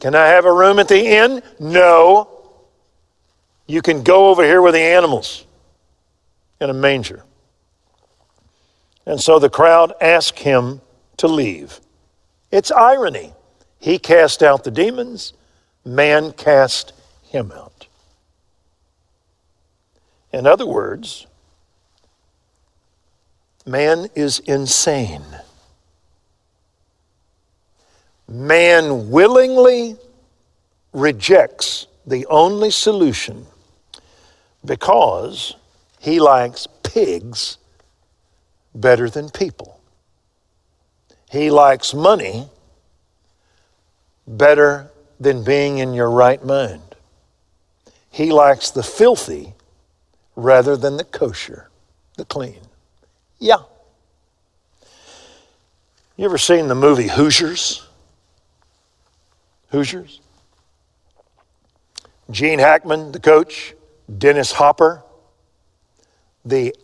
can 0.00 0.14
I 0.14 0.26
have 0.26 0.46
a 0.46 0.52
room 0.52 0.78
at 0.78 0.88
the 0.88 1.04
inn? 1.04 1.42
No. 1.60 2.37
You 3.68 3.80
can 3.80 4.02
go 4.02 4.30
over 4.30 4.42
here 4.42 4.60
with 4.60 4.74
the 4.74 4.80
animals 4.80 5.46
in 6.60 6.70
a 6.70 6.74
manger. 6.74 7.22
And 9.06 9.20
so 9.20 9.38
the 9.38 9.48
crowd 9.48 9.92
asked 10.00 10.40
him 10.40 10.80
to 11.18 11.28
leave. 11.28 11.80
It's 12.50 12.72
irony. 12.72 13.32
He 13.78 14.00
cast 14.00 14.42
out 14.42 14.64
the 14.64 14.72
demons, 14.72 15.34
man 15.84 16.32
cast 16.32 16.92
him 17.22 17.52
out. 17.52 17.86
In 20.32 20.48
other 20.48 20.66
words, 20.66 21.28
Man 23.68 24.08
is 24.14 24.38
insane. 24.38 25.26
Man 28.26 29.10
willingly 29.10 29.96
rejects 30.94 31.86
the 32.06 32.24
only 32.30 32.70
solution 32.70 33.46
because 34.68 35.56
he 35.98 36.20
likes 36.20 36.68
pigs 36.82 37.56
better 38.74 39.08
than 39.08 39.30
people. 39.30 39.80
He 41.30 41.50
likes 41.50 41.94
money 41.94 42.48
better 44.26 44.90
than 45.18 45.42
being 45.42 45.78
in 45.78 45.94
your 45.94 46.10
right 46.10 46.44
mind. 46.44 46.82
He 48.10 48.30
likes 48.30 48.70
the 48.70 48.82
filthy 48.82 49.54
rather 50.36 50.76
than 50.76 50.98
the 50.98 51.04
kosher, 51.04 51.70
the 52.16 52.26
clean. 52.26 52.60
Yeah. 53.38 53.62
You 56.16 56.26
ever 56.26 56.38
seen 56.38 56.68
the 56.68 56.74
movie 56.74 57.08
Hoosiers? 57.08 57.86
Hoosiers? 59.70 60.20
Gene 62.30 62.58
Hackman, 62.58 63.12
the 63.12 63.20
coach, 63.20 63.74
Dennis 64.16 64.52
Hopper, 64.52 65.02
the 66.44 66.74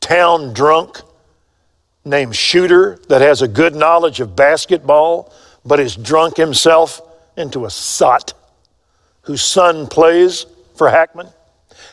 town 0.00 0.52
drunk 0.54 1.00
named 2.04 2.34
Shooter 2.34 2.98
that 3.08 3.20
has 3.20 3.42
a 3.42 3.48
good 3.48 3.74
knowledge 3.74 4.20
of 4.20 4.34
basketball 4.34 5.32
but 5.64 5.80
is 5.80 5.96
drunk 5.96 6.36
himself 6.36 7.02
into 7.36 7.66
a 7.66 7.70
sot 7.70 8.32
whose 9.22 9.42
son 9.42 9.86
plays 9.86 10.46
for 10.76 10.88
Hackman. 10.88 11.28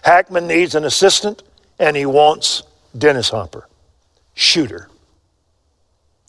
Hackman 0.04 0.48
needs 0.48 0.76
an 0.76 0.86
assistant 0.86 1.44
and 1.78 1.98
he 1.98 2.06
wants 2.06 2.64
Dennis 2.98 3.30
Hopper, 3.30 3.68
Shooter. 4.34 4.90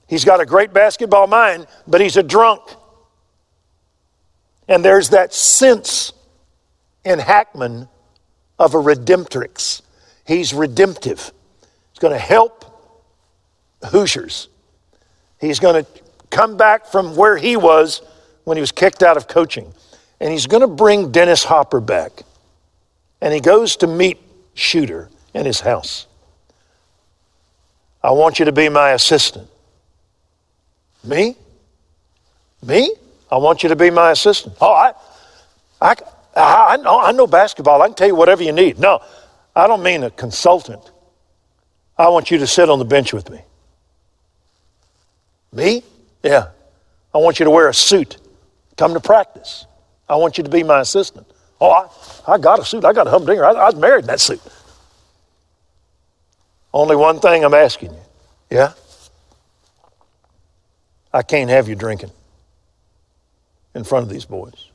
He's 0.08 0.24
got 0.24 0.40
a 0.40 0.46
great 0.46 0.72
basketball 0.72 1.26
mind, 1.26 1.66
but 1.86 2.00
he's 2.00 2.16
a 2.16 2.22
drunk. 2.22 2.62
And 4.68 4.84
there's 4.84 5.10
that 5.10 5.32
sense 5.32 6.12
in 7.06 7.20
Hackman 7.20 7.88
of 8.58 8.74
a 8.74 8.78
redemptrix. 8.78 9.80
He's 10.26 10.52
redemptive. 10.52 11.32
He's 11.92 12.00
going 12.00 12.12
to 12.12 12.18
help 12.18 12.64
Hoosiers. 13.90 14.48
He's 15.40 15.60
going 15.60 15.84
to 15.84 15.90
come 16.30 16.56
back 16.56 16.86
from 16.86 17.14
where 17.14 17.36
he 17.36 17.56
was 17.56 18.02
when 18.44 18.56
he 18.56 18.60
was 18.60 18.72
kicked 18.72 19.02
out 19.02 19.16
of 19.16 19.28
coaching. 19.28 19.72
And 20.20 20.32
he's 20.32 20.46
going 20.46 20.62
to 20.62 20.66
bring 20.66 21.12
Dennis 21.12 21.44
Hopper 21.44 21.80
back. 21.80 22.24
And 23.20 23.32
he 23.32 23.40
goes 23.40 23.76
to 23.76 23.86
meet 23.86 24.18
Shooter 24.54 25.08
in 25.32 25.46
his 25.46 25.60
house. 25.60 26.06
I 28.02 28.10
want 28.10 28.38
you 28.38 28.46
to 28.46 28.52
be 28.52 28.68
my 28.68 28.90
assistant. 28.90 29.48
Me? 31.04 31.36
Me? 32.66 32.92
I 33.30 33.36
want 33.36 33.62
you 33.62 33.68
to 33.68 33.76
be 33.76 33.90
my 33.90 34.10
assistant. 34.10 34.56
Oh, 34.60 34.72
I, 34.72 34.92
I, 35.80 35.94
I, 36.36 36.76
know, 36.76 37.00
I 37.00 37.12
know 37.12 37.26
basketball. 37.26 37.80
I 37.80 37.86
can 37.86 37.94
tell 37.94 38.06
you 38.06 38.14
whatever 38.14 38.42
you 38.42 38.52
need. 38.52 38.78
No, 38.78 39.00
I 39.54 39.66
don't 39.66 39.82
mean 39.82 40.02
a 40.02 40.10
consultant. 40.10 40.90
I 41.96 42.08
want 42.08 42.30
you 42.30 42.38
to 42.38 42.46
sit 42.46 42.68
on 42.68 42.78
the 42.78 42.84
bench 42.84 43.12
with 43.12 43.30
me. 43.30 43.40
Me? 45.52 45.82
Yeah. 46.22 46.48
I 47.14 47.18
want 47.18 47.38
you 47.38 47.44
to 47.44 47.50
wear 47.50 47.68
a 47.68 47.74
suit. 47.74 48.18
Come 48.76 48.92
to 48.92 49.00
practice. 49.00 49.64
I 50.08 50.16
want 50.16 50.36
you 50.36 50.44
to 50.44 50.50
be 50.50 50.62
my 50.62 50.80
assistant. 50.80 51.26
Oh, 51.58 51.70
I, 51.70 52.34
I 52.34 52.38
got 52.38 52.58
a 52.58 52.64
suit. 52.64 52.84
I 52.84 52.92
got 52.92 53.06
a 53.06 53.10
humdinger. 53.10 53.44
I, 53.44 53.52
I 53.52 53.64
was 53.64 53.74
married 53.76 54.00
in 54.00 54.08
that 54.08 54.20
suit. 54.20 54.40
Only 56.74 56.96
one 56.96 57.20
thing 57.20 57.42
I'm 57.42 57.54
asking 57.54 57.92
you. 57.92 58.00
Yeah? 58.50 58.72
I 61.14 61.22
can't 61.22 61.48
have 61.48 61.66
you 61.66 61.74
drinking 61.74 62.10
in 63.74 63.84
front 63.84 64.02
of 64.02 64.10
these 64.10 64.26
boys. 64.26 64.70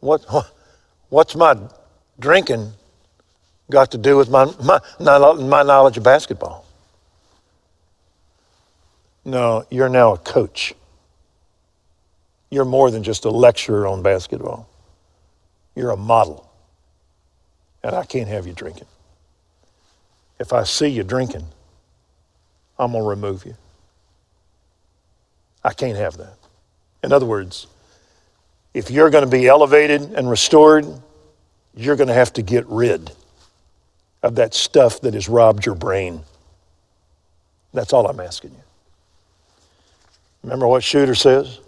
What, 0.00 0.24
what's 1.08 1.36
my 1.36 1.56
drinking 2.18 2.72
got 3.70 3.92
to 3.92 3.98
do 3.98 4.16
with 4.16 4.28
my, 4.28 4.46
my, 4.62 4.80
my 4.98 5.62
knowledge 5.62 5.96
of 5.96 6.02
basketball? 6.02 6.66
No, 9.24 9.64
you're 9.70 9.88
now 9.88 10.14
a 10.14 10.18
coach. 10.18 10.74
You're 12.50 12.64
more 12.64 12.90
than 12.90 13.02
just 13.02 13.24
a 13.24 13.30
lecturer 13.30 13.86
on 13.86 14.02
basketball. 14.02 14.68
You're 15.76 15.90
a 15.90 15.96
model. 15.96 16.50
And 17.82 17.94
I 17.94 18.04
can't 18.04 18.28
have 18.28 18.46
you 18.46 18.52
drinking. 18.52 18.88
If 20.38 20.52
I 20.52 20.64
see 20.64 20.88
you 20.88 21.04
drinking, 21.04 21.46
I'm 22.78 22.92
going 22.92 23.04
to 23.04 23.08
remove 23.08 23.44
you. 23.44 23.56
I 25.62 25.74
can't 25.74 25.96
have 25.96 26.16
that. 26.16 26.34
In 27.04 27.12
other 27.12 27.26
words, 27.26 27.66
if 28.74 28.90
you're 28.90 29.10
going 29.10 29.24
to 29.24 29.30
be 29.30 29.46
elevated 29.46 30.02
and 30.02 30.28
restored, 30.30 30.86
you're 31.74 31.96
going 31.96 32.08
to 32.08 32.14
have 32.14 32.32
to 32.34 32.42
get 32.42 32.66
rid 32.66 33.10
of 34.22 34.36
that 34.36 34.54
stuff 34.54 35.00
that 35.00 35.14
has 35.14 35.28
robbed 35.28 35.66
your 35.66 35.74
brain. 35.74 36.22
That's 37.72 37.92
all 37.92 38.06
I'm 38.06 38.20
asking 38.20 38.50
you. 38.50 38.62
Remember 40.42 40.66
what 40.66 40.82
Shooter 40.82 41.14
says? 41.14 41.58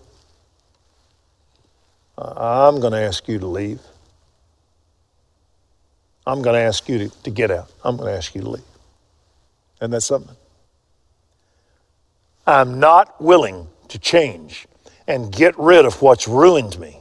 I'm 2.18 2.80
going 2.80 2.92
to 2.92 2.98
ask 2.98 3.26
you 3.28 3.38
to 3.38 3.46
leave. 3.46 3.80
I'm 6.26 6.42
going 6.42 6.55
to 6.55 6.61
ask 6.61 6.88
you 6.88 6.98
to, 6.98 7.22
to 7.24 7.30
get 7.30 7.50
out. 7.50 7.70
I'm 7.84 7.96
going 7.96 8.11
to 8.11 8.16
ask 8.16 8.34
you 8.34 8.42
to 8.42 8.50
leave. 8.50 8.64
And 9.80 9.92
that's 9.92 10.07
something. 10.07 10.36
I'm 12.46 12.78
not 12.78 13.20
willing 13.20 13.68
to 13.88 13.98
change 13.98 14.66
and 15.07 15.32
get 15.32 15.59
rid 15.59 15.84
of 15.84 16.00
what's 16.03 16.28
ruined 16.28 16.78
me 16.78 16.98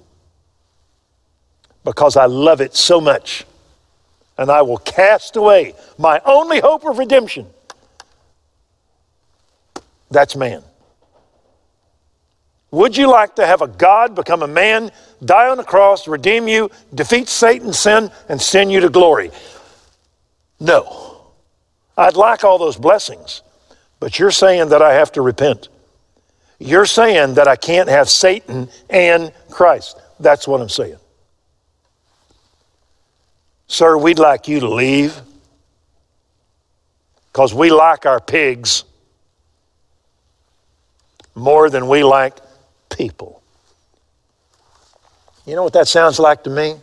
because 1.83 2.17
I 2.17 2.25
love 2.25 2.61
it 2.61 2.75
so 2.75 3.01
much. 3.01 3.45
And 4.37 4.49
I 4.49 4.61
will 4.61 4.77
cast 4.77 5.35
away 5.35 5.73
my 5.97 6.21
only 6.25 6.59
hope 6.59 6.85
of 6.85 6.97
redemption. 6.97 7.47
That's 10.09 10.35
man. 10.35 10.63
Would 12.71 12.95
you 12.95 13.09
like 13.11 13.35
to 13.35 13.45
have 13.45 13.61
a 13.61 13.67
God 13.67 14.15
become 14.15 14.41
a 14.41 14.47
man, 14.47 14.91
die 15.23 15.49
on 15.49 15.57
the 15.57 15.63
cross, 15.63 16.07
redeem 16.07 16.47
you, 16.47 16.71
defeat 16.93 17.27
Satan's 17.27 17.77
sin, 17.77 18.09
and 18.29 18.41
send 18.41 18.71
you 18.71 18.79
to 18.79 18.89
glory? 18.89 19.31
No. 20.59 21.21
I'd 21.97 22.15
like 22.15 22.43
all 22.45 22.57
those 22.57 22.77
blessings, 22.77 23.41
but 23.99 24.17
you're 24.17 24.31
saying 24.31 24.69
that 24.69 24.81
I 24.81 24.93
have 24.93 25.11
to 25.13 25.21
repent. 25.21 25.67
You're 26.61 26.85
saying 26.85 27.33
that 27.35 27.47
I 27.47 27.55
can't 27.55 27.89
have 27.89 28.07
Satan 28.07 28.69
and 28.87 29.31
Christ. 29.49 29.99
That's 30.19 30.47
what 30.47 30.61
I'm 30.61 30.69
saying. 30.69 30.97
Sir, 33.65 33.97
we'd 33.97 34.19
like 34.19 34.47
you 34.47 34.59
to 34.59 34.69
leave 34.69 35.19
because 37.31 37.51
we 37.51 37.71
like 37.71 38.05
our 38.05 38.19
pigs 38.19 38.83
more 41.33 41.71
than 41.71 41.87
we 41.87 42.03
like 42.03 42.37
people. 42.95 43.41
You 45.47 45.55
know 45.55 45.63
what 45.63 45.73
that 45.73 45.87
sounds 45.87 46.19
like 46.19 46.43
to 46.43 46.51
me? 46.51 46.75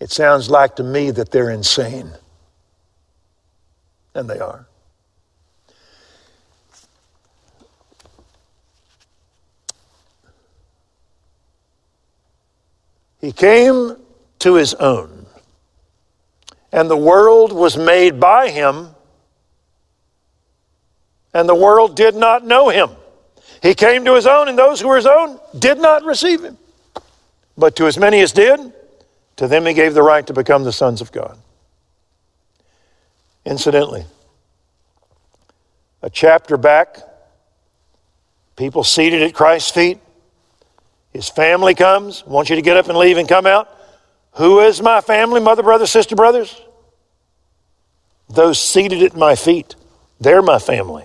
It 0.00 0.10
sounds 0.10 0.48
like 0.48 0.76
to 0.76 0.82
me 0.82 1.10
that 1.10 1.30
they're 1.30 1.50
insane. 1.50 2.10
And 4.14 4.30
they 4.30 4.38
are. 4.38 4.66
He 13.22 13.30
came 13.32 13.96
to 14.40 14.54
his 14.54 14.74
own, 14.74 15.26
and 16.72 16.90
the 16.90 16.96
world 16.96 17.52
was 17.52 17.76
made 17.78 18.18
by 18.18 18.50
him, 18.50 18.88
and 21.32 21.48
the 21.48 21.54
world 21.54 21.96
did 21.96 22.16
not 22.16 22.44
know 22.44 22.68
him. 22.68 22.90
He 23.62 23.74
came 23.74 24.04
to 24.06 24.16
his 24.16 24.26
own, 24.26 24.48
and 24.48 24.58
those 24.58 24.80
who 24.80 24.88
were 24.88 24.96
his 24.96 25.06
own 25.06 25.38
did 25.56 25.78
not 25.78 26.04
receive 26.04 26.42
him. 26.42 26.58
But 27.56 27.76
to 27.76 27.86
as 27.86 27.96
many 27.96 28.20
as 28.20 28.32
did, 28.32 28.72
to 29.36 29.46
them 29.46 29.66
he 29.66 29.72
gave 29.72 29.94
the 29.94 30.02
right 30.02 30.26
to 30.26 30.32
become 30.32 30.64
the 30.64 30.72
sons 30.72 31.00
of 31.00 31.12
God. 31.12 31.38
Incidentally, 33.44 34.04
a 36.02 36.10
chapter 36.10 36.56
back, 36.56 36.98
people 38.56 38.82
seated 38.82 39.22
at 39.22 39.32
Christ's 39.32 39.70
feet, 39.70 40.00
his 41.12 41.28
family 41.28 41.74
comes, 41.74 42.24
wants 42.26 42.50
you 42.50 42.56
to 42.56 42.62
get 42.62 42.76
up 42.76 42.88
and 42.88 42.96
leave 42.96 43.18
and 43.18 43.28
come 43.28 43.46
out. 43.46 43.68
Who 44.32 44.60
is 44.60 44.80
my 44.80 45.00
family, 45.00 45.40
mother, 45.40 45.62
brother, 45.62 45.86
sister, 45.86 46.16
brothers? 46.16 46.60
Those 48.30 48.58
seated 48.58 49.02
at 49.02 49.14
my 49.14 49.34
feet. 49.34 49.74
They're 50.20 50.42
my 50.42 50.58
family. 50.58 51.04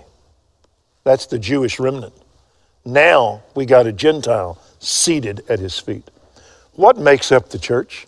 That's 1.03 1.25
the 1.25 1.39
Jewish 1.39 1.79
remnant. 1.79 2.13
Now 2.85 3.43
we 3.53 3.65
got 3.65 3.85
a 3.85 3.91
Gentile 3.91 4.61
seated 4.79 5.43
at 5.49 5.59
his 5.59 5.77
feet. 5.77 6.09
What 6.73 6.97
makes 6.97 7.31
up 7.31 7.49
the 7.49 7.59
church? 7.59 8.07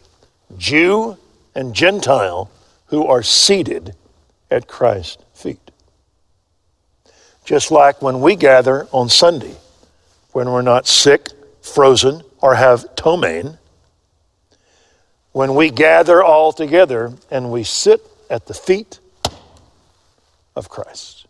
Jew 0.57 1.17
and 1.53 1.73
Gentile 1.73 2.49
who 2.85 3.05
are 3.05 3.23
seated 3.23 3.95
at 4.49 4.67
Christ's 4.67 5.23
feet. 5.33 5.71
Just 7.43 7.71
like 7.71 8.01
when 8.01 8.21
we 8.21 8.35
gather 8.35 8.87
on 8.91 9.09
Sunday, 9.09 9.55
when 10.31 10.49
we're 10.49 10.61
not 10.61 10.87
sick, 10.87 11.29
frozen, 11.69 12.23
or 12.41 12.55
have 12.55 12.95
ptomaine, 12.95 13.57
when 15.31 15.55
we 15.55 15.69
gather 15.69 16.23
all 16.23 16.51
together 16.51 17.13
and 17.29 17.51
we 17.51 17.63
sit 17.63 18.01
at 18.29 18.47
the 18.47 18.53
feet 18.53 18.99
of 20.55 20.69
Christ. 20.69 21.27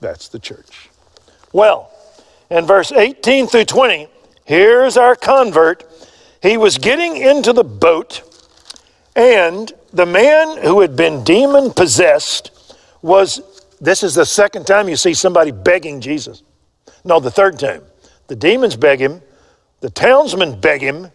That's 0.00 0.28
the 0.28 0.38
church. 0.38 0.88
Well, 1.52 1.90
in 2.50 2.66
verse 2.66 2.90
18 2.92 3.46
through 3.46 3.66
20, 3.66 4.08
here's 4.44 4.96
our 4.96 5.14
convert. 5.14 5.84
He 6.42 6.56
was 6.56 6.78
getting 6.78 7.16
into 7.16 7.52
the 7.52 7.64
boat, 7.64 8.22
and 9.14 9.72
the 9.92 10.06
man 10.06 10.62
who 10.62 10.80
had 10.80 10.96
been 10.96 11.22
demon 11.22 11.72
possessed 11.72 12.50
was 13.02 13.40
this 13.80 14.02
is 14.02 14.14
the 14.14 14.26
second 14.26 14.66
time 14.66 14.88
you 14.88 14.96
see 14.96 15.14
somebody 15.14 15.50
begging 15.50 16.00
Jesus. 16.00 16.42
No, 17.04 17.20
the 17.20 17.30
third 17.30 17.58
time. 17.58 17.82
The 18.26 18.36
demons 18.36 18.76
beg 18.76 19.00
him, 19.00 19.22
the 19.80 19.90
townsmen 19.90 20.60
beg 20.60 20.82
him, 20.82 21.10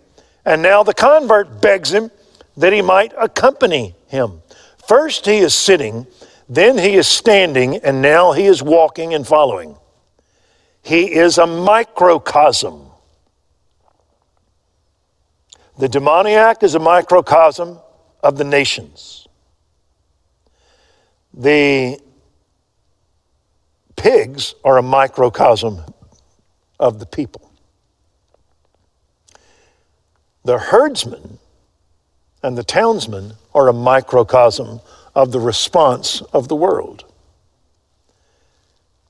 and 0.46 0.62
now 0.62 0.84
the 0.84 0.94
convert 0.94 1.62
begs 1.62 1.92
him 1.92 2.12
that 2.58 2.74
he 2.74 2.82
might 2.82 3.14
accompany 3.18 3.96
him. 4.08 4.42
First 4.88 5.26
he 5.26 5.38
is 5.38 5.54
sitting, 5.54 6.08
then 6.48 6.78
he 6.78 6.96
is 6.96 7.08
standing, 7.08 7.78
and 7.78 8.02
now 8.02 8.32
he 8.32 8.46
is 8.46 8.62
walking 8.62 9.14
and 9.14 9.26
following. 9.26 9.76
He 10.84 11.14
is 11.14 11.38
a 11.38 11.48
microcosm. 11.48 12.92
The 15.78 15.90
demoniac 15.90 16.64
is 16.64 16.76
a 16.76 16.80
microcosm 16.80 17.80
of 18.24 18.38
the 18.38 18.44
nations. 18.44 19.28
The 21.34 22.00
pigs 23.96 24.54
are 24.64 24.78
a 24.78 24.84
microcosm 24.84 25.82
of 26.80 27.00
the 27.00 27.06
people. 27.06 27.52
The 30.46 30.60
herdsman 30.60 31.40
and 32.44 32.56
the 32.56 32.64
townsmen 32.64 33.34
are 33.56 33.68
a 33.68 33.74
microcosm 33.74 34.80
of 35.16 35.32
the 35.32 35.40
response 35.40 36.22
of 36.34 36.48
the 36.48 36.56
world. 36.56 37.04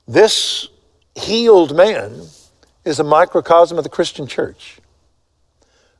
This 0.08 0.68
healed 1.14 1.76
man 1.76 2.22
is 2.86 3.00
a 3.00 3.04
microcosm 3.04 3.76
of 3.76 3.84
the 3.84 3.90
Christian 3.90 4.26
church. 4.26 4.78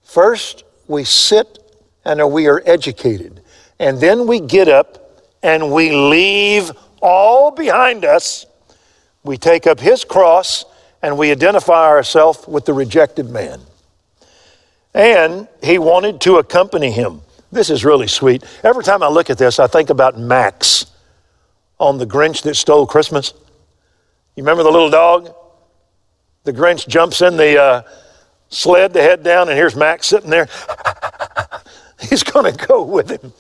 First, 0.03 0.65
we 0.89 1.05
sit 1.05 1.59
and 2.03 2.33
we 2.33 2.47
are 2.47 2.63
educated, 2.65 3.43
and 3.79 4.01
then 4.01 4.27
we 4.27 4.41
get 4.41 4.69
up 4.69 5.23
and 5.43 5.71
we 5.71 5.91
leave 5.91 6.71
all 7.03 7.51
behind 7.51 8.07
us. 8.07 8.47
We 9.23 9.37
take 9.37 9.67
up 9.67 9.81
his 9.81 10.03
cross 10.03 10.65
and 11.03 11.19
we 11.19 11.31
identify 11.31 11.89
ourselves 11.89 12.49
with 12.49 12.65
the 12.65 12.73
rejected 12.73 13.29
man. 13.29 13.61
And 14.97 15.47
he 15.63 15.79
wanted 15.79 16.23
to 16.23 16.37
accompany 16.39 16.91
him. 16.91 17.21
This 17.53 17.69
is 17.69 17.85
really 17.85 18.07
sweet. 18.07 18.43
Every 18.65 18.83
time 18.83 19.03
I 19.03 19.09
look 19.09 19.29
at 19.29 19.37
this, 19.37 19.59
I 19.59 19.67
think 19.67 19.91
about 19.91 20.19
Max 20.19 20.87
on 21.79 21.99
The 21.99 22.07
Grinch 22.07 22.43
That 22.45 22.55
Stole 22.55 22.87
Christmas. 22.87 23.35
You 24.37 24.43
remember 24.43 24.63
the 24.63 24.71
little 24.71 24.89
dog? 24.89 25.35
The 26.45 26.53
Grinch 26.55 26.89
jumps 26.89 27.21
in 27.21 27.37
the 27.37 27.63
uh, 27.63 27.83
sled 28.49 28.95
to 28.95 29.03
head 29.03 29.23
down, 29.23 29.51
and 29.51 29.59
here's 29.59 29.77
Max 29.77 30.07
sitting 30.07 30.31
there. 30.31 30.49
He's 32.01 32.23
going 32.23 32.51
to 32.51 32.67
go 32.67 32.83
with 32.83 33.11
him. 33.11 33.35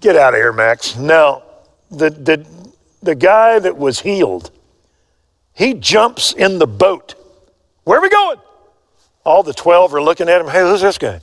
Get 0.00 0.16
out 0.16 0.34
of 0.34 0.40
here, 0.40 0.52
Max. 0.52 0.96
Now, 0.96 1.44
the, 1.92 2.10
the, 2.10 2.44
the 3.04 3.14
guy 3.14 3.60
that 3.60 3.76
was 3.76 4.00
healed, 4.00 4.50
he 5.54 5.74
jumps 5.74 6.32
in 6.32 6.58
the 6.58 6.66
boat. 6.66 7.14
Where 7.84 8.00
are 8.00 8.02
we 8.02 8.10
going? 8.10 8.38
All 9.28 9.42
the 9.42 9.52
12 9.52 9.92
are 9.92 10.00
looking 10.00 10.26
at 10.30 10.40
him. 10.40 10.48
Hey, 10.48 10.62
who's 10.62 10.80
this 10.80 10.96
guy? 10.96 11.20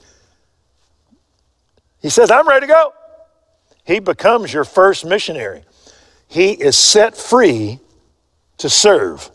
He 2.03 2.11
says, 2.11 2.29
I'm 2.29 2.47
ready 2.47 2.67
to 2.67 2.71
go. 2.71 2.93
He 3.83 3.97
becomes 3.97 4.53
your 4.53 4.63
first 4.63 5.07
missionary. 5.07 5.63
He 6.27 6.51
is 6.51 6.77
set 6.77 7.17
free 7.17 7.79
to 8.59 8.69
serve 8.69 9.31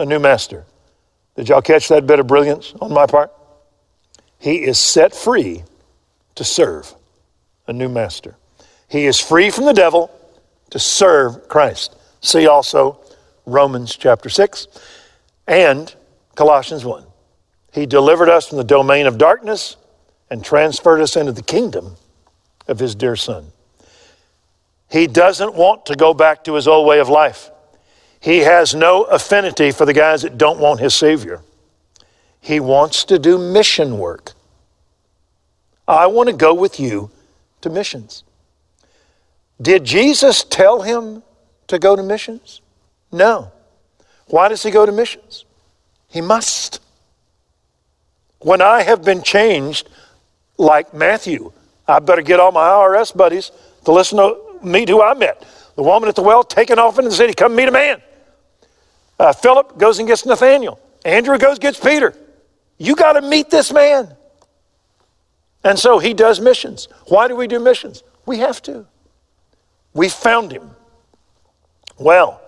a 0.00 0.04
new 0.04 0.18
master. 0.18 0.64
Did 1.36 1.48
y'all 1.48 1.62
catch 1.62 1.86
that 1.90 2.08
bit 2.08 2.18
of 2.18 2.26
brilliance 2.26 2.74
on 2.80 2.92
my 2.92 3.06
part? 3.06 3.30
He 4.40 4.56
is 4.56 4.80
set 4.80 5.14
free 5.14 5.62
to 6.34 6.42
serve 6.42 6.92
a 7.68 7.72
new 7.72 7.88
master. 7.88 8.34
He 8.88 9.06
is 9.06 9.20
free 9.20 9.50
from 9.50 9.66
the 9.66 9.72
devil 9.72 10.10
to 10.70 10.80
serve 10.80 11.48
Christ. 11.48 11.94
See 12.20 12.48
also 12.48 12.98
Romans 13.46 13.96
chapter 13.96 14.28
6 14.28 14.66
and 15.46 15.94
Colossians 16.34 16.84
1. 16.84 17.06
He 17.72 17.86
delivered 17.86 18.28
us 18.28 18.48
from 18.48 18.58
the 18.58 18.64
domain 18.64 19.06
of 19.06 19.18
darkness 19.18 19.76
and 20.30 20.44
transferred 20.44 21.00
us 21.00 21.16
into 21.16 21.32
the 21.32 21.42
kingdom 21.42 21.96
of 22.68 22.78
his 22.78 22.94
dear 22.94 23.16
son. 23.16 23.52
He 24.90 25.06
doesn't 25.06 25.54
want 25.54 25.86
to 25.86 25.96
go 25.96 26.12
back 26.12 26.44
to 26.44 26.54
his 26.54 26.68
old 26.68 26.86
way 26.86 27.00
of 27.00 27.08
life. 27.08 27.50
He 28.20 28.40
has 28.40 28.74
no 28.74 29.04
affinity 29.04 29.72
for 29.72 29.86
the 29.86 29.94
guys 29.94 30.22
that 30.22 30.38
don't 30.38 30.60
want 30.60 30.80
his 30.80 30.94
Savior. 30.94 31.40
He 32.40 32.60
wants 32.60 33.04
to 33.04 33.18
do 33.18 33.38
mission 33.38 33.98
work. 33.98 34.32
I 35.88 36.06
want 36.06 36.28
to 36.28 36.34
go 36.34 36.52
with 36.52 36.78
you 36.78 37.10
to 37.62 37.70
missions. 37.70 38.22
Did 39.60 39.84
Jesus 39.84 40.44
tell 40.44 40.82
him 40.82 41.22
to 41.68 41.78
go 41.78 41.96
to 41.96 42.02
missions? 42.02 42.60
No. 43.10 43.50
Why 44.26 44.48
does 44.48 44.62
he 44.62 44.70
go 44.70 44.84
to 44.84 44.92
missions? 44.92 45.44
He 46.08 46.20
must. 46.20 46.80
When 48.42 48.60
I 48.60 48.82
have 48.82 49.04
been 49.04 49.22
changed, 49.22 49.88
like 50.58 50.92
Matthew, 50.92 51.52
I 51.86 51.98
better 51.98 52.22
get 52.22 52.40
all 52.40 52.52
my 52.52 52.68
IRS 52.68 53.16
buddies 53.16 53.50
to 53.84 53.92
listen 53.92 54.18
to 54.18 54.36
meet 54.62 54.88
who 54.88 55.02
I 55.02 55.14
met. 55.14 55.46
The 55.76 55.82
woman 55.82 56.08
at 56.08 56.14
the 56.14 56.22
well 56.22 56.44
taken 56.44 56.78
off 56.78 56.98
into 56.98 57.10
the 57.10 57.16
city, 57.16 57.34
come 57.34 57.56
meet 57.56 57.68
a 57.68 57.72
man. 57.72 58.02
Uh, 59.18 59.32
Philip 59.32 59.78
goes 59.78 59.98
and 59.98 60.08
gets 60.08 60.26
Nathaniel. 60.26 60.80
Andrew 61.04 61.38
goes 61.38 61.58
gets 61.58 61.78
Peter. 61.78 62.14
You 62.78 62.96
got 62.96 63.14
to 63.14 63.22
meet 63.22 63.50
this 63.50 63.72
man. 63.72 64.16
And 65.64 65.78
so 65.78 65.98
he 65.98 66.12
does 66.14 66.40
missions. 66.40 66.88
Why 67.06 67.28
do 67.28 67.36
we 67.36 67.46
do 67.46 67.60
missions? 67.60 68.02
We 68.26 68.38
have 68.38 68.60
to. 68.62 68.86
We 69.94 70.08
found 70.08 70.52
him. 70.52 70.70
Well, 71.98 72.40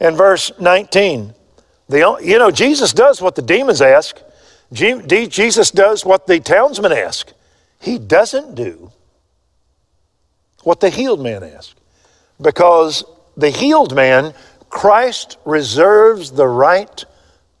in 0.00 0.16
verse 0.16 0.52
19, 0.60 1.34
the, 1.88 2.18
you 2.22 2.38
know, 2.38 2.50
Jesus 2.50 2.92
does 2.92 3.22
what 3.22 3.34
the 3.34 3.42
demons 3.42 3.80
ask. 3.80 4.20
Jesus 4.74 5.70
does 5.70 6.04
what 6.04 6.26
the 6.26 6.40
townsmen 6.40 6.92
ask. 6.92 7.32
He 7.80 7.98
doesn't 7.98 8.54
do 8.54 8.92
what 10.62 10.80
the 10.80 10.90
healed 10.90 11.22
man 11.22 11.42
asked. 11.42 11.80
Because 12.40 13.04
the 13.36 13.50
healed 13.50 13.94
man 13.94 14.34
Christ 14.74 15.38
reserves 15.44 16.32
the 16.32 16.48
right 16.48 17.04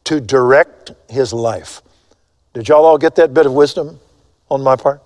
to 0.02 0.20
direct 0.20 0.90
his 1.08 1.32
life. 1.32 1.80
Did 2.54 2.68
y'all 2.68 2.84
all 2.84 2.98
get 2.98 3.14
that 3.14 3.32
bit 3.32 3.46
of 3.46 3.52
wisdom 3.52 4.00
on 4.50 4.62
my 4.62 4.74
part? 4.74 5.00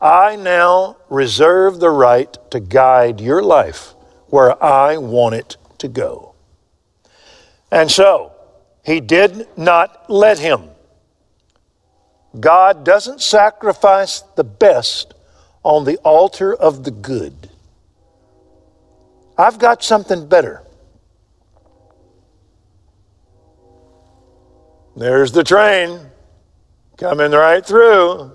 I 0.00 0.36
now 0.36 0.98
reserve 1.08 1.80
the 1.80 1.90
right 1.90 2.32
to 2.52 2.60
guide 2.60 3.20
your 3.20 3.42
life 3.42 3.94
where 4.28 4.62
I 4.62 4.98
want 4.98 5.34
it 5.34 5.56
to 5.78 5.88
go. 5.88 6.34
And 7.72 7.90
so, 7.90 8.32
he 8.86 9.00
did 9.00 9.48
not 9.58 10.08
let 10.08 10.38
him. 10.38 10.70
God 12.38 12.84
doesn't 12.84 13.20
sacrifice 13.20 14.20
the 14.36 14.44
best 14.44 15.12
on 15.64 15.84
the 15.84 15.96
altar 15.98 16.54
of 16.54 16.84
the 16.84 16.92
good. 16.92 17.50
I've 19.36 19.58
got 19.58 19.82
something 19.82 20.28
better. 20.28 20.62
There's 24.96 25.32
the 25.32 25.42
train 25.42 25.98
coming 26.96 27.32
right 27.32 27.66
through, 27.66 28.30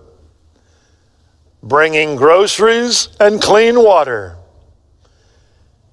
bringing 1.63 2.17
groceries 2.17 3.07
and 3.21 3.41
clean 3.41 3.81
water. 3.81 4.35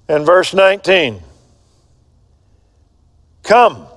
And 0.08 0.26
verse 0.26 0.52
19 0.52 1.22
Come, 3.44 3.87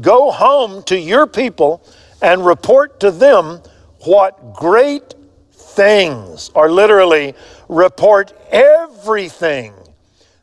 go 0.00 0.30
home 0.30 0.82
to 0.84 0.98
your 0.98 1.26
people 1.26 1.82
and 2.22 2.44
report 2.44 3.00
to 3.00 3.10
them 3.10 3.60
what 4.00 4.54
great 4.54 5.14
things, 5.52 6.50
or 6.54 6.70
literally, 6.70 7.34
report 7.68 8.32
everything 8.50 9.74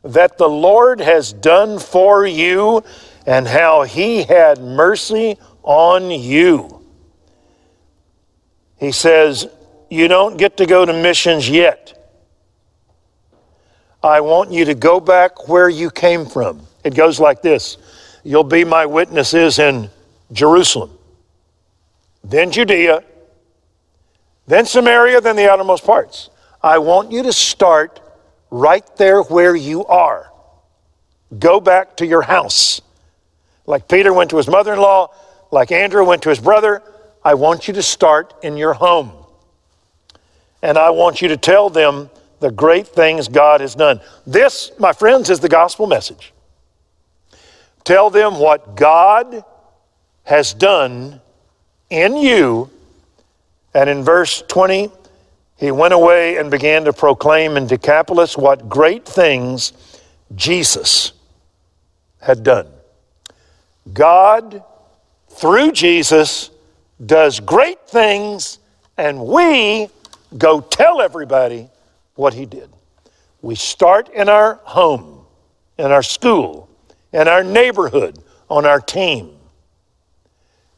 that 0.04 0.38
the 0.38 0.48
Lord 0.48 1.00
has 1.00 1.34
done 1.34 1.80
for 1.80 2.26
you 2.26 2.84
and 3.26 3.48
how 3.48 3.84
he 3.84 4.24
had 4.24 4.62
mercy 4.62 5.38
on 5.64 6.12
you. 6.12 6.82
He 8.78 8.92
says, 8.92 9.48
you 9.90 10.08
don't 10.08 10.38
get 10.38 10.58
to 10.58 10.66
go 10.66 10.86
to 10.86 10.94
missions 10.94 11.50
yet. 11.50 11.92
I 14.04 14.22
want 14.22 14.52
you 14.52 14.66
to 14.66 14.76
go 14.76 15.00
back 15.00 15.48
where 15.48 15.70
you 15.70 15.90
came 15.90 16.26
from. 16.28 16.62
It 16.84 16.94
goes 16.94 17.20
like 17.20 17.42
this 17.42 17.78
You'll 18.26 18.44
be 18.44 18.66
my 18.66 18.88
witnesses 18.88 19.60
in 19.60 19.92
Jerusalem, 20.32 20.90
then 22.24 22.52
Judea, 22.52 23.04
then 24.48 24.66
Samaria, 24.66 25.22
then 25.22 25.36
the 25.36 25.50
outermost 25.50 25.86
parts. 25.86 26.32
I 26.62 26.80
want 26.80 27.12
you 27.12 27.22
to 27.22 27.32
start 27.32 28.00
right 28.50 28.84
there 28.98 29.22
where 29.22 29.56
you 29.56 29.86
are. 29.86 30.32
Go 31.38 31.60
back 31.60 31.98
to 31.98 32.06
your 32.08 32.24
house. 32.24 32.82
Like 33.68 33.88
Peter 33.88 34.12
went 34.12 34.32
to 34.32 34.38
his 34.38 34.48
mother 34.48 34.74
in 34.74 34.80
law, 34.80 35.14
like 35.52 35.72
Andrew 35.72 36.04
went 36.04 36.24
to 36.24 36.30
his 36.30 36.40
brother, 36.40 36.82
I 37.24 37.36
want 37.36 37.68
you 37.68 37.76
to 37.76 37.84
start 37.84 38.34
in 38.42 38.58
your 38.58 38.74
home. 38.74 39.12
And 40.64 40.80
I 40.80 40.90
want 40.90 41.22
you 41.22 41.28
to 41.28 41.38
tell 41.38 41.70
them 41.70 42.10
the 42.40 42.50
great 42.50 42.88
things 42.88 43.28
God 43.28 43.62
has 43.62 43.76
done. 43.76 44.02
This, 44.26 44.72
my 44.80 44.94
friends, 44.94 45.30
is 45.30 45.40
the 45.40 45.50
gospel 45.50 45.86
message. 45.86 46.34
Tell 47.86 48.10
them 48.10 48.40
what 48.40 48.76
God 48.76 49.46
has 50.24 50.54
done 50.54 51.22
in 51.90 52.18
you. 52.18 52.70
And 53.74 53.90
in 53.90 54.04
verse 54.04 54.42
20, 54.48 54.90
he 55.58 55.72
went 55.72 55.94
away 55.94 56.38
and 56.38 56.52
began 56.52 56.84
to 56.86 56.94
proclaim 56.94 57.56
in 57.56 57.68
Decapolis 57.68 58.38
what 58.38 58.68
great 58.68 59.06
things 59.06 59.72
Jesus 60.34 61.14
had 62.20 62.44
done. 62.44 62.68
God, 63.94 64.64
through 65.30 65.72
Jesus, 65.72 66.50
does 67.06 67.40
great 67.40 67.88
things, 67.88 68.58
and 68.98 69.26
we 69.26 69.90
go 70.38 70.60
tell 70.60 71.02
everybody 71.02 71.70
what 72.16 72.34
he 72.34 72.46
did. 72.46 72.70
We 73.42 73.54
start 73.54 74.10
in 74.10 74.28
our 74.28 74.56
home, 74.64 75.26
in 75.78 75.92
our 75.92 76.02
school, 76.02 76.68
in 77.16 77.30
our 77.30 77.46
neighborhood, 77.46 78.20
on 78.50 78.66
our 78.66 78.82
team. 78.82 79.32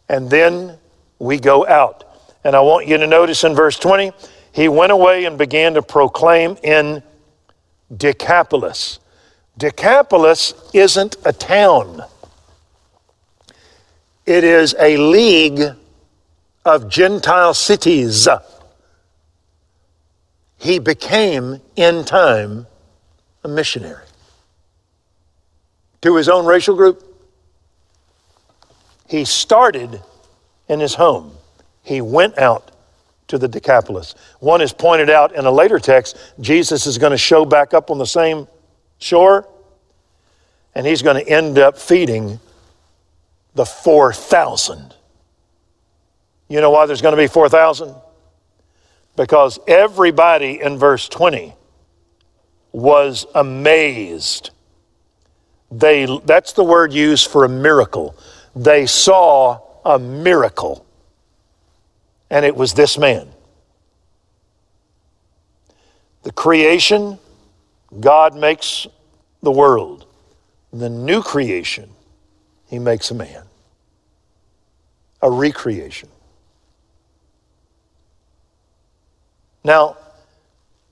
And 0.07 0.29
then 0.29 0.77
we 1.17 1.39
go 1.39 1.65
out. 1.67 2.03
And 2.43 2.55
I 2.55 2.61
want 2.61 2.87
you 2.87 2.97
to 2.99 3.07
notice 3.07 3.43
in 3.43 3.55
verse 3.55 3.77
20, 3.79 4.11
he 4.51 4.69
went 4.69 4.91
away 4.91 5.25
and 5.25 5.35
began 5.35 5.73
to 5.73 5.81
proclaim 5.81 6.55
in 6.61 7.01
Decapolis. 7.95 8.99
Decapolis 9.57 10.53
isn't 10.75 11.15
a 11.25 11.33
town, 11.33 12.03
it 14.27 14.43
is 14.43 14.75
a 14.79 14.97
league 14.97 15.61
of 16.65 16.87
Gentile 16.87 17.55
cities. 17.55 18.27
He 20.59 20.79
became, 20.79 21.61
in 21.75 22.03
time, 22.03 22.67
a 23.43 23.47
missionary 23.47 24.06
to 26.07 26.15
his 26.15 26.29
own 26.29 26.45
racial 26.45 26.73
group. 26.73 27.03
He 29.09 29.25
started 29.25 30.01
in 30.69 30.79
his 30.79 30.95
home, 30.95 31.33
he 31.83 31.99
went 32.01 32.37
out 32.37 32.71
to 33.27 33.37
the 33.37 33.47
Decapolis. 33.47 34.15
One 34.39 34.61
is 34.61 34.71
pointed 34.71 35.09
out 35.09 35.35
in 35.35 35.45
a 35.45 35.51
later 35.51 35.79
text. 35.79 36.17
Jesus 36.39 36.87
is 36.87 36.97
going 36.97 37.11
to 37.11 37.17
show 37.17 37.43
back 37.43 37.73
up 37.73 37.91
on 37.91 37.97
the 37.97 38.05
same 38.05 38.47
shore, 38.99 39.49
and 40.75 40.87
he's 40.87 41.01
going 41.01 41.21
to 41.21 41.29
end 41.29 41.57
up 41.57 41.77
feeding 41.77 42.39
the 43.53 43.65
4,000. 43.65 44.93
You 46.47 46.61
know 46.61 46.71
why 46.71 46.85
there's 46.85 47.01
going 47.01 47.15
to 47.15 47.21
be 47.21 47.27
4,000? 47.27 47.93
Because 49.17 49.59
everybody 49.67 50.61
in 50.61 50.77
verse 50.77 51.09
20 51.09 51.53
was 52.71 53.25
amazed. 53.35 54.51
They, 55.71 56.05
that's 56.25 56.53
the 56.53 56.63
word 56.63 56.93
used 56.93 57.29
for 57.29 57.43
a 57.43 57.49
miracle. 57.49 58.15
They 58.55 58.85
saw 58.85 59.61
a 59.83 59.99
miracle 59.99 60.85
and 62.29 62.45
it 62.45 62.55
was 62.55 62.73
this 62.73 62.97
man. 62.97 63.29
The 66.23 66.31
creation, 66.31 67.19
God 67.99 68.35
makes 68.35 68.87
the 69.41 69.51
world. 69.51 70.05
The 70.73 70.89
new 70.89 71.21
creation, 71.21 71.89
He 72.67 72.79
makes 72.79 73.11
a 73.11 73.15
man. 73.15 73.43
A 75.21 75.31
recreation. 75.31 76.09
Now, 79.63 79.97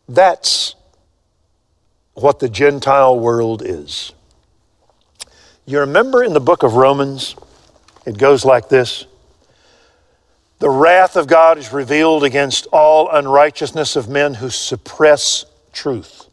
that's 0.08 0.76
what 2.14 2.40
the 2.40 2.50
Gentile 2.50 3.20
world 3.20 3.62
is. 3.64 4.14
You 5.66 5.80
remember 5.80 6.24
in 6.24 6.34
the 6.34 6.40
book 6.40 6.64
of 6.64 6.76
Romans, 6.76 7.36
it 8.06 8.18
goes 8.18 8.46
like 8.46 8.70
this 8.70 9.06
the 10.60 10.70
wrath 10.70 11.16
of 11.16 11.28
God 11.28 11.58
is 11.58 11.74
revealed 11.74 12.24
against 12.24 12.68
all 12.72 13.10
unrighteousness 13.10 13.96
of 13.96 14.08
men 14.08 14.36
who 14.36 14.50
suppress 14.50 15.46
truth. 15.74 16.28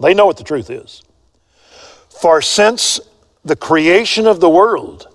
They 0.00 0.14
know 0.14 0.26
what 0.26 0.36
the 0.36 0.44
truth 0.44 0.70
is. 0.70 1.02
For 2.08 2.40
since 2.40 2.98
the 3.44 3.56
creation 3.56 4.26
of 4.26 4.40
the 4.40 4.48
world, 4.48 5.06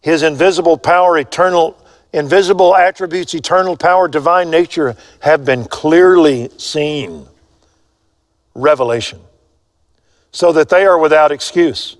his 0.00 0.22
invisible 0.22 0.78
power, 0.78 1.18
eternal, 1.18 1.76
invisible 2.12 2.76
attributes, 2.76 3.34
eternal 3.34 3.76
power, 3.76 4.06
divine 4.06 4.50
nature 4.50 4.96
have 5.20 5.44
been 5.44 5.64
clearly 5.64 6.50
seen. 6.56 7.26
Revelation. 8.54 9.20
So 10.32 10.52
that 10.52 10.68
they 10.68 10.84
are 10.84 10.98
without 10.98 11.32
excuse. 11.32 11.96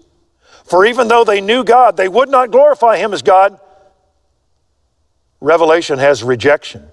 For 0.65 0.87
even 0.87 1.09
though 1.09 1.25
they 1.25 1.41
knew 1.41 1.65
God, 1.65 1.97
they 1.97 2.09
would 2.09 2.29
not 2.29 2.51
glorify 2.51 2.97
him 2.97 3.13
as 3.13 3.23
God 3.23 3.59
Revelation 5.41 5.99
has 5.99 6.23
rejection. 6.23 6.87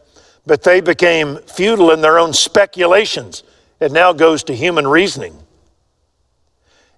But 0.45 0.63
they 0.63 0.79
became 0.79 1.37
futile 1.39 1.91
in 1.91 2.01
their 2.01 2.17
own 2.17 2.33
speculations. 2.33 3.43
It 3.79 3.91
now 3.91 4.13
goes 4.13 4.43
to 4.45 4.55
human 4.55 4.87
reasoning. 4.87 5.37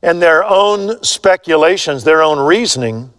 And 0.02 0.22
their 0.22 0.44
own 0.44 1.04
speculations, 1.04 2.04
their 2.04 2.22
own 2.22 2.40
reasoning, 2.40 3.12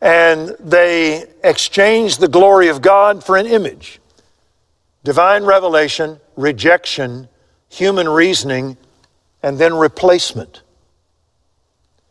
and 0.00 0.54
they 0.60 1.24
exchanged 1.42 2.20
the 2.20 2.28
glory 2.28 2.68
of 2.68 2.82
God 2.82 3.24
for 3.24 3.36
an 3.36 3.46
image. 3.46 4.00
Divine 5.04 5.44
revelation, 5.44 6.20
rejection, 6.36 7.28
human 7.68 8.08
reasoning, 8.08 8.76
and 9.42 9.58
then 9.58 9.74
replacement. 9.74 10.62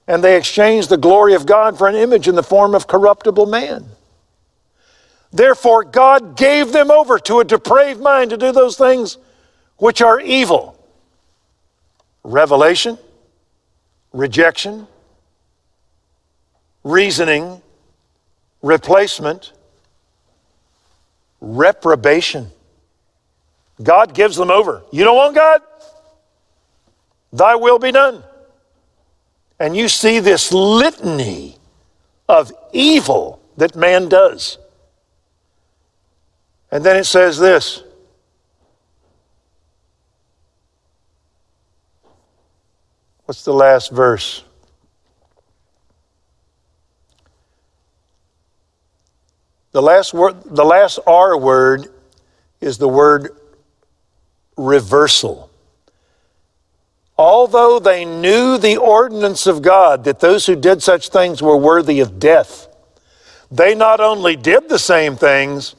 And 0.08 0.24
they 0.24 0.38
exchanged 0.38 0.90
the 0.90 0.98
glory 0.98 1.34
of 1.34 1.46
God 1.46 1.78
for 1.78 1.88
an 1.88 1.96
image 1.96 2.28
in 2.28 2.36
the 2.36 2.44
form 2.44 2.74
of 2.74 2.88
corruptible 2.88 3.46
man. 3.46 3.86
Therefore, 5.32 5.84
God 5.84 6.38
gave 6.38 6.72
them 6.72 6.90
over 6.90 7.20
to 7.20 7.40
a 7.40 7.44
depraved 7.44 8.00
mind 8.00 8.30
to 8.30 8.38
do 8.38 8.52
those 8.52 8.78
things 8.78 9.18
which 9.78 10.02
are 10.02 10.20
evil. 10.20 10.80
Revelation, 12.24 12.98
rejection, 14.14 14.88
reasoning, 16.84 17.62
replacement, 18.62 19.52
reprobation. 21.42 22.50
God 23.84 24.14
gives 24.14 24.38
them 24.38 24.50
over. 24.50 24.84
You 24.92 25.04
don't 25.04 25.16
want 25.16 25.36
God? 25.36 25.62
Thy 27.32 27.56
will 27.56 27.80
be 27.80 27.92
done. 27.92 28.24
And 29.60 29.76
you 29.76 29.88
see 29.88 30.20
this 30.20 30.52
litany 30.52 31.58
of 32.30 32.52
evil 32.72 33.42
that 33.58 33.76
man 33.76 34.08
does. 34.08 34.58
And 36.72 36.84
then 36.84 36.98
it 36.98 37.06
says 37.06 37.38
this 37.40 37.84
What's 43.26 43.44
the 43.44 43.54
last 43.54 43.92
verse? 43.92 44.44
The 49.74 49.82
last 49.82 50.14
word, 50.14 50.44
the 50.44 50.64
last 50.64 50.98
R 51.06 51.38
word 51.38 51.88
is 52.62 52.78
the 52.78 52.88
word 52.88 53.36
reversal. 54.56 55.47
Although 57.18 57.80
they 57.80 58.06
knew 58.06 58.58
the 58.58 58.78
ordinance 58.78 59.48
of 59.48 59.62
God, 59.62 60.04
that 60.04 60.20
those 60.20 60.46
who 60.46 60.56
did 60.56 60.84
such 60.84 61.10
things 61.10 61.42
were 61.42 61.58
worthy 61.58 62.00
of 62.00 62.20
death, 62.20 62.68
they 63.50 63.74
not 63.74 64.00
only 64.00 64.36
did 64.36 64.70
the 64.70 64.80
same 64.80 65.16
things, 65.16 65.76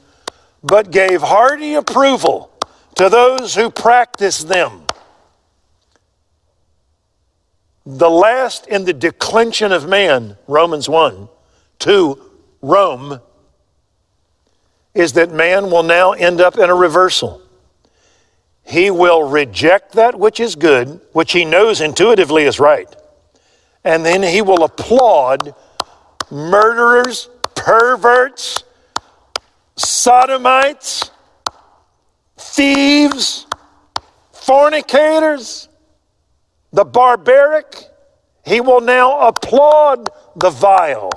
but 0.61 0.91
gave 0.91 1.21
hearty 1.21 1.75
approval 1.75 2.51
to 2.95 3.07
those 3.07 3.55
who 3.55 3.71
practice 3.71 4.43
them. 4.43 4.85
The 7.85 8.09
last 8.09 8.67
in 8.67 8.83
the 8.83 8.93
declension 8.93 9.71
of 9.71 9.87
man, 9.87 10.37
Romans 10.47 10.89
1, 10.89 11.29
to 11.79 12.21
Rome, 12.61 13.21
is 14.93 15.13
that 15.13 15.31
man 15.31 15.71
will 15.71 15.83
now 15.83 16.11
end 16.11 16.41
up 16.41 16.57
in 16.57 16.69
a 16.69 16.75
reversal. 16.75 17.41
He 18.69 18.91
will 18.91 19.23
reject 19.23 19.93
that 19.93 20.19
which 20.19 20.39
is 20.39 20.55
good, 20.55 21.01
which 21.11 21.31
he 21.31 21.43
knows 21.43 21.81
intuitively 21.81 22.43
is 22.43 22.59
right, 22.59 22.87
and 23.83 24.05
then 24.05 24.21
he 24.21 24.43
will 24.43 24.63
applaud 24.63 25.55
murderers, 26.29 27.29
perverts, 27.55 28.63
sodomites, 29.75 31.09
thieves, 32.37 33.47
fornicators, 34.33 35.67
the 36.71 36.85
barbaric. 36.85 37.75
He 38.45 38.61
will 38.61 38.81
now 38.81 39.27
applaud 39.27 40.09
the 40.35 40.51
vile. 40.51 41.09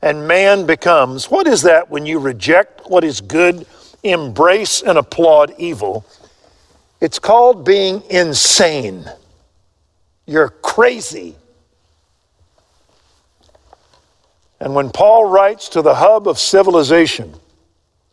And 0.00 0.28
man 0.28 0.64
becomes 0.64 1.28
what 1.28 1.48
is 1.48 1.62
that 1.62 1.90
when 1.90 2.06
you 2.06 2.20
reject 2.20 2.88
what 2.88 3.02
is 3.02 3.20
good, 3.20 3.66
embrace 4.04 4.82
and 4.82 4.98
applaud 4.98 5.54
evil? 5.58 6.04
It's 7.00 7.18
called 7.18 7.64
being 7.64 8.02
insane. 8.08 9.04
You're 10.26 10.50
crazy. 10.50 11.36
And 14.60 14.74
when 14.74 14.90
Paul 14.90 15.26
writes 15.26 15.68
to 15.70 15.82
the 15.82 15.94
hub 15.94 16.26
of 16.28 16.38
civilization, 16.38 17.34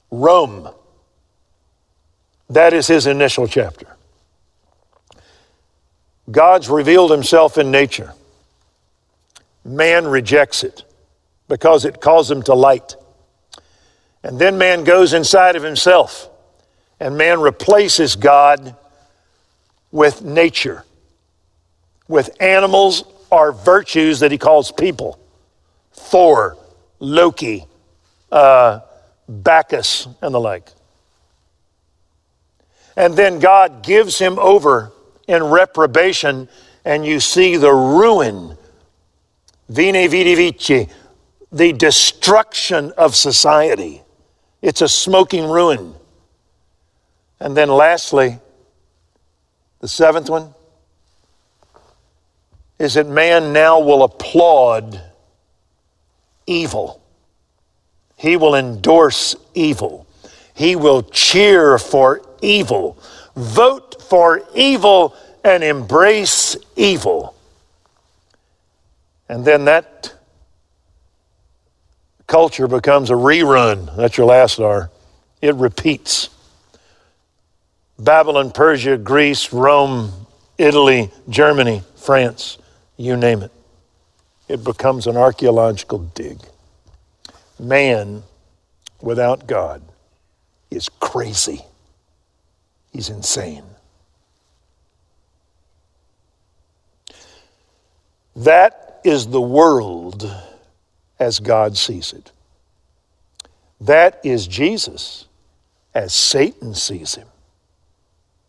Rome, 0.09 0.69
that 2.49 2.73
is 2.73 2.87
his 2.87 3.07
initial 3.07 3.47
chapter. 3.47 3.87
God's 6.29 6.69
revealed 6.69 7.11
himself 7.11 7.57
in 7.57 7.71
nature. 7.71 8.13
Man 9.63 10.07
rejects 10.07 10.63
it 10.63 10.83
because 11.47 11.85
it 11.85 12.01
calls 12.01 12.29
him 12.29 12.41
to 12.43 12.53
light. 12.53 12.95
And 14.23 14.39
then 14.39 14.57
man 14.57 14.83
goes 14.83 15.13
inside 15.13 15.55
of 15.55 15.63
himself 15.63 16.29
and 17.01 17.17
man 17.17 17.41
replaces 17.41 18.15
God 18.15 18.75
with 19.91 20.21
nature, 20.21 20.85
with 22.07 22.29
animals 22.39 23.03
or 23.31 23.51
virtues 23.51 24.19
that 24.19 24.31
he 24.31 24.37
calls 24.37 24.71
people. 24.71 25.17
Thor, 25.93 26.57
Loki, 26.99 27.65
uh, 28.31 28.81
Bacchus, 29.27 30.07
and 30.21 30.33
the 30.33 30.39
like. 30.39 30.69
And 32.95 33.15
then 33.15 33.39
God 33.39 33.81
gives 33.81 34.19
him 34.19 34.37
over 34.37 34.91
in 35.27 35.43
reprobation, 35.43 36.49
and 36.85 37.03
you 37.03 37.19
see 37.19 37.57
the 37.57 37.73
ruin, 37.73 38.57
vini 39.69 40.05
vidi 40.05 40.35
vici, 40.35 40.87
the 41.51 41.73
destruction 41.73 42.91
of 42.95 43.15
society. 43.15 44.03
It's 44.61 44.81
a 44.81 44.87
smoking 44.87 45.49
ruin. 45.49 45.95
And 47.39 47.57
then 47.57 47.69
lastly, 47.69 48.39
the 49.79 49.87
seventh 49.87 50.29
one 50.29 50.53
is 52.77 52.93
that 52.95 53.07
man 53.07 53.53
now 53.53 53.79
will 53.79 54.03
applaud 54.03 55.01
evil. 56.45 57.01
He 58.17 58.37
will 58.37 58.55
endorse 58.55 59.35
evil. 59.55 60.05
He 60.53 60.75
will 60.75 61.01
cheer 61.03 61.79
for 61.79 62.21
evil, 62.41 62.97
vote 63.35 64.01
for 64.01 64.43
evil, 64.53 65.15
and 65.43 65.63
embrace 65.63 66.55
evil. 66.75 67.35
And 69.27 69.45
then 69.45 69.65
that 69.65 70.13
culture 72.31 72.65
becomes 72.65 73.09
a 73.09 73.13
rerun. 73.13 73.93
That's 73.97 74.15
your 74.15 74.25
last 74.25 74.57
R. 74.57 74.89
It 75.41 75.53
repeats. 75.55 76.29
Babylon, 77.99 78.51
Persia, 78.51 78.97
Greece, 78.97 79.51
Rome, 79.51 80.13
Italy, 80.57 81.11
Germany, 81.27 81.83
France, 81.97 82.57
you 82.95 83.17
name 83.17 83.43
it. 83.43 83.51
It 84.47 84.63
becomes 84.63 85.07
an 85.07 85.17
archaeological 85.17 85.99
dig. 85.99 86.39
Man 87.59 88.23
without 89.01 89.45
God 89.45 89.81
is 90.69 90.87
crazy. 91.01 91.65
He's 92.93 93.09
insane. 93.09 93.65
That 98.37 99.01
is 99.03 99.27
the 99.27 99.41
world 99.41 100.33
as 101.21 101.39
God 101.39 101.77
sees 101.77 102.13
it. 102.13 102.31
That 103.79 104.19
is 104.23 104.47
Jesus 104.47 105.27
as 105.93 106.13
Satan 106.13 106.73
sees 106.73 107.13
him. 107.15 107.27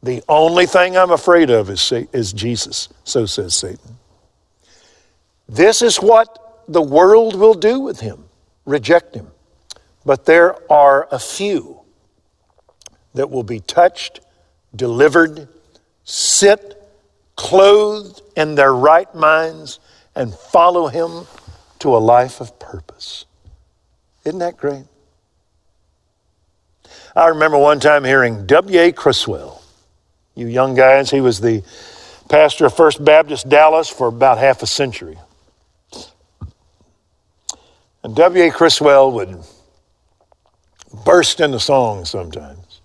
The 0.02 0.24
only 0.26 0.64
thing 0.66 0.96
I'm 0.96 1.10
afraid 1.10 1.50
of 1.50 1.68
is, 1.68 1.92
is 2.12 2.32
Jesus, 2.32 2.88
so 3.04 3.26
says 3.26 3.54
Satan. 3.54 3.98
This 5.48 5.82
is 5.82 5.98
what 5.98 6.64
the 6.66 6.82
world 6.82 7.36
will 7.36 7.54
do 7.54 7.78
with 7.78 8.00
him 8.00 8.24
reject 8.64 9.14
him. 9.14 9.26
But 10.06 10.24
there 10.24 10.56
are 10.72 11.08
a 11.10 11.18
few 11.18 11.80
that 13.14 13.30
will 13.30 13.42
be 13.42 13.60
touched, 13.60 14.20
delivered, 14.74 15.48
sit, 16.04 16.80
clothed 17.36 18.22
in 18.36 18.54
their 18.54 18.72
right 18.72 19.12
minds, 19.14 19.80
and 20.14 20.32
follow 20.32 20.88
him 20.88 21.26
to 21.82 21.96
a 21.96 21.98
life 21.98 22.40
of 22.40 22.58
purpose. 22.58 23.26
Isn't 24.24 24.38
that 24.38 24.56
great? 24.56 24.84
I 27.14 27.26
remember 27.28 27.58
one 27.58 27.80
time 27.80 28.04
hearing 28.04 28.46
W.A. 28.46 28.92
Criswell, 28.92 29.60
you 30.34 30.46
young 30.46 30.74
guys, 30.74 31.10
he 31.10 31.20
was 31.20 31.40
the 31.40 31.62
pastor 32.28 32.66
of 32.66 32.76
First 32.76 33.04
Baptist 33.04 33.48
Dallas 33.48 33.88
for 33.88 34.06
about 34.06 34.38
half 34.38 34.62
a 34.62 34.66
century. 34.66 35.18
And 38.04 38.14
W.A. 38.14 38.50
Criswell 38.52 39.10
would 39.12 39.42
burst 41.04 41.40
into 41.40 41.58
song 41.58 42.04
sometimes. 42.04 42.80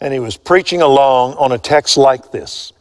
And 0.00 0.14
he 0.14 0.18
was 0.18 0.36
preaching 0.36 0.80
along 0.80 1.34
on 1.34 1.52
a 1.52 1.58
text 1.58 1.98
like 1.98 2.30
this 2.30 2.72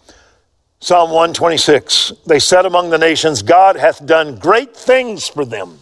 Psalm 0.79 1.09
126 1.09 2.13
They 2.25 2.39
said 2.39 2.65
among 2.65 2.89
the 2.89 2.97
nations, 2.97 3.41
God 3.41 3.75
hath 3.75 4.05
done 4.05 4.37
great 4.37 4.75
things 4.75 5.27
for 5.27 5.45
them. 5.45 5.79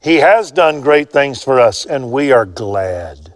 He 0.00 0.16
has 0.16 0.50
done 0.52 0.80
great 0.82 1.10
things 1.10 1.42
for 1.42 1.58
us, 1.58 1.84
and 1.84 2.12
we 2.12 2.32
are 2.32 2.46
glad. 2.46 3.34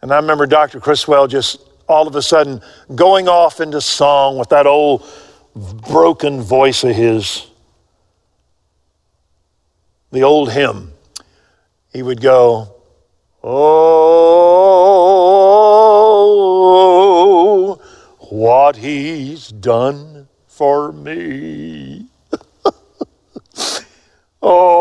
And 0.00 0.12
I 0.12 0.16
remember 0.16 0.46
Dr. 0.46 0.80
Criswell 0.80 1.28
just 1.28 1.60
all 1.88 2.08
of 2.08 2.16
a 2.16 2.22
sudden 2.22 2.62
going 2.94 3.28
off 3.28 3.60
into 3.60 3.80
song 3.80 4.38
with 4.38 4.48
that 4.48 4.66
old 4.66 5.06
broken 5.54 6.40
voice 6.40 6.82
of 6.82 6.96
his 6.96 7.46
the 10.12 10.22
old 10.22 10.52
hymn, 10.52 10.92
he 11.92 12.02
would 12.02 12.20
go, 12.20 12.74
Oh, 13.42 14.41
what 18.32 18.76
he's 18.76 19.48
done 19.48 20.26
for 20.46 20.90
me. 20.90 22.06
oh, 24.42 24.80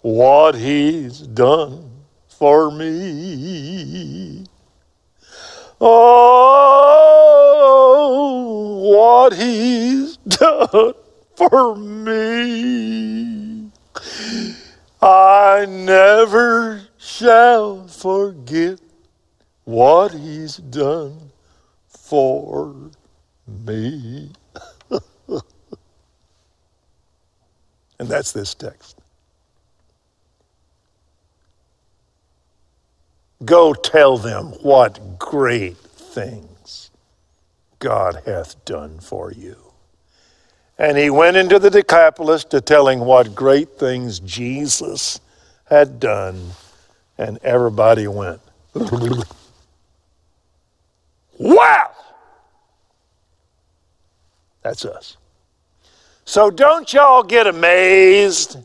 what 0.00 0.54
he's 0.54 1.18
done 1.22 1.90
for 2.28 2.70
me. 2.70 4.46
Oh, 5.80 6.44
what 8.92 9.32
he's 9.32 10.18
done 10.18 10.94
for 11.34 11.74
me. 11.74 13.72
I 15.02 15.66
never 15.68 16.82
shall 16.96 17.88
forget 17.88 18.83
what 19.64 20.12
he's 20.12 20.56
done 20.56 21.30
for 21.88 22.90
me. 23.46 24.30
and 24.90 25.42
that's 27.98 28.32
this 28.32 28.54
text. 28.54 28.98
Go 33.44 33.74
tell 33.74 34.16
them 34.16 34.46
what 34.62 35.18
great 35.18 35.76
things 35.76 36.90
God 37.78 38.22
hath 38.24 38.64
done 38.64 38.98
for 39.00 39.32
you. 39.32 39.56
And 40.78 40.96
he 40.96 41.10
went 41.10 41.36
into 41.36 41.58
the 41.58 41.70
Decapolis 41.70 42.44
to 42.46 42.60
telling 42.60 43.00
what 43.00 43.34
great 43.34 43.78
things 43.78 44.18
Jesus 44.20 45.20
had 45.66 46.00
done, 46.00 46.50
and 47.18 47.38
everybody 47.42 48.08
went, 48.08 48.40
Wow! 51.38 51.90
That's 54.62 54.84
us. 54.84 55.16
So 56.24 56.50
don't 56.50 56.90
y'all 56.92 57.22
get 57.22 57.46
amazed 57.46 58.58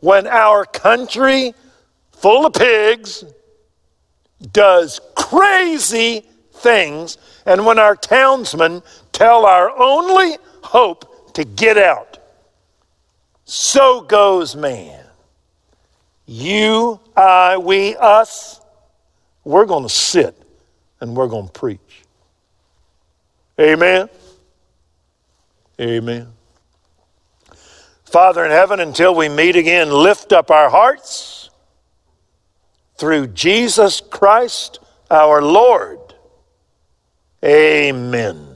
when 0.00 0.26
our 0.26 0.64
country, 0.64 1.54
full 2.12 2.46
of 2.46 2.52
pigs, 2.54 3.24
does 4.52 5.00
crazy 5.14 6.24
things, 6.52 7.18
and 7.46 7.64
when 7.64 7.78
our 7.78 7.94
townsmen 7.94 8.82
tell 9.12 9.46
our 9.46 9.70
only 9.78 10.36
hope 10.62 11.34
to 11.34 11.44
get 11.44 11.78
out. 11.78 12.18
So 13.44 14.00
goes 14.02 14.56
man. 14.56 15.04
You, 16.26 16.98
I, 17.16 17.56
we, 17.56 17.94
us, 17.96 18.60
we're 19.44 19.66
going 19.66 19.84
to 19.84 19.88
sit 19.88 20.45
and 21.00 21.16
we're 21.16 21.28
going 21.28 21.46
to 21.46 21.52
preach. 21.52 22.02
Amen. 23.60 24.08
Amen. 25.80 26.28
Father 28.04 28.44
in 28.44 28.50
heaven, 28.50 28.80
until 28.80 29.14
we 29.14 29.28
meet 29.28 29.56
again, 29.56 29.90
lift 29.90 30.32
up 30.32 30.50
our 30.50 30.70
hearts 30.70 31.50
through 32.96 33.28
Jesus 33.28 34.00
Christ 34.00 34.78
our 35.10 35.42
Lord. 35.42 35.98
Amen. 37.44 38.55